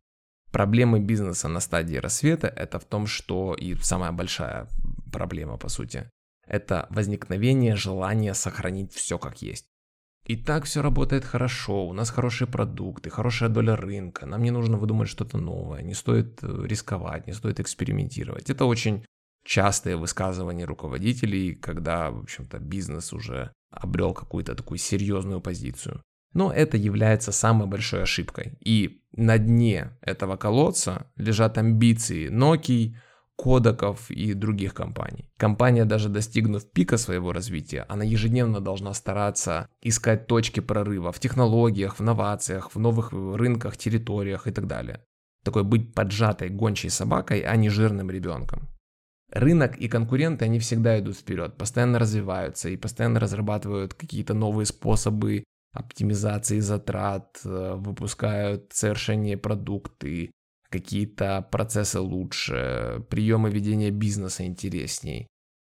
Проблемы 0.52 1.00
бизнеса 1.00 1.48
на 1.48 1.60
стадии 1.60 1.98
рассвета 1.98 2.48
это 2.48 2.78
в 2.78 2.86
том, 2.86 3.08
что 3.08 3.56
и 3.56 3.74
самая 3.76 4.12
большая 4.12 4.68
проблема, 5.14 5.58
по 5.58 5.70
сути. 5.70 6.10
Это 6.46 6.88
возникновение 6.90 7.76
желания 7.76 8.34
сохранить 8.34 8.94
все 8.94 9.18
как 9.18 9.42
есть. 9.42 9.66
И 10.26 10.38
так 10.38 10.64
все 10.64 10.82
работает 10.82 11.26
хорошо, 11.26 11.86
у 11.86 11.94
нас 11.94 12.10
хорошие 12.10 12.48
продукты, 12.48 13.10
хорошая 13.10 13.50
доля 13.50 13.76
рынка, 13.76 14.26
нам 14.26 14.42
не 14.42 14.52
нужно 14.52 14.78
выдумать 14.78 15.10
что-то 15.10 15.38
новое, 15.38 15.82
не 15.82 15.94
стоит 15.94 16.40
э, 16.44 16.66
рисковать, 16.66 17.28
не 17.28 17.34
стоит 17.34 17.60
экспериментировать. 17.60 18.50
Это 18.50 18.66
очень 18.66 19.06
частые 19.46 19.98
высказывания 19.98 20.66
руководителей, 20.66 21.56
когда, 21.56 22.10
в 22.10 22.20
общем-то, 22.20 22.60
бизнес 22.60 23.12
уже 23.12 23.52
обрел 23.70 24.14
какую-то 24.14 24.56
такую 24.56 24.78
серьезную 24.78 25.42
позицию. 25.42 26.02
Но 26.34 26.52
это 26.52 26.78
является 26.78 27.32
самой 27.32 27.68
большой 27.68 28.04
ошибкой. 28.04 28.58
И 28.66 29.04
на 29.12 29.38
дне 29.38 29.98
этого 30.02 30.38
колодца 30.38 31.12
лежат 31.18 31.58
амбиции 31.58 32.30
Nokia, 32.32 32.96
кодеков 33.44 34.10
и 34.10 34.34
других 34.34 34.74
компаний. 34.74 35.30
Компания, 35.38 35.86
даже 35.86 36.08
достигнув 36.08 36.64
пика 36.72 36.98
своего 36.98 37.34
развития, 37.34 37.86
она 37.90 38.06
ежедневно 38.06 38.62
должна 38.62 38.94
стараться 38.94 39.68
искать 39.82 40.28
точки 40.28 40.62
прорыва 40.62 41.12
в 41.12 41.20
технологиях, 41.20 42.00
в 42.00 42.04
новациях, 42.04 42.74
в 42.74 42.80
новых 42.80 43.12
рынках, 43.12 43.76
территориях 43.76 44.48
и 44.48 44.52
так 44.52 44.66
далее. 44.68 45.04
Такой 45.44 45.64
быть 45.64 45.94
поджатой 45.94 46.50
гончей 46.50 46.90
собакой, 46.90 47.42
а 47.42 47.58
не 47.58 47.70
жирным 47.70 48.10
ребенком. 48.10 48.70
Рынок 49.30 49.76
и 49.76 49.90
конкуренты, 49.90 50.46
они 50.46 50.60
всегда 50.60 50.98
идут 51.00 51.18
вперед, 51.18 51.58
постоянно 51.58 52.00
развиваются 52.00 52.70
и 52.70 52.78
постоянно 52.78 53.20
разрабатывают 53.20 53.94
какие-то 53.94 54.34
новые 54.34 54.66
способы 54.66 55.44
оптимизации 55.74 56.62
затрат, 56.62 57.42
э, 57.44 57.74
выпускают 57.76 58.72
совершеннее 58.72 59.36
продукты, 59.38 60.32
какие-то 60.74 61.48
процессы 61.52 62.00
лучше, 62.00 63.06
приемы 63.10 63.52
ведения 63.52 63.92
бизнеса 63.92 64.44
интересней. 64.46 65.28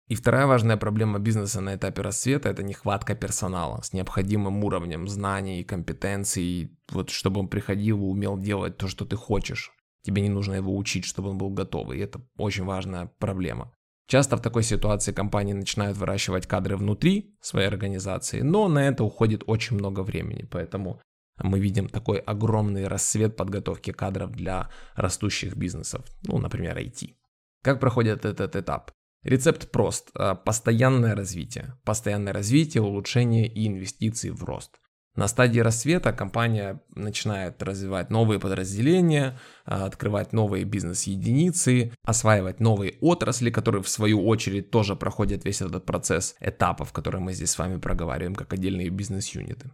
И 0.07 0.15
вторая 0.15 0.47
важная 0.47 0.77
проблема 0.77 1.19
бизнеса 1.19 1.61
на 1.61 1.75
этапе 1.75 2.01
расцвета– 2.01 2.49
это 2.51 2.63
нехватка 2.63 3.15
персонала 3.15 3.81
с 3.81 3.93
необходимым 3.93 4.63
уровнем 4.63 5.07
знаний 5.07 5.59
и 5.59 5.63
компетенций, 5.65 6.77
вот 6.91 7.09
чтобы 7.09 7.39
он 7.39 7.47
приходил 7.47 7.97
и 7.97 8.11
умел 8.11 8.37
делать 8.37 8.77
то, 8.77 8.87
что 8.87 9.05
ты 9.05 9.15
хочешь. 9.15 9.71
Тебе 10.05 10.21
не 10.21 10.29
нужно 10.29 10.55
его 10.55 10.75
учить, 10.75 11.05
чтобы 11.05 11.29
он 11.29 11.37
был 11.37 11.49
готов, 11.49 11.91
и 11.91 11.99
это 11.99 12.21
очень 12.37 12.65
важная 12.65 13.11
проблема. 13.19 13.73
Часто 14.07 14.35
в 14.35 14.41
такой 14.41 14.63
ситуации 14.63 15.13
компании 15.13 15.53
начинают 15.53 15.97
выращивать 15.97 16.47
кадры 16.47 16.77
внутри 16.77 17.35
своей 17.41 17.67
организации, 17.67 18.41
но 18.41 18.67
на 18.67 18.87
это 18.87 19.03
уходит 19.03 19.43
очень 19.47 19.77
много 19.77 20.03
времени, 20.03 20.47
поэтому 20.51 21.01
мы 21.41 21.59
видим 21.59 21.89
такой 21.89 22.19
огромный 22.19 22.87
рассвет 22.87 23.35
подготовки 23.35 23.91
кадров 23.91 24.31
для 24.31 24.69
растущих 24.95 25.55
бизнесов, 25.55 26.05
ну, 26.23 26.37
например, 26.37 26.77
IT. 26.77 27.15
Как 27.63 27.79
проходит 27.79 28.25
этот 28.25 28.55
этап? 28.55 28.91
Рецепт 29.23 29.71
прост. 29.71 30.09
А, 30.15 30.35
постоянное 30.35 31.15
развитие. 31.15 31.77
Постоянное 31.85 32.33
развитие, 32.33 32.83
улучшение 32.83 33.47
и 33.47 33.67
инвестиции 33.67 34.29
в 34.29 34.43
рост. 34.43 34.79
На 35.15 35.27
стадии 35.27 35.59
рассвета 35.59 36.11
компания 36.11 36.81
начинает 36.95 37.61
развивать 37.61 38.09
новые 38.09 38.39
подразделения, 38.39 39.39
а, 39.63 39.85
открывать 39.85 40.33
новые 40.33 40.65
бизнес-единицы, 40.65 41.93
осваивать 42.03 42.59
новые 42.59 42.95
отрасли, 42.99 43.49
которые 43.49 43.83
в 43.83 43.89
свою 43.89 44.25
очередь 44.25 44.71
тоже 44.71 44.95
проходят 44.95 45.45
весь 45.45 45.61
этот 45.61 45.85
процесс 45.85 46.35
этапов, 46.41 46.91
которые 46.91 47.21
мы 47.21 47.33
здесь 47.33 47.51
с 47.51 47.59
вами 47.59 47.79
проговариваем, 47.79 48.35
как 48.35 48.51
отдельные 48.53 48.89
бизнес-юниты. 48.89 49.71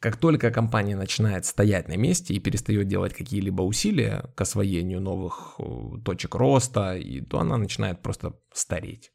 Как 0.00 0.16
только 0.16 0.50
компания 0.50 0.96
начинает 0.96 1.44
стоять 1.44 1.88
на 1.88 1.96
месте 1.96 2.34
и 2.34 2.40
перестает 2.40 2.86
делать 2.86 3.14
какие-либо 3.14 3.62
усилия 3.62 4.30
к 4.36 4.40
освоению 4.40 5.00
новых 5.00 5.56
э, 5.58 5.98
точек 6.04 6.34
роста, 6.36 6.96
то 7.28 7.40
она 7.40 7.56
начинает 7.56 8.00
просто 8.02 8.38
стареть 8.52 9.10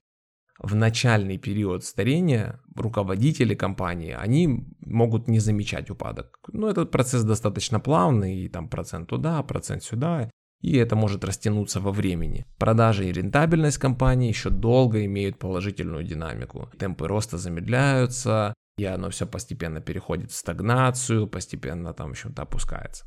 в 0.60 0.76
начальный 0.76 1.38
период 1.38 1.84
старения 1.84 2.60
руководители 2.76 3.56
компании, 3.56 4.16
они 4.18 4.66
могут 4.80 5.28
не 5.28 5.40
замечать 5.40 5.90
упадок. 5.90 6.40
Но 6.52 6.70
этот 6.70 6.92
процесс 6.92 7.24
достаточно 7.24 7.80
плавный, 7.80 8.38
и 8.38 8.50
там 8.50 8.70
процент 8.70 9.10
туда, 9.10 9.42
процент 9.44 9.84
сюда, 9.84 10.30
и 10.62 10.78
это 10.78 10.96
может 10.96 11.26
растянуться 11.26 11.82
во 11.82 11.92
времени. 11.92 12.46
Продажи 12.58 13.10
и 13.10 13.12
рентабельность 13.12 13.78
компании 13.78 14.30
еще 14.30 14.50
долго 14.50 15.04
имеют 15.06 15.38
положительную 15.38 16.04
динамику. 16.04 16.70
Темпы 16.80 17.08
роста 17.08 17.38
замедляются, 17.38 18.54
и 18.78 18.86
оно 18.86 19.10
все 19.10 19.26
постепенно 19.26 19.82
переходит 19.82 20.32
в 20.32 20.36
стагнацию, 20.36 21.28
постепенно 21.28 21.94
там 21.94 22.12
еще-то 22.12 22.42
опускается. 22.42 23.06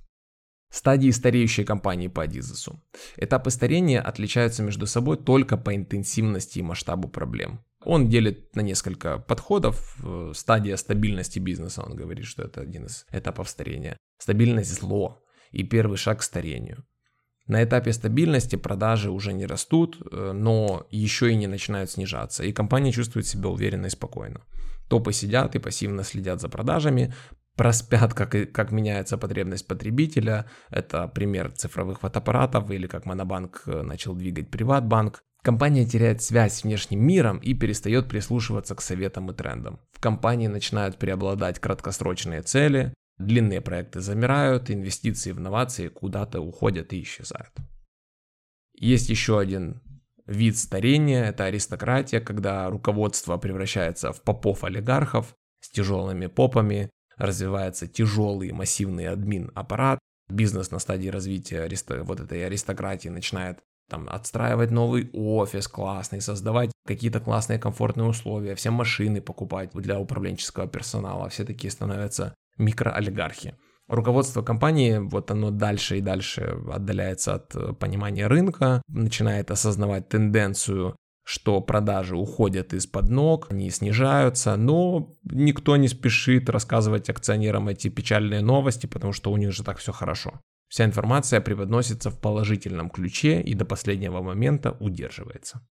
Стадии 0.70 1.10
стареющей 1.10 1.64
компании 1.64 2.08
по 2.08 2.22
Адизесу. 2.22 2.82
Этапы 3.16 3.50
старения 3.50 4.00
отличаются 4.00 4.62
между 4.62 4.86
собой 4.86 5.16
только 5.16 5.56
по 5.56 5.74
интенсивности 5.74 6.58
и 6.58 6.62
масштабу 6.62 7.08
проблем. 7.08 7.64
Он 7.84 8.08
делит 8.08 8.54
на 8.56 8.60
несколько 8.60 9.18
подходов. 9.18 9.96
Стадия 10.34 10.76
стабильности 10.76 11.38
бизнеса, 11.38 11.82
он 11.82 11.94
говорит, 11.94 12.24
что 12.26 12.42
это 12.42 12.60
один 12.60 12.86
из 12.86 13.06
этапов 13.12 13.48
старения. 13.48 13.96
Стабильность 14.18 14.74
зло 14.74 15.22
и 15.52 15.62
первый 15.62 15.96
шаг 15.96 16.18
к 16.18 16.22
старению. 16.22 16.84
На 17.46 17.62
этапе 17.62 17.92
стабильности 17.92 18.56
продажи 18.56 19.10
уже 19.10 19.32
не 19.32 19.46
растут, 19.46 19.98
э, 20.00 20.32
но 20.32 20.86
еще 20.90 21.30
и 21.30 21.36
не 21.36 21.46
начинают 21.46 21.90
снижаться, 21.90 22.42
и 22.42 22.52
компания 22.52 22.90
чувствует 22.90 23.26
себя 23.26 23.48
уверенно 23.48 23.86
и 23.86 23.90
спокойно. 23.90 24.42
Топы 24.88 25.12
сидят 25.12 25.54
и 25.54 25.58
пассивно 25.58 26.04
следят 26.04 26.40
за 26.40 26.48
продажами, 26.48 27.12
проспят, 27.56 28.14
как, 28.14 28.52
как 28.52 28.70
меняется 28.70 29.18
потребность 29.18 29.66
потребителя. 29.66 30.46
Это 30.70 31.08
пример 31.08 31.50
цифровых 31.52 32.00
фотоаппаратов 32.00 32.70
или 32.70 32.86
как 32.86 33.06
Монобанк 33.06 33.62
э, 33.66 33.82
начал 33.82 34.14
двигать 34.14 34.50
Приватбанк. 34.50 35.22
Компания 35.42 35.86
теряет 35.86 36.22
связь 36.22 36.54
с 36.54 36.64
внешним 36.64 37.06
миром 37.06 37.38
и 37.38 37.54
перестает 37.54 38.08
прислушиваться 38.08 38.74
к 38.74 38.82
советам 38.82 39.30
и 39.30 39.34
трендам. 39.34 39.80
В 39.92 40.00
компании 40.00 40.48
начинают 40.48 40.98
преобладать 40.98 41.60
краткосрочные 41.60 42.42
цели, 42.42 42.92
длинные 43.18 43.60
проекты 43.60 44.00
замирают, 44.00 44.70
инвестиции 44.70 45.32
в 45.32 45.38
инновации 45.38 45.88
куда-то 45.88 46.40
уходят 46.40 46.92
и 46.92 47.02
исчезают. 47.02 47.52
Есть 48.74 49.08
еще 49.08 49.38
один 49.38 49.80
вид 50.26 50.56
старения, 50.58 51.24
это 51.24 51.44
аристократия, 51.44 52.20
когда 52.20 52.68
руководство 52.68 53.36
превращается 53.36 54.12
в 54.12 54.22
попов-олигархов 54.22 55.34
с 55.60 55.70
тяжелыми 55.70 56.26
попами, 56.26 56.90
развивается 57.16 57.86
тяжелый 57.86 58.52
массивный 58.52 59.08
админ-аппарат, 59.08 59.98
бизнес 60.28 60.70
на 60.70 60.78
стадии 60.78 61.08
развития 61.08 61.68
вот 62.02 62.20
этой 62.20 62.44
аристократии 62.44 63.08
начинает 63.08 63.60
там 63.88 64.08
отстраивать 64.08 64.72
новый 64.72 65.08
офис 65.12 65.68
классный, 65.68 66.20
создавать 66.20 66.72
какие-то 66.86 67.20
классные 67.20 67.58
комфортные 67.58 68.08
условия, 68.08 68.56
все 68.56 68.70
машины 68.70 69.20
покупать 69.20 69.70
для 69.74 70.00
управленческого 70.00 70.66
персонала, 70.66 71.28
все 71.28 71.44
такие 71.44 71.70
становятся 71.70 72.34
микроолигархи. 72.58 73.54
Руководство 73.88 74.42
компании, 74.42 74.98
вот 74.98 75.30
оно 75.30 75.50
дальше 75.50 75.98
и 75.98 76.00
дальше 76.00 76.58
отдаляется 76.72 77.34
от 77.34 77.54
э, 77.54 77.72
понимания 77.72 78.26
рынка, 78.26 78.82
начинает 78.88 79.50
осознавать 79.50 80.08
тенденцию 80.08 80.96
что 81.28 81.60
продажи 81.60 82.16
уходят 82.16 82.72
из-под 82.72 83.10
ног, 83.10 83.48
они 83.50 83.68
снижаются, 83.70 84.54
но 84.56 85.16
никто 85.24 85.76
не 85.76 85.88
спешит 85.88 86.48
рассказывать 86.48 87.10
акционерам 87.10 87.68
эти 87.68 87.88
печальные 87.88 88.42
новости, 88.42 88.86
потому 88.86 89.12
что 89.12 89.32
у 89.32 89.36
них 89.36 89.50
же 89.50 89.64
так 89.64 89.78
все 89.78 89.90
хорошо. 89.90 90.40
Вся 90.68 90.84
информация 90.84 91.40
преподносится 91.40 92.10
в 92.10 92.20
положительном 92.20 92.90
ключе 92.90 93.40
и 93.40 93.54
до 93.54 93.64
последнего 93.64 94.22
момента 94.22 94.76
удерживается. 94.78 95.66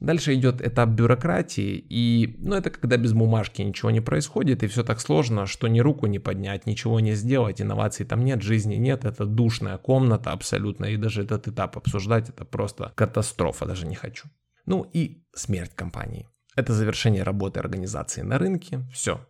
Дальше 0.00 0.34
идет 0.34 0.62
этап 0.62 0.88
бюрократии, 0.90 1.84
и 1.88 2.34
ну, 2.38 2.56
это 2.56 2.70
когда 2.70 2.96
без 2.96 3.12
бумажки 3.12 3.60
ничего 3.60 3.90
не 3.90 4.00
происходит, 4.00 4.62
и 4.62 4.66
все 4.66 4.82
так 4.82 4.98
сложно, 4.98 5.44
что 5.44 5.68
ни 5.68 5.80
руку 5.80 6.06
не 6.06 6.18
поднять, 6.18 6.64
ничего 6.64 7.00
не 7.00 7.12
сделать, 7.12 7.60
инноваций 7.60 8.06
там 8.06 8.24
нет, 8.24 8.40
жизни 8.40 8.76
нет, 8.76 9.04
это 9.04 9.26
душная 9.26 9.76
комната 9.76 10.32
абсолютно, 10.32 10.86
и 10.86 10.96
даже 10.96 11.22
этот 11.22 11.48
этап 11.48 11.76
обсуждать, 11.76 12.30
это 12.30 12.46
просто 12.46 12.92
катастрофа, 12.94 13.66
даже 13.66 13.86
не 13.86 13.94
хочу. 13.94 14.28
Ну 14.64 14.88
и 14.90 15.22
смерть 15.34 15.74
компании. 15.74 16.26
Это 16.56 16.72
завершение 16.72 17.22
работы 17.22 17.60
организации 17.60 18.22
на 18.22 18.38
рынке. 18.38 18.80
Все. 18.92 19.20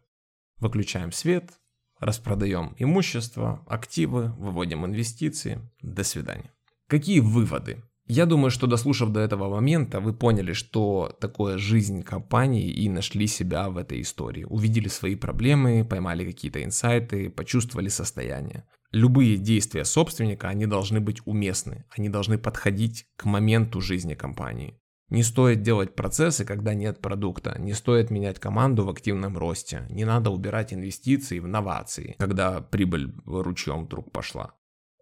Выключаем 0.59 1.11
свет, 1.11 1.51
распродаем 1.99 2.77
имущество, 2.79 3.65
активы, 3.67 4.33
выводим 4.39 4.87
инвестиции. 4.87 5.61
До 5.83 6.05
свидания. 6.05 6.53
Какие 6.87 7.21
выводы? 7.21 7.83
Я 8.13 8.27
думаю, 8.27 8.51
что 8.51 8.67
дослушав 8.67 9.13
до 9.13 9.21
этого 9.21 9.49
момента, 9.49 10.01
вы 10.01 10.13
поняли, 10.13 10.53
что 10.53 11.17
такое 11.21 11.59
жизнь 11.59 12.03
компании 12.03 12.69
и 12.69 12.89
нашли 12.89 13.29
себя 13.29 13.71
в 13.71 13.77
этой 13.77 14.01
истории. 14.01 14.43
Увидели 14.43 14.89
свои 14.89 15.15
проблемы, 15.15 15.87
поймали 15.89 16.25
какие-то 16.25 16.65
инсайты, 16.65 17.31
почувствовали 17.31 17.87
состояние. 17.87 18.65
Любые 18.91 19.37
действия 19.37 19.85
собственника, 19.85 20.49
они 20.49 20.67
должны 20.67 20.99
быть 20.99 21.21
уместны, 21.25 21.85
они 21.97 22.09
должны 22.09 22.37
подходить 22.37 23.07
к 23.15 23.27
моменту 23.27 23.81
жизни 23.81 24.15
компании. 24.15 24.75
Не 25.09 25.23
стоит 25.23 25.63
делать 25.63 25.95
процессы, 25.95 26.45
когда 26.45 26.75
нет 26.75 27.01
продукта. 27.01 27.55
Не 27.61 27.75
стоит 27.75 28.11
менять 28.11 28.41
команду 28.41 28.87
в 28.87 28.91
активном 28.91 29.39
росте. 29.39 29.87
Не 29.89 30.05
надо 30.05 30.31
убирать 30.31 30.75
инвестиции 30.75 31.39
в 31.39 31.47
новации, 31.47 32.17
когда 32.19 32.61
прибыль 32.61 33.15
ручьем 33.25 33.85
вдруг 33.85 34.11
пошла. 34.11 34.55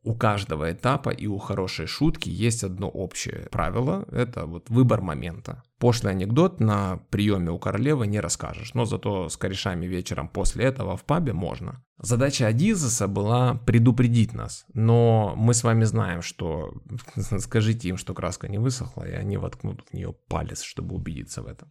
У 0.09 0.15
каждого 0.15 0.73
этапа 0.73 1.11
и 1.11 1.27
у 1.27 1.37
хорошей 1.37 1.87
шутки 1.87 2.31
есть 2.31 2.65
одно 2.65 2.89
общее 2.89 3.47
правило, 3.51 4.07
это 4.11 4.47
вот 4.47 4.71
выбор 4.71 5.03
момента. 5.03 5.63
Пошлый 5.79 6.13
анекдот 6.13 6.61
на 6.61 6.97
приеме 7.11 7.51
у 7.51 7.59
королевы 7.59 8.07
не 8.07 8.19
расскажешь, 8.19 8.73
но 8.73 8.87
зато 8.87 9.29
с 9.29 9.37
корешами 9.37 9.85
вечером 9.85 10.31
после 10.31 10.65
этого 10.65 10.97
в 10.97 11.05
пабе 11.05 11.35
можно. 11.35 11.85
Задача 11.99 12.47
Адизеса 12.47 13.07
была 13.07 13.57
предупредить 13.67 14.33
нас, 14.33 14.65
но 14.73 15.35
мы 15.37 15.53
с 15.53 15.63
вами 15.63 15.85
знаем, 15.85 16.23
что 16.23 16.73
скажите 17.39 17.91
им, 17.91 17.99
что 17.99 18.15
краска 18.15 18.49
не 18.49 18.57
высохла, 18.57 19.07
и 19.07 19.13
они 19.13 19.37
воткнут 19.37 19.83
в 19.91 19.93
нее 19.93 20.15
палец, 20.29 20.63
чтобы 20.63 20.95
убедиться 20.95 21.43
в 21.43 21.47
этом. 21.49 21.71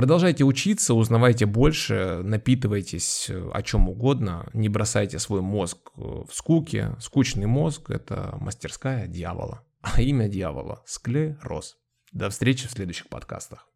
Продолжайте 0.00 0.44
учиться, 0.44 0.94
узнавайте 0.94 1.44
больше, 1.44 2.22
напитывайтесь 2.22 3.28
э, 3.28 3.50
о 3.52 3.60
чем 3.60 3.90
угодно, 3.90 4.48
не 4.54 4.70
бросайте 4.70 5.18
свой 5.18 5.42
мозг 5.42 5.90
э, 5.94 6.00
в 6.00 6.30
скуке. 6.32 6.96
Скучный 7.00 7.44
мозг– 7.44 7.82
это 7.90 8.34
мастерская 8.40 9.06
дьявола. 9.06 9.62
А 9.82 10.00
имя 10.00 10.26
дьявола– 10.26 10.82
склероз. 10.86 11.76
До 12.12 12.30
встречи 12.30 12.66
в 12.66 12.70
следующих 12.70 13.10
подкастах. 13.10 13.68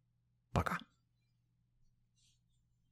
Пока. 0.55 0.79